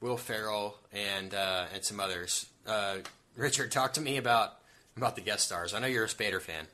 Will 0.02 0.18
Ferrell, 0.18 0.78
and 0.92 1.34
uh, 1.34 1.66
and 1.74 1.84
some 1.86 2.00
others. 2.00 2.48
Uh, 2.68 2.98
Richard, 3.38 3.72
talk 3.72 3.94
to 3.94 4.02
me 4.02 4.18
about 4.18 4.54
about 4.98 5.16
the 5.16 5.22
guest 5.22 5.46
stars. 5.46 5.74
I 5.74 5.80
know 5.80 5.88
you're 5.88 6.06
a 6.06 6.08
Spader 6.08 6.42
fan. 6.42 6.66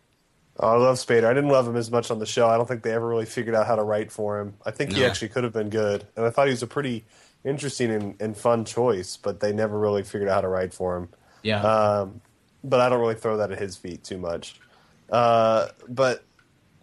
Oh, 0.60 0.70
I 0.70 0.78
love 0.78 0.96
Spader. 0.96 1.26
I 1.26 1.34
didn't 1.34 1.52
love 1.52 1.68
him 1.68 1.76
as 1.76 1.92
much 1.92 2.10
on 2.10 2.18
the 2.20 2.26
show. 2.26 2.48
I 2.48 2.58
don't 2.58 2.68
think 2.68 2.82
they 2.82 2.92
ever 2.94 3.08
really 3.08 3.26
figured 3.26 3.54
out 3.54 3.68
how 3.68 3.76
to 3.76 3.84
write 3.84 4.12
for 4.12 4.40
him. 4.40 4.56
I 4.66 4.72
think 4.72 4.92
he 4.94 5.02
No. 5.02 5.06
actually 5.06 5.30
could 5.30 5.44
have 5.44 5.54
been 5.54 5.70
good, 5.70 6.08
and 6.16 6.26
I 6.26 6.30
thought 6.32 6.48
he 6.48 6.52
was 6.52 6.64
a 6.64 6.68
pretty 6.68 7.06
interesting 7.44 7.92
and, 7.92 8.16
and 8.22 8.36
fun 8.36 8.66
choice. 8.66 9.18
But 9.18 9.40
they 9.40 9.52
never 9.54 9.78
really 9.78 10.02
figured 10.04 10.30
out 10.30 10.36
how 10.36 10.42
to 10.42 10.48
write 10.48 10.74
for 10.74 10.98
him. 10.98 11.10
yeah, 11.44 11.62
Um, 11.62 12.22
but 12.64 12.80
I 12.80 12.90
don't 12.90 13.00
really 13.02 13.16
throw 13.16 13.38
that 13.38 13.52
at 13.52 13.60
his 13.60 13.76
feet 13.78 14.04
too 14.04 14.18
much. 14.18 14.60
Uh, 15.12 15.68
but 15.88 16.24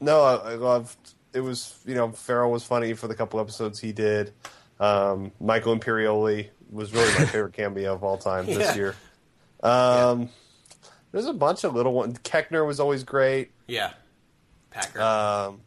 no, 0.01 0.23
I, 0.23 0.53
I 0.53 0.55
loved. 0.55 0.97
It 1.35 1.41
was 1.41 1.75
you 1.85 1.95
know 1.95 2.11
Ferrell 2.13 2.51
was 2.51 2.65
funny 2.65 2.95
for 2.95 3.09
the 3.09 3.15
couple 3.15 3.41
episodes 3.41 3.79
he 3.81 3.93
did. 3.93 4.33
Um, 4.81 5.33
Michael 5.41 5.77
Imperioli 5.77 6.49
was 6.71 6.93
really 6.93 7.07
my 7.19 7.27
favorite 7.27 7.53
cameo 7.53 7.93
of 7.95 8.03
all 8.05 8.17
time 8.19 8.47
Yeah. 8.49 8.59
this 8.59 8.77
year. 8.77 8.95
Um, 9.63 10.29
There's 11.13 11.27
a 11.27 11.33
bunch 11.33 11.65
of 11.65 11.75
little 11.75 11.93
ones. 11.93 12.19
Koechner 12.21 12.67
was 12.67 12.81
always 12.81 13.05
great. 13.05 13.51
Yeah, 13.67 13.93
Packer. 14.71 15.01
Um, 15.01 15.61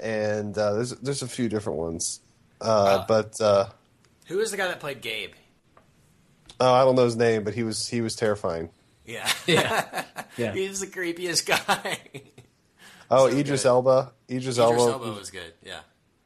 and 0.00 0.56
uh, 0.56 0.74
there's 0.74 0.90
there's 0.96 1.22
a 1.22 1.28
few 1.28 1.48
different 1.48 1.78
ones. 1.78 2.20
Uh, 2.60 2.98
Wow. 3.00 3.04
But 3.08 3.40
uh, 3.40 3.66
Who 4.26 4.40
is 4.40 4.50
the 4.50 4.56
guy 4.56 4.68
that 4.68 4.80
played 4.80 5.00
Gabe? 5.00 5.32
oh, 6.60 6.72
I 6.72 6.84
don't 6.84 6.94
know 6.94 7.04
his 7.04 7.16
name, 7.16 7.42
but 7.44 7.54
he 7.54 7.62
was 7.64 7.88
he 7.88 8.00
was 8.00 8.14
terrifying. 8.14 8.70
Yeah, 9.04 9.28
yeah, 9.46 10.04
yeah. 10.36 10.52
he's 10.52 10.78
the 10.80 10.86
creepiest 10.86 11.44
guy. 11.46 11.98
Oh, 13.12 13.28
So 13.30 13.36
Idris 13.36 13.62
good. 13.62 13.68
Elba. 13.68 14.12
Idris, 14.30 14.44
Idris 14.56 14.58
Elba. 14.58 14.92
Elba 14.92 15.12
was 15.12 15.30
good. 15.30 15.52
Yeah, 15.64 15.80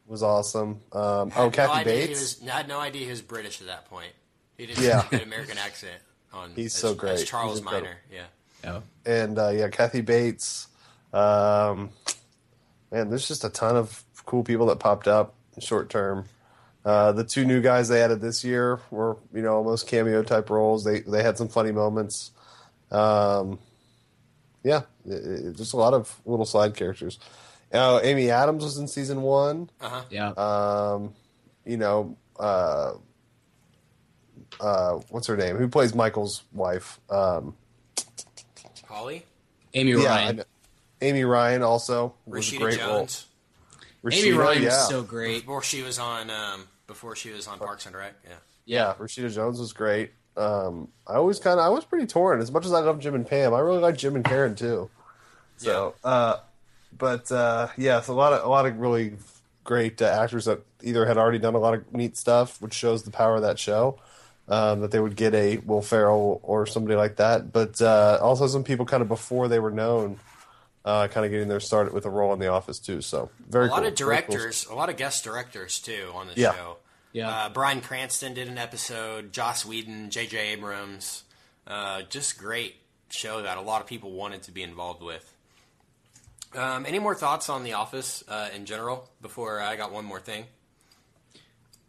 was 0.07 0.23
awesome. 0.23 0.81
Um, 0.93 1.33
oh, 1.37 1.51
Kathy 1.51 1.79
no 1.79 1.85
Bates. 1.85 2.41
was, 2.41 2.49
I 2.49 2.57
had 2.57 2.69
no 2.69 2.79
idea 2.81 3.05
he 3.05 3.11
was 3.11 3.23
British 3.23 3.61
at 3.61 3.67
that 3.67 3.91
point. 3.91 4.13
He 4.57 4.67
didn't 4.67 4.85
Yeah. 4.85 5.03
have 5.03 5.13
a 5.13 5.17
good 5.19 5.23
American 5.27 5.59
accent 5.59 5.99
on. 6.33 6.53
He's 6.55 6.75
as, 6.75 6.81
so 6.81 6.91
as 6.91 6.95
great. 6.97 7.27
Charles 7.27 7.59
He's. 7.59 7.65
Miner, 7.65 7.97
yeah. 8.13 8.25
Oh. 8.65 8.83
and 9.05 9.39
uh, 9.39 9.49
yeah, 9.51 9.69
Kathy 9.69 10.01
Bates. 10.01 10.69
Um, 11.13 11.91
man, 12.91 13.09
there's 13.11 13.29
just 13.29 13.45
a 13.45 13.51
ton 13.51 13.77
of 13.77 14.03
cool 14.25 14.43
people 14.45 14.67
that 14.67 14.79
popped 14.79 15.07
up 15.09 15.35
short 15.59 15.89
term. 15.91 16.25
Uh, 16.85 17.11
the 17.13 17.25
two 17.25 17.45
new 17.45 17.61
guys 17.61 17.89
they 17.89 18.01
added 18.03 18.21
this 18.21 18.45
year 18.45 18.81
were, 18.91 19.17
you 19.35 19.43
know, 19.43 19.55
almost 19.57 19.87
cameo 19.89 20.23
type 20.23 20.51
roles. 20.51 20.85
They 20.85 21.01
they 21.01 21.23
had 21.23 21.37
some 21.39 21.49
funny 21.49 21.73
moments. 21.73 22.31
Um, 22.91 23.59
yeah, 24.63 24.79
it, 24.79 24.85
it- 24.85 24.96
just 25.07 25.73
a 25.73 25.77
lot 25.77 25.95
of 25.95 26.21
little 26.25 26.47
side 26.47 26.75
characters. 26.75 27.19
Uh, 27.73 28.01
Amy 28.03 28.31
Adams 28.31 28.65
was 28.65 28.79
in 28.79 28.89
season 28.89 29.23
one. 29.23 29.71
Yeah. 30.11 30.31
Um, 30.31 31.15
you 31.65 31.77
know, 31.77 32.17
uh, 32.39 32.95
uh, 34.61 35.01
what's 35.11 35.27
her 35.27 35.37
name? 35.37 35.57
Who 35.57 35.69
plays 35.69 35.95
Michael's 35.95 36.43
wife? 36.53 37.01
Um, 37.11 37.55
Holly, 38.87 39.25
Amy 39.75 39.93
yeah, 39.93 40.05
Ryan. 40.07 40.43
Amy 41.03 41.25
Ryan 41.25 41.63
also 41.63 42.15
was 42.25 42.53
a 42.53 42.57
great 42.57 42.79
Jones, 42.79 43.27
role. 44.03 44.15
Amy 44.15 44.33
Ryan 44.33 44.63
yeah, 44.63 44.69
was 44.69 44.89
so 44.89 45.03
great. 45.03 45.41
before 45.41 45.63
she 45.63 45.83
was 45.83 45.99
on 45.99 46.31
um, 46.31 46.69
before 46.87 47.17
she 47.17 47.31
was 47.31 47.47
on 47.47 47.59
Parks 47.59 47.87
and 47.87 47.97
Rec. 47.97 48.15
Yeah. 48.25 48.37
yeah. 48.65 48.95
Rashida 48.99 49.35
Jones 49.35 49.61
was 49.61 49.73
great. 49.73 50.13
Um, 50.37 50.89
I 51.07 51.15
always 51.15 51.39
kind 51.39 51.59
of 51.59 51.67
I 51.67 51.69
was 51.69 51.85
pretty 51.85 52.07
torn. 52.07 52.41
As 52.41 52.51
much 52.51 52.65
as 52.65 52.73
I 52.73 52.81
love 52.81 53.01
Jim 53.01 53.15
and 53.15 53.27
Pam, 53.27 53.53
I 53.53 53.59
really 53.59 53.81
like 53.81 53.97
Jim 53.97 54.17
and 54.17 54.25
Karen 54.25 54.55
too. 54.55 54.89
So, 55.59 55.95
uh, 56.05 56.37
but 56.97 57.31
uh, 57.33 57.69
yeah, 57.77 57.99
it's 57.99 58.09
a 58.09 58.13
lot 58.15 58.33
of 58.33 58.45
a 58.45 58.49
lot 58.49 58.67
of 58.67 58.77
really 58.79 59.15
great 59.65 60.01
uh, 60.01 60.07
actors 60.07 60.45
that 60.45 60.61
either 60.83 61.07
had 61.07 61.17
already 61.19 61.39
done 61.39 61.55
a 61.55 61.59
lot 61.59 61.75
of 61.75 61.93
neat 61.93 62.17
stuff, 62.17 62.61
which 62.63 62.75
shows 62.75 63.03
the 63.03 63.11
power 63.11 63.37
of 63.37 63.43
that 63.43 63.59
show. 63.59 63.99
Um, 64.49 64.81
that 64.83 64.93
they 64.93 65.01
would 65.01 65.17
get 65.17 65.35
a 65.35 65.57
Will 65.59 65.83
Ferrell 65.83 66.39
or 66.45 66.67
somebody 66.67 66.95
like 66.95 67.17
that, 67.17 67.53
but 67.53 67.83
uh, 67.83 68.21
also 68.23 68.47
some 68.47 68.63
people 68.63 68.87
kind 68.87 69.03
of 69.03 69.09
before 69.09 69.49
they 69.49 69.59
were 69.59 69.73
known, 69.73 70.21
uh, 70.85 71.09
kind 71.09 71.27
of 71.27 71.33
getting 71.33 71.49
their 71.49 71.59
start 71.59 71.93
with 71.93 72.07
a 72.07 72.11
role 72.11 72.33
in 72.33 72.39
The 72.39 72.47
Office 72.47 72.79
too. 72.79 73.01
So 73.01 73.29
very 73.49 73.67
a 73.67 73.71
lot 73.71 73.79
cool. 73.81 73.89
of 73.89 73.99
Very 73.99 74.23
cool. 74.23 74.37
directors, 74.37 74.67
a 74.71 74.75
lot 74.77 74.89
of 74.89 74.97
guest 74.97 75.25
directors 75.25 75.81
too 75.81 76.13
on 76.15 76.29
the 76.29 76.35
Yeah. 76.37 76.55
show. 76.55 76.77
Yeah. 77.13 77.29
Uh, 77.29 77.49
Bryan 77.49 77.81
Cranston 77.81 78.35
did 78.35 78.47
an 78.47 78.57
episode. 78.57 79.33
Joss 79.33 79.67
Whedon, 79.67 80.11
J.J. 80.11 80.39
Abrams, 80.53 81.25
uh, 81.67 82.03
just 82.03 82.39
great 82.39 82.77
show 83.11 83.43
that 83.43 83.57
a 83.59 83.63
lot 83.63 83.81
of 83.81 83.89
people 83.89 84.13
wanted 84.13 84.45
to 84.45 84.53
be 84.53 84.63
involved 84.63 85.03
with. 85.03 85.33
Um, 86.57 86.87
any 86.87 86.99
more 86.99 87.15
thoughts 87.15 87.49
on 87.49 87.65
The 87.65 87.75
Office 87.75 88.25
uh, 88.29 88.49
in 88.55 88.65
general? 88.65 89.09
Before 89.21 89.61
I 89.61 89.77
got 89.77 89.93
one 89.93 90.05
more 90.05 90.21
thing. 90.21 90.45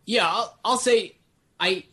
Yeah, 0.06 0.28
I'll, 0.28 0.58
I'll 0.64 0.78
say 0.78 1.16
I 1.60 1.86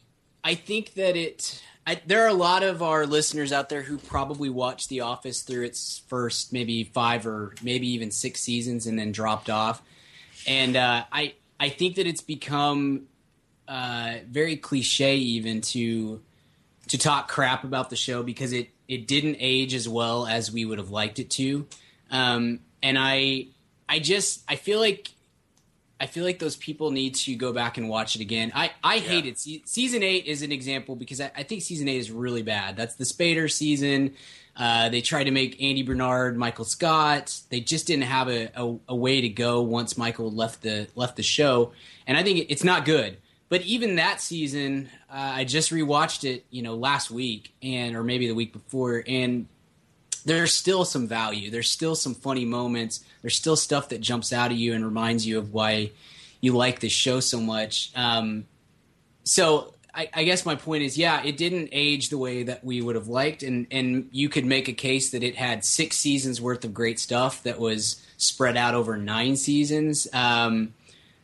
I 0.42 0.54
think 0.54 0.94
that 0.94 1.16
it. 1.16 1.62
I, 1.86 2.00
there 2.06 2.24
are 2.24 2.28
a 2.28 2.34
lot 2.34 2.62
of 2.62 2.82
our 2.82 3.04
listeners 3.04 3.52
out 3.52 3.68
there 3.68 3.82
who 3.82 3.98
probably 3.98 4.48
watched 4.48 4.88
The 4.88 5.00
Office 5.00 5.42
through 5.42 5.64
its 5.64 6.02
first 6.08 6.50
maybe 6.50 6.84
five 6.84 7.26
or 7.26 7.54
maybe 7.62 7.88
even 7.88 8.10
six 8.10 8.40
seasons 8.40 8.86
and 8.86 8.98
then 8.98 9.12
dropped 9.12 9.50
off, 9.50 9.82
and 10.46 10.76
uh, 10.76 11.04
I 11.12 11.34
I 11.60 11.68
think 11.68 11.96
that 11.96 12.06
it's 12.06 12.22
become 12.22 13.06
uh, 13.68 14.14
very 14.28 14.56
cliche 14.56 15.16
even 15.16 15.60
to 15.60 16.22
to 16.88 16.98
talk 16.98 17.28
crap 17.28 17.64
about 17.64 17.90
the 17.90 17.96
show 17.96 18.22
because 18.22 18.52
it 18.52 18.68
it 18.88 19.06
didn't 19.06 19.36
age 19.40 19.74
as 19.74 19.88
well 19.88 20.26
as 20.26 20.52
we 20.52 20.64
would 20.64 20.78
have 20.78 20.90
liked 20.90 21.18
it 21.18 21.30
to, 21.30 21.66
um, 22.10 22.60
and 22.82 22.98
I 22.98 23.48
I 23.88 23.98
just 23.98 24.42
I 24.48 24.56
feel 24.56 24.80
like 24.80 25.10
I 26.00 26.06
feel 26.06 26.24
like 26.24 26.38
those 26.38 26.56
people 26.56 26.90
need 26.90 27.14
to 27.14 27.34
go 27.34 27.52
back 27.52 27.78
and 27.78 27.88
watch 27.88 28.16
it 28.16 28.20
again. 28.20 28.52
I, 28.54 28.72
I 28.82 28.98
hate 28.98 29.26
it. 29.26 29.38
Se- 29.38 29.62
season 29.64 30.02
eight 30.02 30.26
is 30.26 30.42
an 30.42 30.50
example 30.50 30.96
because 30.96 31.20
I, 31.20 31.30
I 31.36 31.42
think 31.44 31.62
season 31.62 31.88
eight 31.88 31.98
is 31.98 32.10
really 32.10 32.42
bad. 32.42 32.76
That's 32.76 32.96
the 32.96 33.04
Spader 33.04 33.50
season. 33.50 34.14
Uh, 34.56 34.88
they 34.88 35.00
tried 35.00 35.24
to 35.24 35.30
make 35.30 35.60
Andy 35.62 35.82
Bernard 35.82 36.36
Michael 36.36 36.64
Scott. 36.64 37.40
They 37.48 37.60
just 37.60 37.86
didn't 37.86 38.04
have 38.04 38.28
a, 38.28 38.50
a, 38.54 38.76
a 38.88 38.94
way 38.94 39.20
to 39.20 39.28
go 39.28 39.62
once 39.62 39.96
Michael 39.96 40.30
left 40.30 40.62
the 40.62 40.88
left 40.94 41.16
the 41.16 41.22
show, 41.22 41.72
and 42.06 42.16
I 42.18 42.22
think 42.22 42.38
it, 42.38 42.52
it's 42.52 42.64
not 42.64 42.84
good. 42.84 43.16
But 43.48 43.62
even 43.62 43.96
that 43.96 44.20
season, 44.20 44.88
uh, 45.08 45.32
I 45.36 45.44
just 45.44 45.70
rewatched 45.70 46.28
it, 46.28 46.44
you 46.50 46.62
know, 46.62 46.74
last 46.74 47.10
week 47.10 47.54
and 47.62 47.94
or 47.94 48.02
maybe 48.02 48.26
the 48.26 48.34
week 48.34 48.52
before, 48.52 49.04
and 49.06 49.46
there's 50.24 50.52
still 50.52 50.84
some 50.84 51.06
value. 51.06 51.50
There's 51.50 51.70
still 51.70 51.94
some 51.94 52.14
funny 52.14 52.44
moments. 52.44 53.04
There's 53.22 53.36
still 53.36 53.56
stuff 53.56 53.90
that 53.90 54.00
jumps 54.00 54.32
out 54.32 54.50
at 54.50 54.56
you 54.56 54.74
and 54.74 54.84
reminds 54.84 55.26
you 55.26 55.38
of 55.38 55.52
why 55.52 55.90
you 56.40 56.56
like 56.56 56.80
this 56.80 56.92
show 56.92 57.20
so 57.20 57.40
much. 57.40 57.90
Um, 57.94 58.46
so 59.24 59.74
I, 59.94 60.08
I 60.12 60.24
guess 60.24 60.44
my 60.44 60.54
point 60.54 60.82
is, 60.82 60.98
yeah, 60.98 61.22
it 61.24 61.36
didn't 61.36 61.70
age 61.72 62.08
the 62.08 62.18
way 62.18 62.42
that 62.42 62.64
we 62.64 62.80
would 62.80 62.96
have 62.96 63.08
liked, 63.08 63.42
and 63.42 63.66
and 63.70 64.08
you 64.12 64.28
could 64.28 64.44
make 64.44 64.68
a 64.68 64.72
case 64.72 65.10
that 65.10 65.22
it 65.22 65.36
had 65.36 65.64
six 65.64 65.96
seasons 65.96 66.40
worth 66.40 66.64
of 66.64 66.74
great 66.74 66.98
stuff 66.98 67.42
that 67.44 67.58
was 67.58 68.04
spread 68.16 68.56
out 68.56 68.74
over 68.74 68.96
nine 68.96 69.36
seasons. 69.36 70.08
Um, 70.12 70.74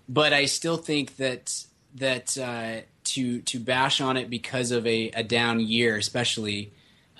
but 0.08 0.32
I 0.32 0.44
still 0.44 0.76
think 0.76 1.16
that 1.16 1.64
that 1.96 2.38
uh, 2.38 2.86
to 3.04 3.40
to 3.40 3.58
bash 3.58 4.00
on 4.00 4.16
it 4.16 4.30
because 4.30 4.70
of 4.70 4.86
a, 4.86 5.10
a 5.10 5.22
down 5.22 5.60
year, 5.60 5.96
especially. 5.96 6.72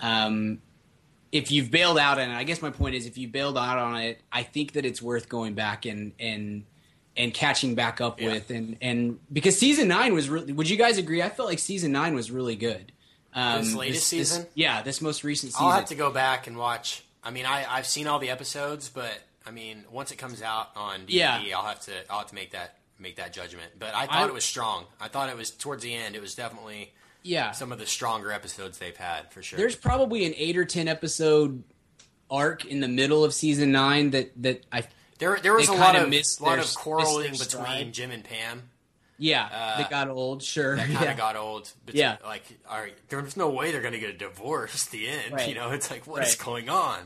Um, 0.02 0.62
if 1.32 1.50
you've 1.52 1.70
bailed 1.70 1.98
out 1.98 2.18
on 2.18 2.30
it, 2.30 2.34
I 2.34 2.44
guess 2.44 2.60
my 2.62 2.70
point 2.70 2.94
is 2.94 3.06
if 3.06 3.16
you 3.18 3.28
bailed 3.28 3.56
out 3.58 3.78
on 3.78 3.96
it, 4.00 4.20
I 4.32 4.42
think 4.42 4.72
that 4.72 4.84
it's 4.84 5.00
worth 5.00 5.28
going 5.28 5.54
back 5.54 5.86
and 5.86 6.12
and 6.18 6.64
and 7.16 7.34
catching 7.34 7.74
back 7.74 8.00
up 8.00 8.20
Yeah. 8.20 8.32
with 8.32 8.50
and 8.50 8.76
and 8.80 9.18
because 9.32 9.58
season 9.58 9.88
nine 9.88 10.14
was 10.14 10.28
really. 10.28 10.52
Would 10.52 10.68
you 10.70 10.76
guys 10.76 10.98
agree? 10.98 11.22
I 11.22 11.28
felt 11.28 11.48
like 11.48 11.58
season 11.58 11.92
nine 11.92 12.14
was 12.14 12.30
really 12.30 12.56
good. 12.56 12.92
Um, 13.32 13.60
This 13.62 13.74
latest 13.74 14.08
season? 14.08 14.46
yeah, 14.54 14.82
this 14.82 15.00
most 15.00 15.22
recent 15.22 15.52
season. 15.52 15.66
I'll 15.66 15.72
have 15.72 15.86
to 15.86 15.94
go 15.94 16.10
back 16.10 16.46
and 16.48 16.56
watch. 16.56 17.04
I 17.22 17.30
mean, 17.30 17.46
I, 17.46 17.64
I've 17.68 17.86
seen 17.86 18.06
all 18.08 18.18
the 18.18 18.30
episodes, 18.30 18.88
but 18.88 19.16
I 19.46 19.52
mean, 19.52 19.84
once 19.90 20.10
it 20.10 20.16
comes 20.16 20.42
out 20.42 20.70
on 20.74 21.00
DVD, 21.02 21.06
Yeah. 21.10 21.40
I'll 21.56 21.64
have 21.66 21.80
to 21.82 21.92
I'll 22.10 22.18
have 22.20 22.28
to 22.28 22.34
make 22.34 22.50
that 22.52 22.78
make 22.98 23.16
that 23.16 23.32
judgment. 23.32 23.72
But 23.78 23.94
I 23.94 24.06
thought 24.06 24.24
I- 24.24 24.26
it 24.26 24.34
was 24.34 24.44
strong. 24.44 24.86
I 25.00 25.06
thought 25.08 25.28
it 25.28 25.36
was 25.36 25.50
towards 25.52 25.82
the 25.84 25.94
end. 25.94 26.16
It 26.16 26.20
was 26.22 26.34
definitely 26.34 26.92
yeah, 27.22 27.52
some 27.52 27.72
of 27.72 27.78
the 27.78 27.86
stronger 27.86 28.32
episodes 28.32 28.78
they've 28.78 28.96
had 28.96 29.30
for 29.32 29.42
sure. 29.42 29.56
there's 29.58 29.76
probably 29.76 30.24
an 30.26 30.34
eight 30.36 30.56
or 30.56 30.64
ten 30.64 30.88
episode 30.88 31.62
arc 32.30 32.64
in 32.64 32.80
the 32.80 32.88
middle 32.88 33.24
of 33.24 33.34
season 33.34 33.72
nine 33.72 34.10
that 34.10 34.30
that 34.42 34.64
I 34.72 34.84
there 35.18 35.38
there 35.42 35.52
was 35.54 35.68
a 35.68 35.72
lot 35.74 35.96
of 35.96 36.08
missed 36.08 36.40
lot 36.40 36.56
their- 36.56 36.60
of 36.64 36.74
quarreling 36.74 37.32
between 37.32 37.48
stride. 37.48 37.92
Jim 37.92 38.10
and 38.10 38.22
Pam. 38.24 38.62
yeah 39.18 39.44
Uh, 39.52 39.78
that 39.78 39.90
got 39.90 40.08
old. 40.08 40.42
Sure, 40.42 40.76
That 40.76 40.86
kind 40.86 40.96
of 40.96 41.02
yeah. 41.02 41.14
got 41.14 41.36
old. 41.36 41.70
But 41.84 41.94
Yeah. 41.94 42.16
like, 42.24 42.44
all 42.68 42.78
right, 42.80 42.94
there's 43.08 43.36
no 43.36 43.50
way 43.50 43.70
they're 43.72 43.82
going 43.82 43.92
to 43.92 43.98
get 44.00 44.10
a 44.10 44.16
divorce. 44.16 44.86
at 44.86 44.92
The 44.92 45.08
end, 45.08 45.32
Right. 45.34 45.48
you 45.48 45.54
know, 45.54 45.70
it's 45.72 45.90
like 45.90 46.06
what 46.06 46.22
is 46.22 46.30
Right. 46.38 46.44
going 46.46 46.68
on? 46.70 47.00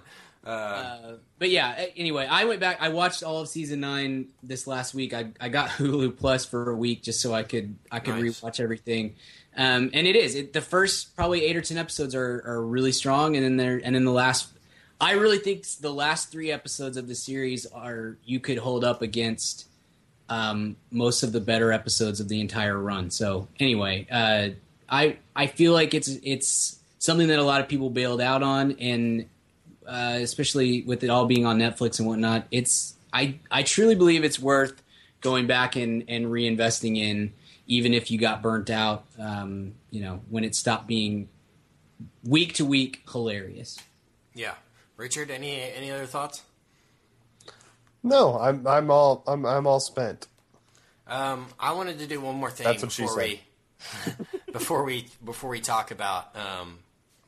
but 1.38 1.50
yeah, 1.50 1.86
anyway, 1.96 2.26
I 2.26 2.44
went 2.44 2.60
back. 2.60 2.78
I 2.80 2.90
watched 2.90 3.22
all 3.22 3.40
of 3.40 3.48
season 3.48 3.80
nine 3.80 4.28
this 4.42 4.66
last 4.66 4.94
week. 4.94 5.14
I, 5.14 5.30
I 5.40 5.48
got 5.48 5.68
Hulu 5.78 6.16
Plus 6.18 6.44
for 6.44 6.70
a 6.70 6.76
week 6.76 7.02
just 7.02 7.20
so 7.20 7.32
I 7.34 7.42
could 7.42 7.76
I 7.90 8.00
could 8.00 8.16
Nice. 8.16 8.40
rewatch 8.40 8.60
everything. 8.60 9.16
Um, 9.57 9.90
and 9.92 10.07
it 10.07 10.16
is 10.16 10.34
it, 10.34 10.52
the 10.52 10.61
first 10.61 11.14
probably 11.14 11.44
eight 11.44 11.57
or 11.57 11.61
ten 11.61 11.78
episodes 11.78 12.14
are, 12.14 12.42
are 12.44 12.64
really 12.64 12.92
strong, 12.92 13.36
and 13.36 13.44
then 13.44 13.57
there 13.57 13.80
and 13.82 13.94
then 13.94 14.05
the 14.05 14.12
last. 14.12 14.48
I 15.00 15.12
really 15.12 15.38
think 15.38 15.66
the 15.80 15.92
last 15.92 16.30
three 16.30 16.50
episodes 16.50 16.96
of 16.96 17.09
the 17.09 17.14
series 17.14 17.66
are 17.66 18.16
you 18.24 18.40
could 18.40 18.59
hold 18.59 18.84
up 18.84 19.02
against 19.02 19.66
um, 20.28 20.76
most 20.90 21.22
of 21.22 21.32
the 21.32 21.40
better 21.40 21.72
episodes 21.72 22.20
of 22.20 22.28
the 22.28 22.40
entire 22.40 22.78
run. 22.78 23.11
So 23.11 23.48
anyway, 23.61 24.07
uh, 24.11 24.50
I 24.88 25.18
I 25.34 25.46
feel 25.46 25.72
like 25.72 25.94
it's 25.94 26.09
it's 26.22 26.78
something 26.98 27.28
that 27.28 27.38
a 27.38 27.44
lot 27.44 27.61
of 27.61 27.68
people 27.68 27.90
bailed 27.90 28.20
out 28.20 28.42
on, 28.42 28.72
and 28.72 29.26
uh, 29.86 30.18
especially 30.20 30.82
with 30.82 31.05
it 31.05 31.11
all 31.11 31.26
being 31.26 31.44
on 31.46 31.59
Netflix 31.59 31.98
and 31.98 32.09
whatnot, 32.09 32.46
it's 32.50 32.94
I 33.12 33.38
I 33.50 33.62
truly 33.62 33.94
believe 33.94 34.24
it's 34.24 34.38
worth 34.38 34.82
going 35.20 35.46
back 35.46 35.76
and 35.76 36.05
and 36.09 36.26
reinvesting 36.26 36.96
in, 36.96 37.32
even 37.66 37.94
if 37.94 38.10
you 38.10 38.18
got 38.18 38.42
burnt 38.42 38.70
out. 38.70 39.04
Um, 39.18 39.74
you 39.90 40.02
know, 40.02 40.20
when 40.28 40.44
it 40.44 40.54
stopped 40.54 40.86
being 40.86 41.28
week 42.24 42.54
to 42.54 42.64
week 42.64 43.02
hilarious. 43.10 43.78
Yeah, 44.34 44.54
Richard, 44.96 45.30
any 45.30 45.60
any 45.60 45.90
other 45.90 46.06
thoughts? 46.06 46.42
No, 48.02 48.38
I'm 48.38 48.66
I'm 48.66 48.90
all 48.90 49.22
I'm 49.26 49.46
I'm 49.46 49.66
all 49.66 49.80
spent. 49.80 50.26
Um, 51.06 51.46
I 51.60 51.72
wanted 51.72 51.98
to 51.98 52.06
do 52.06 52.20
one 52.20 52.36
more 52.36 52.50
thing 52.50 52.64
That's 52.64 52.82
what 52.82 52.92
she 52.92 53.02
before 53.02 53.16
we 53.18 53.40
before 54.52 54.84
we 54.84 55.06
before 55.24 55.50
we 55.50 55.60
talk 55.60 55.90
about 55.90 56.34
um, 56.36 56.78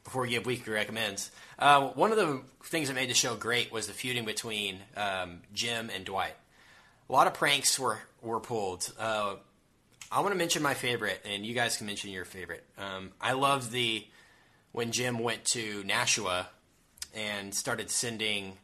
before 0.04 0.22
we 0.22 0.28
give 0.28 0.46
weekly 0.46 0.72
recommends. 0.72 1.30
Uh, 1.58 1.88
one 1.88 2.10
of 2.12 2.16
the 2.18 2.40
things 2.64 2.88
that 2.88 2.94
made 2.94 3.10
the 3.10 3.14
show 3.14 3.34
great 3.34 3.72
was 3.72 3.86
the 3.86 3.92
feuding 3.92 4.24
between 4.24 4.78
um, 4.96 5.40
Jim 5.52 5.90
and 5.94 6.04
Dwight. 6.04 6.34
A 7.08 7.12
lot 7.12 7.26
of 7.26 7.34
pranks 7.34 7.78
were 7.78 8.00
were 8.22 8.40
pulled. 8.40 8.92
Uh, 8.98 9.36
I 10.10 10.20
want 10.20 10.32
to 10.32 10.38
mention 10.38 10.62
my 10.62 10.74
favorite, 10.74 11.20
and 11.24 11.44
you 11.44 11.54
guys 11.54 11.76
can 11.76 11.86
mention 11.86 12.10
your 12.10 12.24
favorite. 12.24 12.64
Um, 12.78 13.10
I 13.20 13.32
love 13.32 13.70
the 13.70 14.06
when 14.72 14.92
Jim 14.92 15.18
went 15.18 15.44
to 15.46 15.82
Nashua 15.84 16.48
and 17.14 17.54
started 17.54 17.90
sending 17.90 18.58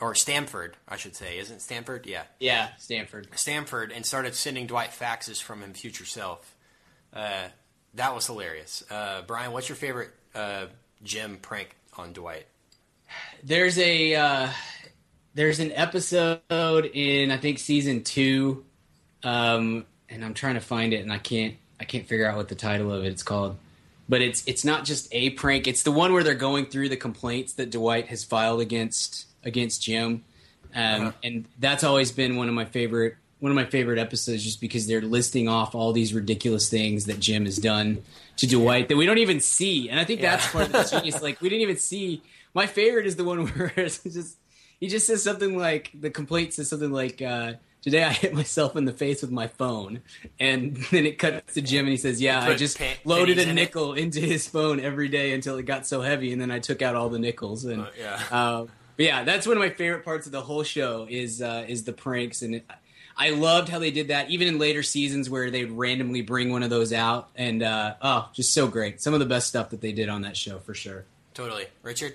or 0.00 0.14
Stanford, 0.14 0.76
I 0.88 0.96
should 0.96 1.16
say. 1.16 1.38
Isn't 1.38 1.60
Stanford? 1.60 2.06
Yeah. 2.06 2.22
Yeah, 2.38 2.68
Stanford. 2.78 3.28
Stanford 3.34 3.92
and 3.92 4.04
started 4.06 4.34
sending 4.34 4.66
Dwight 4.66 4.90
faxes 4.90 5.42
from 5.42 5.62
his 5.62 5.78
future 5.78 6.04
self. 6.04 6.54
Uh, 7.12 7.48
that 7.94 8.14
was 8.14 8.26
hilarious. 8.26 8.84
Uh, 8.90 9.22
Brian, 9.26 9.52
what's 9.52 9.68
your 9.68 9.76
favorite 9.76 10.10
uh, 10.34 10.66
Jim 11.02 11.38
prank 11.40 11.74
on 11.96 12.12
Dwight? 12.12 12.46
There's 13.42 13.78
a 13.78 14.14
uh, 14.14 14.48
there's 15.34 15.60
an 15.60 15.72
episode 15.72 16.40
in 16.50 17.30
I 17.30 17.38
think 17.38 17.58
season 17.58 18.04
two, 18.04 18.64
um, 19.22 19.86
and 20.10 20.24
I'm 20.24 20.34
trying 20.34 20.54
to 20.54 20.60
find 20.60 20.92
it, 20.92 21.00
and 21.02 21.12
I 21.12 21.18
can't 21.18 21.54
I 21.80 21.84
can't 21.84 22.06
figure 22.06 22.26
out 22.28 22.36
what 22.36 22.48
the 22.48 22.54
title 22.54 22.92
of 22.92 23.04
it. 23.04 23.08
it 23.08 23.14
is 23.14 23.22
called. 23.22 23.56
But 24.08 24.22
it's 24.22 24.42
it's 24.46 24.64
not 24.64 24.84
just 24.84 25.08
a 25.12 25.30
prank. 25.30 25.66
It's 25.66 25.82
the 25.82 25.92
one 25.92 26.12
where 26.12 26.22
they're 26.24 26.34
going 26.34 26.66
through 26.66 26.88
the 26.88 26.96
complaints 26.96 27.52
that 27.54 27.70
Dwight 27.70 28.06
has 28.08 28.24
filed 28.24 28.60
against 28.60 29.26
against 29.44 29.82
Jim, 29.82 30.24
um, 30.74 31.02
Uh-huh. 31.02 31.12
and 31.22 31.44
that's 31.58 31.84
always 31.84 32.10
been 32.10 32.36
one 32.36 32.48
of 32.48 32.54
my 32.54 32.64
favorite 32.64 33.16
one 33.40 33.52
of 33.52 33.56
my 33.56 33.66
favorite 33.66 33.98
episodes, 34.00 34.42
just 34.42 34.60
because 34.60 34.88
they're 34.88 35.00
listing 35.00 35.46
off 35.46 35.74
all 35.76 35.92
these 35.92 36.12
ridiculous 36.12 36.68
things 36.68 37.04
that 37.04 37.20
Jim 37.20 37.44
has 37.44 37.56
done 37.58 38.02
to 38.38 38.46
Dwight 38.48 38.88
that 38.88 38.96
we 38.96 39.06
don't 39.06 39.18
even 39.18 39.38
see, 39.40 39.88
and 39.90 40.00
I 40.00 40.04
think 40.04 40.20
that's 40.20 40.46
part 40.48 40.66
of 40.66 40.72
the 40.72 40.82
genius. 40.90 41.22
Like 41.22 41.40
we 41.40 41.48
didn't 41.48 41.62
even 41.62 41.76
see. 41.76 42.22
My 42.54 42.66
favorite 42.66 43.06
is 43.06 43.14
the 43.16 43.24
one 43.24 43.46
where 43.48 43.72
it's 43.76 44.02
just 44.02 44.38
he 44.80 44.88
just 44.88 45.06
says 45.06 45.22
something 45.22 45.56
like 45.56 45.90
the 45.94 46.10
complaint 46.10 46.54
says 46.54 46.68
something 46.70 46.90
like. 46.92 47.20
Uh, 47.20 47.52
Today 47.80 48.02
I 48.04 48.12
hit 48.12 48.34
myself 48.34 48.74
in 48.76 48.84
the 48.86 48.92
face 48.92 49.22
with 49.22 49.30
my 49.30 49.46
phone, 49.46 50.00
and 50.40 50.76
then 50.90 51.06
it 51.06 51.18
cuts 51.18 51.54
to 51.54 51.62
Jim, 51.62 51.84
and 51.86 51.90
he 51.90 51.96
says, 51.96 52.20
"Yeah, 52.20 52.40
I 52.42 52.54
just 52.54 52.78
pe- 52.78 52.96
loaded 53.04 53.36
pennies 53.36 53.46
a 53.46 53.50
in 53.50 53.58
it." 53.58 53.60
nickel 53.62 53.94
into 53.94 54.20
his 54.20 54.48
phone 54.48 54.80
every 54.80 55.08
day 55.08 55.32
until 55.32 55.56
it 55.58 55.64
got 55.64 55.86
so 55.86 56.00
heavy, 56.02 56.32
and 56.32 56.40
then 56.40 56.50
I 56.50 56.58
took 56.58 56.82
out 56.82 56.96
all 56.96 57.08
the 57.08 57.18
nickels." 57.20 57.64
And 57.64 57.82
Uh, 57.82 57.86
yeah. 57.98 58.22
uh, 58.30 58.62
but 58.96 59.04
yeah, 59.06 59.22
that's 59.24 59.46
one 59.46 59.56
of 59.56 59.60
my 59.60 59.70
favorite 59.70 60.04
parts 60.04 60.26
of 60.26 60.32
the 60.32 60.40
whole 60.42 60.64
show 60.64 61.06
is 61.08 61.40
uh, 61.40 61.64
is 61.68 61.84
the 61.84 61.92
pranks, 61.92 62.42
and 62.42 62.56
it, 62.56 62.66
I 63.16 63.30
loved 63.30 63.68
how 63.68 63.78
they 63.78 63.90
did 63.92 64.08
that, 64.08 64.28
even 64.30 64.48
in 64.48 64.58
later 64.58 64.82
seasons 64.82 65.30
where 65.30 65.50
they'd 65.50 65.70
randomly 65.70 66.22
bring 66.22 66.50
one 66.50 66.62
of 66.64 66.70
those 66.70 66.92
out, 66.92 67.30
and 67.36 67.62
uh, 67.62 67.94
oh, 68.02 68.28
just 68.32 68.52
so 68.52 68.66
great. 68.66 69.00
Some 69.00 69.14
of 69.14 69.20
the 69.20 69.26
best 69.26 69.46
stuff 69.48 69.70
that 69.70 69.80
they 69.80 69.92
did 69.92 70.08
on 70.08 70.22
that 70.22 70.36
show 70.36 70.58
for 70.58 70.74
sure. 70.74 71.04
Totally. 71.34 71.66
Richard? 71.82 72.14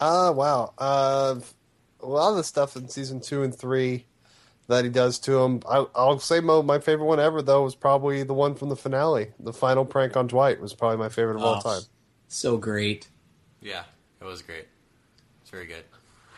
Ah, 0.00 0.30
wow. 0.32 0.72
Uh, 0.78 1.36
a 2.02 2.06
lot 2.06 2.30
of 2.30 2.36
the 2.36 2.44
stuff 2.44 2.76
in 2.76 2.88
season 2.88 3.20
two 3.20 3.42
and 3.42 3.54
three 3.54 4.06
that 4.68 4.84
he 4.84 4.90
does 4.90 5.18
to 5.20 5.38
him. 5.42 5.60
I, 5.68 5.84
I'll 5.94 6.18
say 6.18 6.40
mo, 6.40 6.62
my 6.62 6.78
favorite 6.78 7.06
one 7.06 7.20
ever 7.20 7.42
though 7.42 7.64
was 7.64 7.74
probably 7.74 8.22
the 8.22 8.34
one 8.34 8.54
from 8.54 8.68
the 8.68 8.76
finale. 8.76 9.32
The 9.40 9.52
final 9.52 9.84
prank 9.84 10.16
on 10.16 10.26
Dwight 10.26 10.60
was 10.60 10.74
probably 10.74 10.98
my 10.98 11.08
favorite 11.08 11.36
of 11.36 11.42
all 11.42 11.56
Oh, 11.58 11.60
time. 11.60 11.82
So 12.28 12.56
great. 12.56 13.08
Yeah, 13.60 13.82
it 14.20 14.24
was 14.24 14.42
great. 14.42 14.66
It's 15.42 15.50
very 15.50 15.66
good. 15.66 15.84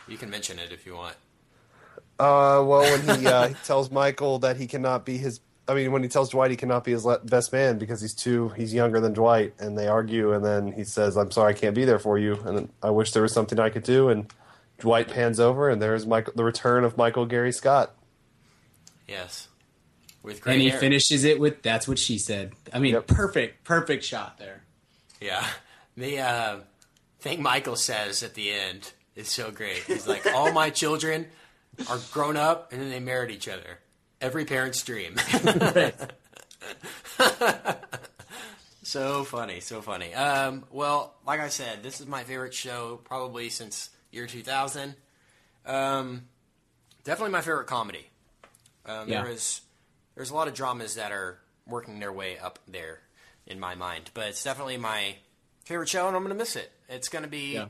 You 0.09 0.17
can 0.17 0.31
mention 0.31 0.59
it 0.59 0.73
if 0.73 0.85
you 0.87 0.95
want. 0.95 1.17
Uh, 2.19 2.63
well, 2.65 2.83
when 2.83 3.19
he, 3.19 3.27
uh, 3.27 3.49
he 3.49 3.55
tells 3.65 3.91
Michael 3.91 4.39
that 4.41 4.57
he 4.57 4.67
cannot 4.67 5.05
be 5.05 5.17
his. 5.19 5.41
I 5.67 5.73
mean, 5.73 5.93
when 5.93 6.03
he 6.03 6.11
tells 6.11 6.29
Dwight 6.29 6.51
he 6.51 6.59
cannot 6.59 6.85
be 6.85 6.93
his 6.93 7.07
le- 7.07 7.21
best 7.21 7.51
man 7.51 7.79
because 7.79 8.03
he's 8.03 8.13
too 8.13 8.51
he's 8.51 8.75
younger 8.75 9.01
than 9.01 9.15
Dwight, 9.15 9.55
and 9.59 9.79
they 9.79 9.89
argue, 9.89 10.33
and 10.33 10.45
then 10.45 10.73
he 10.73 10.85
says, 10.85 11.17
"I'm 11.17 11.31
sorry, 11.31 11.55
I 11.55 11.57
can't 11.57 11.75
be 11.75 11.87
there 11.87 11.99
for 11.99 12.19
you," 12.19 12.35
and 12.45 12.69
I 12.83 12.91
wish 12.91 13.13
there 13.13 13.23
was 13.23 13.33
something 13.33 13.59
I 13.59 13.71
could 13.71 13.83
do, 13.83 14.11
and 14.11 14.31
Dwight 14.79 15.09
pans 15.09 15.41
over, 15.41 15.71
and 15.71 15.81
there's 15.81 16.07
Michael, 16.07 16.35
the 16.37 16.45
return 16.45 16.85
of 16.85 16.99
Michael 16.99 17.25
Gary 17.25 17.53
Scott. 17.53 17.95
Yes. 19.09 19.49
With 20.23 20.41
great 20.41 20.55
and 20.55 20.63
he 20.63 20.69
hair. 20.71 20.79
finishes 20.81 21.25
it 21.25 21.39
with 21.39 21.63
"That's 21.63 21.87
what 21.87 21.99
she 21.99 22.17
said." 22.19 22.53
I 22.73 22.79
mean, 22.79 22.95
Yep. 22.95 23.07
perfect, 23.09 23.65
perfect 23.65 24.05
shot 24.05 24.39
there. 24.39 24.63
Yeah. 25.21 25.45
The 25.97 26.19
uh, 26.19 26.57
thing 27.21 27.41
Michael 27.41 27.77
says 27.77 28.25
at 28.25 28.35
the 28.35 28.51
end 28.51 28.93
is 29.15 29.29
so 29.29 29.53
great. 29.53 29.77
He's 29.85 30.09
like, 30.09 30.27
all 30.27 30.51
my 30.53 30.71
children 30.71 31.29
are 31.89 32.01
grown 32.11 32.37
up 32.37 32.73
and 32.73 32.83
then 32.83 32.91
they 32.91 32.99
married 32.99 33.31
each 33.31 33.47
other. 33.47 33.79
Every 34.21 34.45
parent's 34.45 34.83
dream. 34.83 35.15
so 38.83 39.25
funny, 39.25 39.61
so 39.61 39.81
funny. 39.83 40.13
Um, 40.15 40.65
well, 40.71 41.15
like 41.27 41.39
I 41.41 41.49
said, 41.49 41.83
this 41.83 42.01
is 42.01 42.07
my 42.07 42.25
favorite 42.25 42.55
show 42.55 43.01
probably 43.05 43.49
since 43.51 43.91
year 44.11 44.27
2000. 44.27 44.95
Um, 45.67 46.23
definitely 47.05 47.33
my 47.33 47.41
favorite 47.41 47.67
comedy. 47.67 48.07
Um, 48.87 49.09
Yeah. 49.09 49.23
There 49.23 49.33
is 49.33 49.61
there's 50.15 50.31
a 50.31 50.35
lot 50.35 50.47
of 50.49 50.55
dramas 50.55 50.95
that 50.95 51.11
are 51.13 51.39
working 51.67 51.99
their 51.99 52.13
way 52.13 52.39
up 52.39 52.59
there 52.69 53.01
in 53.47 53.59
my 53.59 53.75
mind, 53.75 54.11
but 54.15 54.29
it's 54.29 54.45
definitely 54.45 54.77
my 54.77 55.17
favorite 55.65 55.89
show, 55.89 56.07
and 56.07 56.17
I'm 56.17 56.23
gonna 56.23 56.35
miss 56.35 56.57
it. 56.57 56.71
It's 56.89 57.09
gonna 57.09 57.27
be. 57.29 57.55
Yeah. 57.55 57.69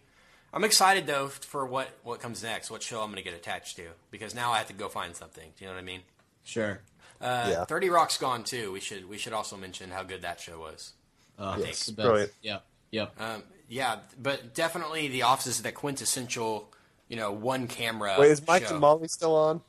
I'm 0.53 0.62
excited 0.65 1.07
though 1.07 1.29
for 1.29 1.67
what 1.67 1.89
what 2.03 2.21
comes 2.21 2.43
next, 2.43 2.71
what 2.71 2.83
show 2.83 3.03
I'm 3.03 3.11
gonna 3.11 3.23
get 3.23 3.35
attached 3.35 3.77
to, 3.77 3.89
because 4.11 4.35
now 4.35 4.53
I 4.53 4.59
have 4.59 4.69
to 4.69 4.73
go 4.73 4.89
find 4.89 5.17
something. 5.17 5.51
Do 5.57 5.65
you 5.65 5.69
know 5.71 5.75
what 5.75 5.81
I 5.81 5.85
mean? 5.85 6.03
Sure. 6.45 6.81
Uh, 7.21 7.47
Yeah. 7.51 7.65
Thirty 7.65 7.89
Rock's 7.91 8.19
gone 8.19 8.45
too. 8.45 8.71
We 8.73 8.81
should 8.81 9.09
we 9.09 9.19
should 9.19 9.33
also 9.33 9.57
mention 9.57 9.91
how 9.91 10.03
good 10.03 10.23
that 10.23 10.41
show 10.41 10.59
was. 10.61 10.93
Oh, 11.39 11.57
Yes, 11.59 11.69
it's 11.71 11.87
the 11.87 11.93
best. 11.93 12.07
brilliant. 12.07 12.33
Yep. 12.43 12.65
Yep. 12.93 13.21
Um, 13.21 13.43
yeah, 13.69 13.99
but 14.23 14.55
definitely 14.55 15.09
The 15.09 15.23
Office 15.23 15.47
is 15.49 15.62
that 15.62 15.75
quintessential, 15.75 16.71
you 17.09 17.17
know, 17.17 17.33
one 17.33 17.67
camera. 17.67 18.15
Wait, 18.19 18.31
is 18.31 18.47
Mike 18.47 18.65
show. 18.67 18.71
and 18.73 18.81
Molly 18.81 19.09
still 19.09 19.35
on? 19.35 19.62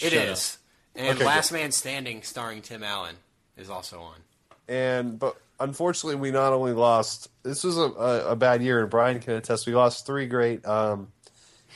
It 0.00 0.10
Shut 0.10 0.12
is. 0.14 0.58
And 0.96 1.16
Okay, 1.16 1.24
Last 1.26 1.52
Man 1.52 1.72
Standing, 1.72 2.22
starring 2.22 2.62
Tim 2.62 2.82
Allen, 2.82 3.16
is 3.56 3.68
also 3.70 4.00
on. 4.00 4.14
And 4.68 5.18
but 5.18 5.36
unfortunately, 5.60 6.20
we 6.20 6.30
not 6.30 6.52
only 6.52 6.72
lost. 6.72 7.28
This 7.42 7.64
was 7.64 7.76
a, 7.76 7.82
a, 7.82 8.30
a 8.30 8.36
bad 8.36 8.62
year, 8.62 8.80
and 8.80 8.88
Brian 8.90 9.20
can 9.20 9.34
attest. 9.34 9.66
We 9.66 9.74
lost 9.74 10.06
three 10.06 10.26
great 10.26 10.64
um, 10.64 11.08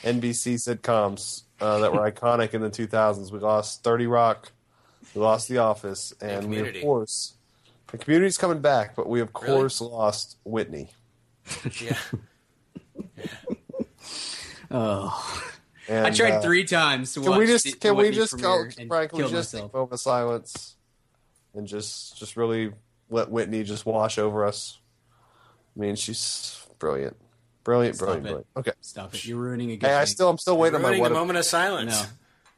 NBC 0.03 0.55
sitcoms 0.55 1.43
uh, 1.59 1.79
that 1.79 1.93
were 1.93 1.99
iconic 2.11 2.53
in 2.53 2.61
the 2.61 2.69
2000s. 2.69 3.31
We 3.31 3.39
lost 3.39 3.83
30 3.83 4.07
Rock, 4.07 4.51
we 5.13 5.21
lost 5.21 5.49
The 5.49 5.57
Office, 5.57 6.13
and, 6.21 6.49
we 6.49 6.59
of 6.59 6.81
course 6.81 7.33
the 7.91 7.97
community's 7.97 8.37
coming 8.37 8.59
back. 8.59 8.95
But 8.95 9.09
we 9.09 9.19
of 9.21 9.29
Really? 9.35 9.47
course 9.55 9.81
lost 9.81 10.37
Whitney. 10.43 10.91
Yeah. 11.81 11.97
Oh, 14.71 15.48
And, 15.89 16.05
I 16.07 16.11
tried 16.11 16.33
uh, 16.33 16.41
three 16.41 16.63
times 16.65 17.13
to 17.15 17.21
Can 17.21 17.29
watch. 17.31 17.39
we 17.39 17.45
the 17.47 17.51
just 17.53 17.79
can 17.81 17.95
we 17.97 18.11
just 18.11 18.37
go, 18.39 18.57
premiere 18.57 18.73
and 18.79 18.89
Brian? 18.89 19.09
Can 19.09 19.17
we 19.17 19.23
just 19.23 19.33
myself. 19.53 19.63
take 19.65 19.73
a 19.73 19.77
moment 19.77 19.93
of 19.93 19.99
silence 19.99 20.75
and 21.55 21.67
just 21.67 22.17
just 22.17 22.37
really 22.37 22.71
let 23.09 23.29
Whitney 23.31 23.63
just 23.63 23.85
wash 23.85 24.17
over 24.19 24.45
us? 24.45 24.77
I 25.75 25.79
mean, 25.79 25.95
she's 25.95 26.65
brilliant, 26.77 27.17
brilliant, 27.63 27.95
Stop 27.95 28.05
brilliant, 28.05 28.25
it. 28.25 28.29
brilliant. 28.29 28.47
Okay. 28.57 28.71
Stop 28.81 29.13
it! 29.15 29.25
You're 29.25 29.39
ruining 29.39 29.71
a 29.71 29.77
good. 29.77 29.87
Hey, 29.87 29.95
I 29.95 30.05
still 30.05 30.29
I'm 30.29 30.37
still 30.37 30.57
waiting 30.57 30.75
on 30.75 30.81
my 30.83 30.99
what 30.99 31.11
a 31.11 31.13
if- 31.15 31.19
moment 31.19 31.39
of 31.39 31.45
silence. 31.45 32.05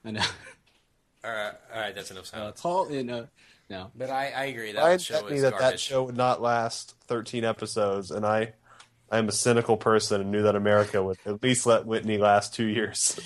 No, 0.04 0.10
I 0.10 0.12
know. 0.12 0.22
All 1.24 1.32
right, 1.32 1.54
all 1.72 1.80
right, 1.80 1.94
that's 1.94 2.10
enough 2.10 2.24
Uh, 2.34 2.38
silence. 2.38 2.62
Paul, 2.62 2.88
uh, 2.98 3.02
no, 3.04 3.28
no. 3.70 3.92
But 3.96 4.10
I, 4.10 4.32
I 4.36 4.46
agree 4.46 4.72
that 4.72 4.82
Brian 4.82 4.98
show 4.98 5.22
bet 5.22 5.30
me 5.30 5.36
is 5.36 5.44
that 5.44 5.52
garbage. 5.52 5.70
that 5.74 5.80
show 5.80 6.04
would 6.04 6.18
not 6.18 6.42
last 6.42 6.96
13 7.06 7.46
episodes, 7.46 8.10
and 8.10 8.26
I, 8.26 8.54
I 9.12 9.18
am 9.18 9.28
a 9.28 9.32
cynical 9.34 9.76
person 9.78 10.22
and 10.22 10.32
knew 10.32 10.44
that 10.44 10.56
America 10.56 11.04
would 11.04 11.18
at 11.26 11.44
least 11.44 11.66
let 11.66 11.86
Whitney 11.86 12.18
last 12.18 12.54
two 12.56 12.66
years, 12.66 13.20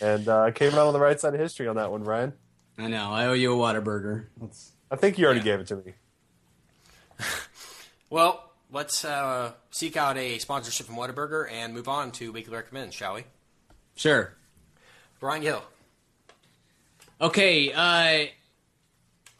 and 0.00 0.26
uh, 0.28 0.50
came 0.52 0.72
out 0.72 0.86
on 0.86 0.92
the 0.94 0.98
right 1.00 1.20
side 1.20 1.34
of 1.34 1.40
history 1.40 1.68
on 1.68 1.76
that 1.76 1.90
one, 1.92 2.02
Ryan. 2.04 2.32
I 2.78 2.88
know. 2.88 3.10
I 3.10 3.26
owe 3.26 3.32
you 3.34 3.52
a 3.52 3.56
Whataburger. 3.56 4.26
Let's, 4.40 4.72
I 4.90 4.96
think 4.96 5.18
you 5.18 5.26
already 5.26 5.40
Yeah. 5.40 5.44
gave 5.44 5.60
it 5.60 5.66
to 5.68 5.76
me. 5.76 5.92
Well, 8.08 8.52
let's 8.70 9.04
uh, 9.04 9.50
seek 9.72 9.96
out 9.96 10.16
a 10.16 10.38
sponsorship 10.38 10.86
from 10.86 10.94
Whataburger 10.94 11.50
and 11.50 11.74
move 11.74 11.88
on 11.88 12.12
to 12.12 12.30
weekly 12.30 12.54
recommends, 12.54 12.94
shall 12.94 13.14
we? 13.14 13.24
sure. 13.96 14.32
Brian 15.18 15.42
Gill. 15.42 15.62
Okay. 17.20 17.72
Uh, 17.72 18.26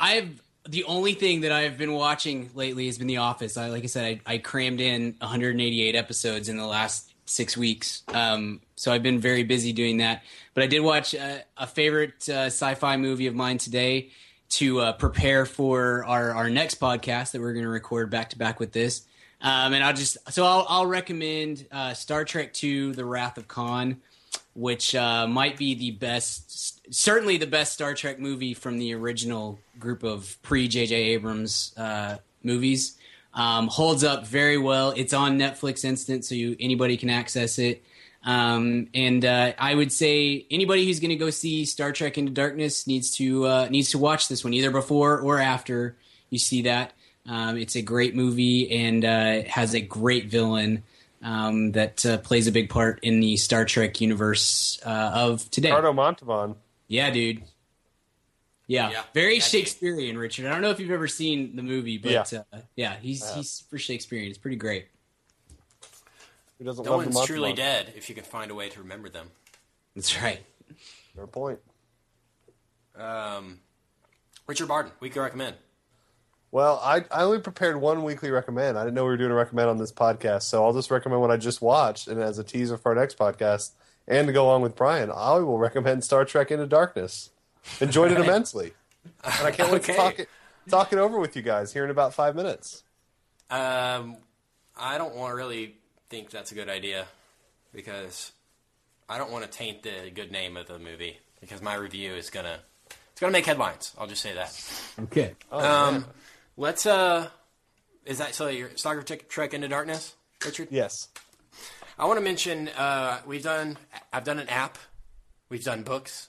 I've 0.00 0.42
the 0.68 0.84
only 0.84 1.14
thing 1.14 1.42
that 1.42 1.52
I've 1.52 1.78
been 1.78 1.92
watching 1.92 2.50
lately 2.54 2.86
has 2.86 2.98
been 2.98 3.06
The 3.06 3.18
Office. 3.18 3.56
I 3.56 3.68
like 3.68 3.84
I 3.84 3.86
said, 3.86 4.20
I, 4.26 4.34
I 4.34 4.38
crammed 4.38 4.80
in 4.80 5.14
188 5.18 5.94
episodes 5.94 6.48
in 6.48 6.56
the 6.56 6.66
last 6.66 7.12
six 7.26 7.56
weeks. 7.56 8.02
Um, 8.08 8.60
so 8.76 8.92
I've 8.92 9.02
been 9.02 9.20
very 9.20 9.42
busy 9.42 9.72
doing 9.72 9.98
that. 9.98 10.22
But 10.54 10.64
I 10.64 10.66
did 10.66 10.80
watch 10.80 11.14
uh, 11.14 11.38
a 11.56 11.66
favorite 11.66 12.28
uh, 12.28 12.46
sci-fi 12.46 12.96
movie 12.96 13.26
of 13.26 13.34
mine 13.34 13.58
today 13.58 14.10
to 14.48 14.80
uh, 14.80 14.92
prepare 14.92 15.44
for 15.44 16.04
our, 16.04 16.32
our 16.32 16.48
next 16.48 16.80
podcast 16.80 17.32
that 17.32 17.40
we're 17.40 17.52
going 17.52 17.64
to 17.64 17.70
record 17.70 18.10
back 18.10 18.30
to 18.30 18.38
back 18.38 18.60
with 18.60 18.72
this. 18.72 19.02
Um, 19.40 19.74
and 19.74 19.84
I'll 19.84 19.92
just 19.92 20.16
so 20.32 20.44
I'll, 20.44 20.66
I'll 20.68 20.86
recommend 20.86 21.66
uh, 21.70 21.92
Star 21.94 22.24
Trek 22.24 22.52
II: 22.62 22.92
The 22.92 23.04
Wrath 23.04 23.36
of 23.36 23.46
Khan, 23.46 24.00
which 24.56 24.94
uh, 24.94 25.26
might 25.26 25.58
be 25.58 25.74
the 25.74 25.90
best, 25.92 26.92
certainly 26.92 27.36
the 27.36 27.46
best 27.46 27.74
Star 27.74 27.94
Trek 27.94 28.18
movie 28.18 28.54
from 28.54 28.78
the 28.78 28.94
original 28.94 29.58
group 29.78 30.02
of 30.02 30.36
pre 30.42 30.66
J.J. 30.66 30.94
Abrams 30.94 31.74
uh, 31.76 32.16
movies. 32.42 32.96
Um, 33.34 33.68
holds 33.68 34.02
up 34.02 34.26
very 34.26 34.56
well. 34.56 34.92
It's 34.96 35.12
on 35.12 35.38
Netflix 35.38 35.84
Instant, 35.84 36.24
so 36.24 36.34
you 36.34 36.56
anybody 36.58 36.96
can 36.96 37.10
access 37.10 37.58
it. 37.58 37.84
Um, 38.24 38.88
and 38.94 39.24
uh, 39.26 39.52
I 39.58 39.74
would 39.74 39.92
say 39.92 40.46
anybody 40.50 40.86
who's 40.86 41.00
going 41.00 41.10
to 41.10 41.16
go 41.16 41.28
see 41.28 41.66
Star 41.66 41.92
Trek 41.92 42.16
Into 42.16 42.32
Darkness 42.32 42.86
needs 42.86 43.10
to 43.12 43.46
uh, 43.46 43.68
needs 43.70 43.90
to 43.90 43.98
watch 43.98 44.28
this 44.28 44.42
one 44.42 44.54
either 44.54 44.70
before 44.70 45.20
or 45.20 45.38
after 45.38 45.96
you 46.30 46.38
see 46.38 46.62
that. 46.62 46.92
Um, 47.28 47.58
it's 47.58 47.76
a 47.76 47.82
great 47.82 48.14
movie 48.14 48.70
and 48.70 49.04
uh, 49.04 49.42
has 49.48 49.74
a 49.74 49.80
great 49.80 50.26
villain 50.26 50.82
um, 51.22 51.72
that 51.72 52.04
uh, 52.06 52.18
plays 52.18 52.46
a 52.46 52.52
big 52.52 52.68
part 52.70 53.00
in 53.02 53.20
the 53.20 53.36
Star 53.36 53.64
Trek 53.64 54.00
universe 54.00 54.80
uh, 54.84 55.12
of 55.14 55.50
today. 55.50 55.68
Ricardo 55.70 55.92
Montalban. 55.92 56.56
Yeah, 56.88 57.10
dude. 57.10 57.42
Yeah, 58.68 58.90
Yeah, 58.90 59.02
very 59.14 59.38
that 59.38 59.44
dude. 59.44 59.50
Shakespearean, 59.50 60.18
Richard. 60.18 60.46
I 60.46 60.50
don't 60.50 60.60
know 60.60 60.70
if 60.70 60.80
you've 60.80 60.90
ever 60.90 61.06
seen 61.06 61.54
the 61.54 61.62
movie, 61.62 61.98
but 61.98 62.10
Yeah. 62.32 62.42
uh, 62.52 62.58
yeah, 62.74 62.96
he's 63.00 63.28
he's 63.34 63.48
super 63.50 63.78
Shakespearean. 63.78 64.28
It's 64.28 64.38
pretty 64.38 64.56
great. 64.56 64.86
Who 66.58 66.64
doesn't 66.64 66.84
No 66.84 66.96
love 66.96 67.04
the 67.04 67.10
one's 67.10 67.26
truly 67.26 67.52
dead 67.52 67.92
if 67.96 68.08
you 68.08 68.14
can 68.14 68.24
find 68.24 68.50
a 68.50 68.54
way 68.54 68.68
to 68.70 68.80
remember 68.80 69.08
them. 69.08 69.30
That's 69.94 70.20
right. 70.20 70.40
Fair 71.14 71.26
point. 71.26 71.60
Um, 72.96 73.60
Richard 74.46 74.66
Barton, 74.68 74.92
we 75.00 75.10
can 75.10 75.22
recommend. 75.22 75.56
Well, 76.56 76.80
I, 76.82 77.04
I 77.10 77.24
only 77.24 77.40
prepared 77.40 77.78
one 77.78 78.02
weekly 78.02 78.30
recommend. 78.30 78.78
I 78.78 78.84
didn't 78.84 78.94
know 78.94 79.02
we 79.04 79.10
were 79.10 79.18
doing 79.18 79.30
a 79.30 79.34
recommend 79.34 79.68
on 79.68 79.76
this 79.76 79.92
podcast, 79.92 80.44
so 80.44 80.64
I'll 80.64 80.72
just 80.72 80.90
recommend 80.90 81.20
what 81.20 81.30
I 81.30 81.36
just 81.36 81.60
watched, 81.60 82.08
and 82.08 82.18
as 82.18 82.38
a 82.38 82.44
teaser 82.44 82.78
for 82.78 82.92
our 82.92 82.94
next 82.94 83.18
podcast, 83.18 83.72
and 84.08 84.26
to 84.26 84.32
go 84.32 84.46
along 84.46 84.62
with 84.62 84.74
Brian, 84.74 85.10
I 85.14 85.34
will 85.34 85.58
recommend 85.58 86.02
Star 86.02 86.24
Trek 86.24 86.50
Into 86.50 86.66
Darkness. 86.66 87.28
Enjoyed 87.78 88.10
it 88.10 88.18
immensely, 88.18 88.72
and 89.22 89.46
I 89.46 89.50
can't 89.50 89.70
wait 89.70 89.82
Okay. 89.82 89.92
to 89.92 89.98
talk 89.98 90.18
it 90.18 90.28
talk 90.70 90.92
it 90.94 90.98
over 90.98 91.20
with 91.20 91.36
you 91.36 91.42
guys 91.42 91.74
here 91.74 91.84
in 91.84 91.90
about 91.90 92.14
five 92.14 92.34
minutes. 92.34 92.84
Um, 93.50 94.16
I 94.78 94.96
don't 94.96 95.14
want 95.14 95.32
to 95.32 95.36
really 95.36 95.74
think 96.08 96.30
that's 96.30 96.52
a 96.52 96.54
good 96.54 96.70
idea 96.70 97.04
because 97.74 98.32
I 99.10 99.18
don't 99.18 99.30
want 99.30 99.44
to 99.44 99.50
taint 99.50 99.82
the 99.82 100.10
good 100.14 100.32
name 100.32 100.56
of 100.56 100.68
the 100.68 100.78
movie 100.78 101.18
because 101.42 101.60
my 101.60 101.74
review 101.74 102.14
is 102.14 102.30
gonna 102.30 102.60
it's 103.10 103.20
gonna 103.20 103.32
make 103.34 103.44
headlines. 103.44 103.92
I'll 103.98 104.06
just 104.06 104.22
say 104.22 104.32
that. 104.32 104.58
Okay. 105.04 105.34
um, 105.52 106.06
let's 106.56 106.86
uh, 106.86 107.28
is 108.04 108.18
that 108.18 108.34
so? 108.34 108.48
Your 108.48 108.70
Star 108.76 109.02
Trek 109.02 109.28
Trek 109.28 109.54
Into 109.54 109.68
Darkness, 109.68 110.14
Richard? 110.44 110.68
Yes, 110.70 111.08
I 111.98 112.06
want 112.06 112.18
to 112.18 112.24
mention 112.24 112.68
uh, 112.68 113.20
we've 113.26 113.42
done. 113.42 113.78
I've 114.12 114.24
done 114.24 114.38
an 114.38 114.48
app. 114.48 114.78
We've 115.48 115.62
done 115.64 115.82
books. 115.82 116.28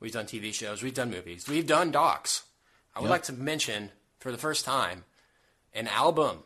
We've 0.00 0.12
done 0.12 0.26
TV 0.26 0.52
shows. 0.52 0.82
We've 0.82 0.94
done 0.94 1.10
movies. 1.10 1.48
We've 1.48 1.66
done 1.66 1.90
docs. 1.90 2.42
I 2.94 3.00
would 3.00 3.06
Yep. 3.06 3.10
like 3.10 3.22
to 3.24 3.32
mention 3.32 3.90
for 4.20 4.30
the 4.32 4.38
first 4.38 4.64
time 4.64 5.04
an 5.72 5.88
album. 5.88 6.44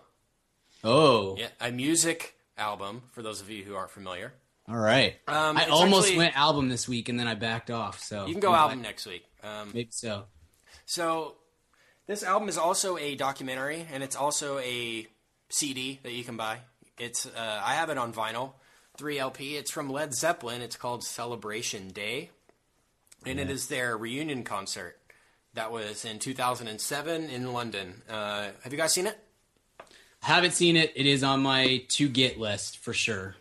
Oh, 0.85 1.37
Yeah, 1.37 1.49
a 1.61 1.70
music 1.70 2.35
album 2.57 3.03
for 3.12 3.22
those 3.22 3.41
of 3.41 3.51
you 3.51 3.64
who 3.64 3.74
aren't 3.74 3.91
familiar. 3.91 4.33
all 4.68 4.76
right. 4.76 5.16
Um, 5.26 5.57
I 5.57 5.66
almost 5.66 6.07
actually- 6.07 6.18
went 6.18 6.37
album 6.37 6.68
this 6.68 6.87
week, 6.89 7.09
and 7.09 7.18
then 7.18 7.26
I 7.26 7.35
backed 7.35 7.70
off. 7.70 8.01
So 8.01 8.26
You 8.26 8.33
can 8.35 8.41
go 8.41 8.51
I'm 8.53 8.59
album 8.61 8.83
next 8.83 9.07
week. 9.07 9.24
Um, 9.43 9.70
Maybe 9.74 9.89
so. 9.91 10.24
so 10.87 11.37
this 12.09 12.25
album 12.25 12.49
is 12.49 12.59
also 12.59 12.97
a 12.97 13.15
documentary, 13.15 13.87
and 13.93 14.03
it's 14.03 14.17
also 14.17 14.59
a 14.59 15.07
CD 15.51 16.01
that 16.03 16.13
you 16.13 16.25
can 16.25 16.37
buy. 16.37 16.61
It's 16.99 17.27
uh, 17.27 17.63
I 17.63 17.75
have 17.75 17.91
it 17.91 17.99
on 17.99 18.13
vinyl, 18.13 18.55
three 18.97 19.19
LP. 19.19 19.57
It's 19.57 19.71
from 19.71 19.91
Led 19.91 20.15
Zeppelin. 20.15 20.63
It's 20.63 20.75
called 20.75 21.05
Celebration 21.05 21.91
Day, 21.91 22.31
and 23.25 23.39
it 23.39 23.51
is 23.51 23.69
their 23.69 23.97
reunion 23.97 24.43
concert 24.43 24.99
that 25.53 25.71
was 25.71 26.05
in 26.05 26.19
2007 26.19 27.31
in 27.31 27.53
London. 27.53 28.03
Uh, 28.09 28.49
have 28.63 28.73
you 28.73 28.79
guys 28.79 28.93
seen 28.93 29.07
it? 29.07 29.19
Haven't 30.21 30.53
seen 30.53 30.77
it. 30.77 30.93
It 30.97 31.07
is 31.07 31.23
on 31.23 31.43
my 31.43 31.85
to 31.89 32.09
get 32.09 32.41
list 32.41 32.79
for 32.79 32.95
sure. 32.95 33.37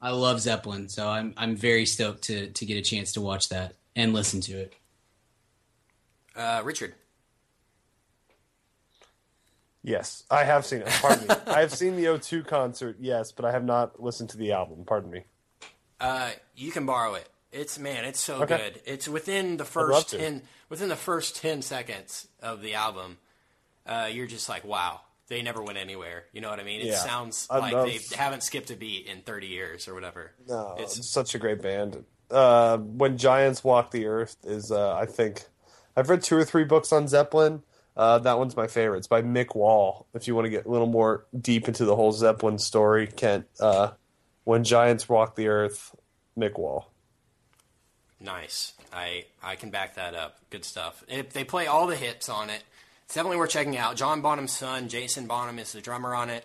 I 0.00 0.10
love 0.10 0.40
Zeppelin, 0.40 0.88
so 0.88 1.08
I'm 1.08 1.34
I'm 1.36 1.56
very 1.56 1.86
stoked 1.86 2.22
to 2.24 2.50
to 2.50 2.64
get 2.64 2.76
a 2.76 2.82
chance 2.82 3.14
to 3.14 3.20
watch 3.20 3.48
that 3.48 3.74
and 3.96 4.14
listen 4.14 4.40
to 4.42 4.52
it. 4.52 4.74
Uh, 6.36 6.62
Richard. 6.64 6.94
Yes, 9.86 10.24
I 10.30 10.44
have 10.44 10.66
seen 10.66 10.80
it. 10.82 10.88
Pardon 11.00 11.26
me. 11.28 11.34
I 11.46 11.60
have 11.60 11.72
seen 11.72 11.96
the 11.96 12.04
O2 12.04 12.46
concert, 12.46 12.96
yes, 13.00 13.32
but 13.32 13.44
I 13.46 13.52
have 13.52 13.64
not 13.64 14.02
listened 14.02 14.28
to 14.30 14.36
the 14.36 14.52
album. 14.52 14.84
Pardon 14.84 15.10
me. 15.10 15.24
Uh, 15.98 16.32
you 16.54 16.70
can 16.72 16.84
borrow 16.84 17.14
it. 17.14 17.26
It's 17.52 17.78
man, 17.78 18.04
it's 18.04 18.20
so 18.20 18.42
Okay. 18.42 18.56
good. 18.58 18.82
It's 18.84 19.08
within 19.08 19.56
the 19.56 19.64
first 19.64 20.10
ten 20.10 20.42
within 20.68 20.90
the 20.90 20.96
first 20.96 21.36
ten 21.36 21.62
seconds 21.62 22.28
of 22.42 22.60
the 22.60 22.74
album. 22.74 23.16
Uh, 23.86 24.08
you're 24.12 24.26
just 24.26 24.48
like, 24.48 24.64
wow, 24.64 25.00
they 25.28 25.40
never 25.40 25.62
went 25.62 25.78
anywhere. 25.78 26.24
You 26.32 26.40
know 26.42 26.50
what 26.50 26.60
I 26.60 26.64
mean? 26.64 26.80
It 26.80 26.88
Yeah. 26.88 26.96
sounds 26.98 27.46
I 27.48 27.58
like 27.58 27.72
love- 27.72 27.86
they 27.86 27.98
haven't 28.16 28.42
skipped 28.42 28.70
a 28.70 28.76
beat 28.76 29.06
in 29.06 29.22
30 29.22 29.46
years 29.46 29.88
or 29.88 29.94
whatever. 29.94 30.32
No, 30.46 30.72
It's- 30.74 30.98
it's 30.98 31.08
such 31.10 31.34
a 31.34 31.38
great 31.38 31.62
band. 31.62 32.04
Uh, 32.30 32.76
when 32.78 33.16
Giants 33.16 33.62
Walk 33.64 33.92
the 33.92 34.06
Earth 34.06 34.36
is, 34.44 34.70
uh, 34.72 34.94
I 34.96 35.06
think, 35.06 35.44
I've 35.96 36.10
read 36.10 36.22
two 36.24 36.36
or 36.36 36.44
three 36.44 36.64
books 36.64 36.92
on 36.92 37.06
Zeppelin. 37.08 37.62
Uh, 37.96 38.18
that 38.18 38.38
one's 38.38 38.56
my 38.56 38.66
favorite. 38.66 38.98
It's 38.98 39.06
by 39.06 39.22
Mick 39.22 39.54
Wall. 39.54 40.06
If 40.12 40.28
you 40.28 40.34
want 40.34 40.44
to 40.44 40.50
get 40.50 40.66
a 40.66 40.70
little 40.70 40.86
more 40.86 41.24
deep 41.38 41.66
into 41.66 41.84
the 41.84 41.96
whole 41.96 42.12
Zeppelin 42.12 42.58
story, 42.58 43.06
Kent, 43.06 43.46
uh, 43.58 43.92
when 44.44 44.64
Giants 44.64 45.08
Walk 45.08 45.34
the 45.34 45.48
Earth, 45.48 45.94
Mick 46.38 46.58
Wall. 46.58 46.90
Nice. 48.20 48.74
I 48.92 49.24
I 49.42 49.56
can 49.56 49.70
back 49.70 49.94
that 49.94 50.14
up. 50.14 50.38
Good 50.50 50.64
stuff. 50.64 51.04
If 51.08 51.32
they 51.32 51.44
play 51.44 51.66
all 51.66 51.86
the 51.86 51.96
hits 51.96 52.28
on 52.28 52.50
it, 52.50 52.62
it's 53.04 53.14
definitely 53.14 53.38
worth 53.38 53.50
checking 53.50 53.76
out. 53.76 53.96
John 53.96 54.20
Bonham's 54.20 54.52
son, 54.52 54.88
Jason 54.88 55.26
Bonham, 55.26 55.58
is 55.58 55.72
the 55.72 55.80
drummer 55.80 56.14
on 56.14 56.28
it, 56.30 56.44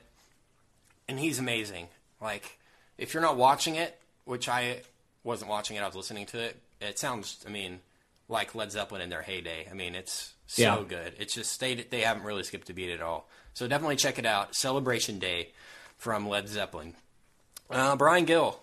and 1.08 1.20
he's 1.20 1.40
amazing. 1.40 1.88
Like, 2.22 2.60
if 2.98 3.14
you're 3.14 3.24
not 3.24 3.38
watching 3.38 3.76
it, 3.76 4.00
which 4.26 4.48
I 4.48 4.82
wasn't 5.24 5.50
watching 5.50 5.76
it, 5.78 5.82
I 5.82 5.88
was 5.88 5.96
listening 5.96 6.26
to 6.28 6.40
it. 6.40 6.58
It 6.80 7.00
sounds, 7.00 7.44
I 7.48 7.50
mean, 7.50 7.80
like 8.28 8.54
Led 8.56 8.72
Zeppelin 8.72 9.02
in 9.02 9.10
their 9.10 9.22
heyday. 9.22 9.68
I 9.70 9.74
mean, 9.74 9.96
it's 9.96 10.34
so 10.54 10.62
Yeah. 10.62 10.84
good. 10.88 11.14
It's 11.18 11.34
just 11.34 11.60
they 11.60 11.76
they 11.76 12.02
haven't 12.02 12.24
really 12.24 12.44
skipped 12.44 12.70
a 12.70 12.74
beat 12.74 12.90
at 12.92 13.02
all. 13.02 13.28
So 13.54 13.68
definitely 13.68 13.96
check 13.98 14.18
it 14.20 14.26
out. 14.26 14.56
Celebration 14.56 15.20
Day 15.20 15.50
from 15.98 16.28
Led 16.28 16.48
Zeppelin. 16.48 16.96
Uh, 17.70 17.96
Brian 17.96 18.26
Gill, 18.26 18.60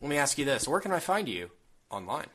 let 0.00 0.08
me 0.10 0.16
ask 0.16 0.36
you 0.38 0.44
this: 0.44 0.66
Where 0.66 0.80
can 0.80 0.90
I 0.92 0.98
find 1.00 1.28
you 1.28 1.50
online? 1.90 2.26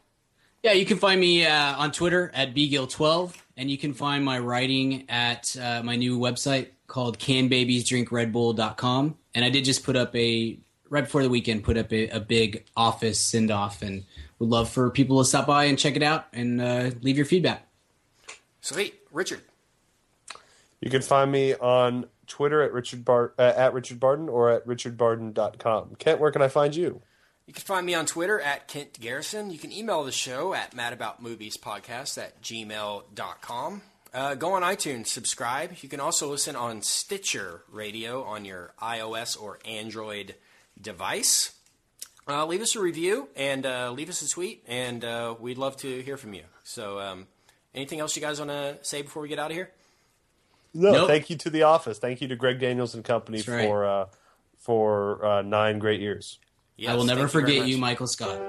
Yeah, 0.63 0.71
you 0.71 0.85
can 0.85 0.97
find 0.97 1.19
me 1.19 1.45
uh, 1.45 1.75
on 1.77 1.91
Twitter 1.91 2.31
at 2.33 2.53
bgill12, 2.55 3.33
and 3.57 3.69
you 3.69 3.77
can 3.77 3.93
find 3.93 4.23
my 4.23 4.39
writing 4.39 5.03
at 5.09 5.53
uh, 5.61 5.81
my 5.83 5.97
new 5.97 6.17
website 6.17 6.67
called 6.87 7.19
canbabiesdrinkredbull.com. 7.19 9.17
And 9.35 9.43
I 9.45 9.49
did 9.49 9.65
just 9.65 9.83
put 9.83 9.95
up 9.95 10.15
a 10.15 10.57
right 10.89 11.03
before 11.03 11.23
the 11.23 11.29
weekend, 11.29 11.63
put 11.63 11.75
up 11.77 11.91
a, 11.91 12.07
a 12.09 12.19
big 12.19 12.63
office 12.77 13.19
send 13.19 13.51
off, 13.51 13.81
and 13.81 14.03
would 14.39 14.49
love 14.49 14.69
for 14.69 14.89
people 14.89 15.19
to 15.21 15.25
stop 15.27 15.47
by 15.47 15.65
and 15.65 15.77
check 15.77 15.95
it 15.95 16.03
out 16.03 16.27
and 16.33 16.61
uh, 16.61 16.91
leave 17.01 17.17
your 17.17 17.25
feedback. 17.25 17.67
Sweet, 18.63 18.95
Richard. 19.11 19.41
You 20.79 20.89
can 20.89 21.01
find 21.01 21.29
me 21.29 21.53
on 21.53 22.05
Twitter 22.27 22.61
at 22.61 22.71
Richard 22.71 23.03
Bar- 23.03 23.33
uh, 23.37 23.51
at 23.55 23.73
Richard 23.73 23.99
Barton 23.99 24.29
or 24.29 24.49
at 24.49 24.65
richardbarton.com. 24.65 25.95
Kent, 25.99 26.19
where 26.21 26.31
can 26.31 26.41
I 26.41 26.47
find 26.47 26.73
you? 26.73 27.01
You 27.45 27.53
can 27.53 27.63
find 27.63 27.85
me 27.85 27.93
on 27.93 28.05
Twitter 28.05 28.39
at 28.39 28.69
Kent 28.69 29.01
Garrison. 29.01 29.51
You 29.51 29.59
can 29.59 29.73
email 29.73 30.05
the 30.05 30.13
show 30.13 30.53
at 30.53 30.73
madaboutmoviespodcast 30.73 32.17
at 32.17 32.41
gmail.com. 32.41 33.81
Uh, 34.13 34.35
go 34.35 34.53
on 34.53 34.61
iTunes, 34.61 35.07
subscribe. 35.07 35.75
You 35.81 35.89
can 35.89 35.99
also 35.99 36.29
listen 36.29 36.55
on 36.55 36.83
Stitcher 36.83 37.63
Radio 37.69 38.23
on 38.23 38.45
your 38.45 38.73
iOS 38.81 39.39
or 39.41 39.59
Android 39.65 40.35
device. 40.81 41.51
Uh, 42.25 42.45
leave 42.45 42.61
us 42.61 42.77
a 42.77 42.79
review 42.79 43.27
and 43.35 43.65
uh, 43.65 43.91
leave 43.91 44.07
us 44.07 44.21
a 44.21 44.29
tweet, 44.29 44.63
and 44.69 45.03
uh, 45.03 45.35
we'd 45.37 45.57
love 45.57 45.75
to 45.77 46.01
hear 46.01 46.15
from 46.15 46.33
you. 46.33 46.43
So, 46.63 46.99
um, 47.01 47.27
anything 47.73 47.99
else 47.99 48.15
you 48.15 48.21
guys 48.21 48.39
want 48.39 48.51
to 48.51 48.77
say 48.81 49.01
before 49.01 49.21
we 49.23 49.29
get 49.29 49.39
out 49.39 49.51
of 49.51 49.55
here? 49.57 49.71
No, 50.73 50.91
Nope. 50.91 51.07
thank 51.07 51.29
you 51.29 51.35
to 51.37 51.49
the 51.49 51.63
office. 51.63 51.99
Thank 51.99 52.21
you 52.21 52.27
to 52.29 52.35
Greg 52.35 52.59
Daniels 52.59 52.95
and 52.95 53.03
Company 53.03 53.43
right. 53.47 53.67
for 53.67 53.85
uh, 53.85 54.05
for 54.57 55.23
uh, 55.25 55.41
nine 55.43 55.77
great 55.79 55.99
years. 56.01 56.39
Yes, 56.77 56.91
I 56.91 56.95
will 56.95 57.03
never 57.03 57.27
forget 57.27 57.59
much. 57.59 57.67
you, 57.67 57.77
Michael 57.77 58.07
Scott. 58.07 58.41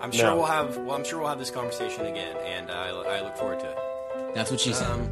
I'm 0.00 0.10
sure 0.10 0.26
No. 0.26 0.36
we'll 0.36 0.46
have. 0.46 0.76
Well, 0.78 0.96
I'm 0.96 1.04
sure 1.04 1.20
we'll 1.20 1.28
have 1.28 1.38
this 1.38 1.50
conversation 1.52 2.06
again, 2.06 2.36
and 2.38 2.70
I, 2.72 2.88
I 2.88 3.20
look 3.22 3.36
forward 3.36 3.60
to 3.60 3.70
it. 3.70 4.34
That's 4.34 4.50
what 4.50 4.58
she 4.58 4.72
said. 4.72 4.90
Um, 4.90 5.08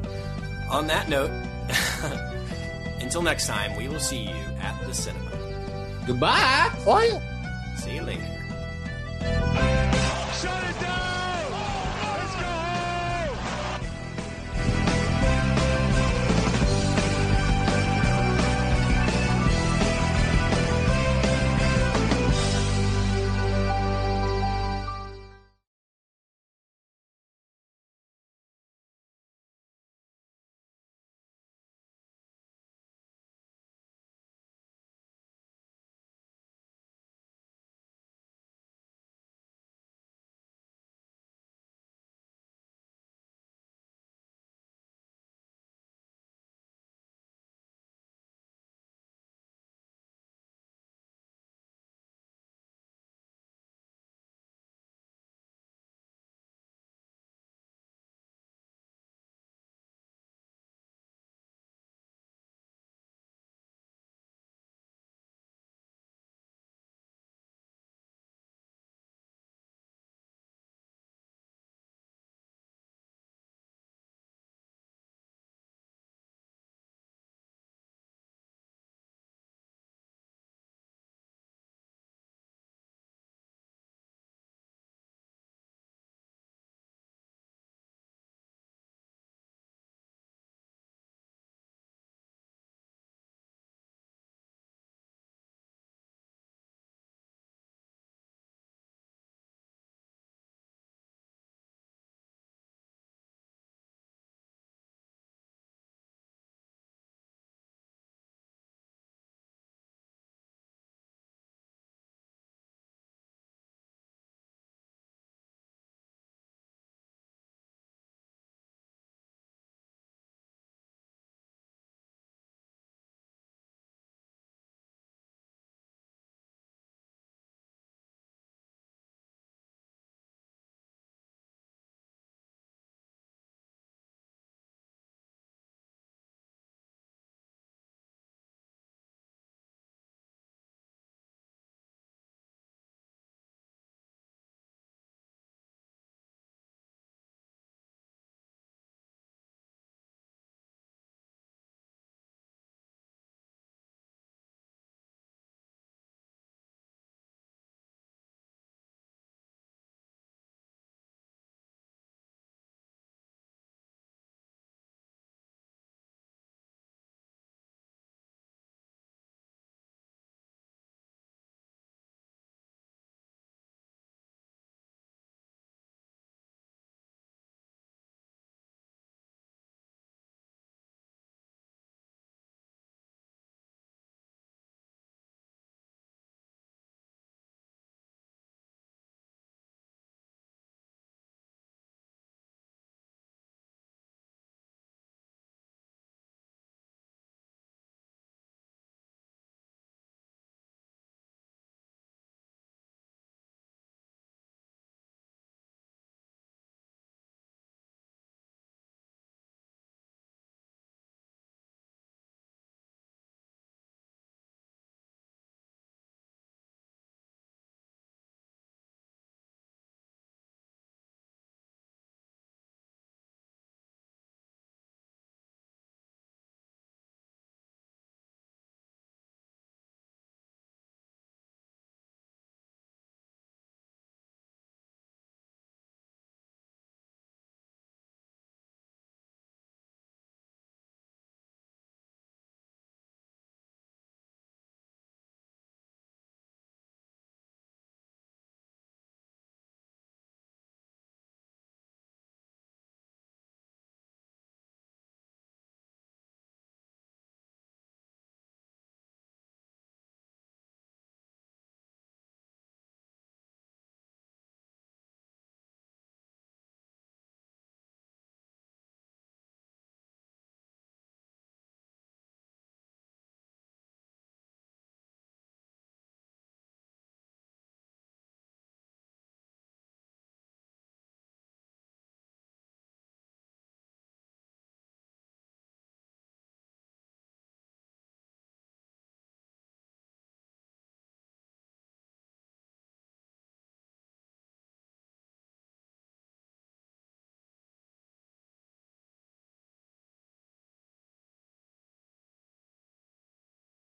on 0.69 0.87
that 0.89 1.09
note, 1.09 1.31
until 3.01 3.23
next 3.23 3.47
time, 3.47 3.77
we 3.77 3.87
will 3.89 4.01
see 4.01 4.23
you 4.25 4.35
at 4.61 4.81
the 4.87 4.93
cinema. 4.95 5.31
Goodbye. 6.07 6.71
Why? 6.85 7.23
See 7.77 7.95
you 7.95 8.03
later. 8.03 8.40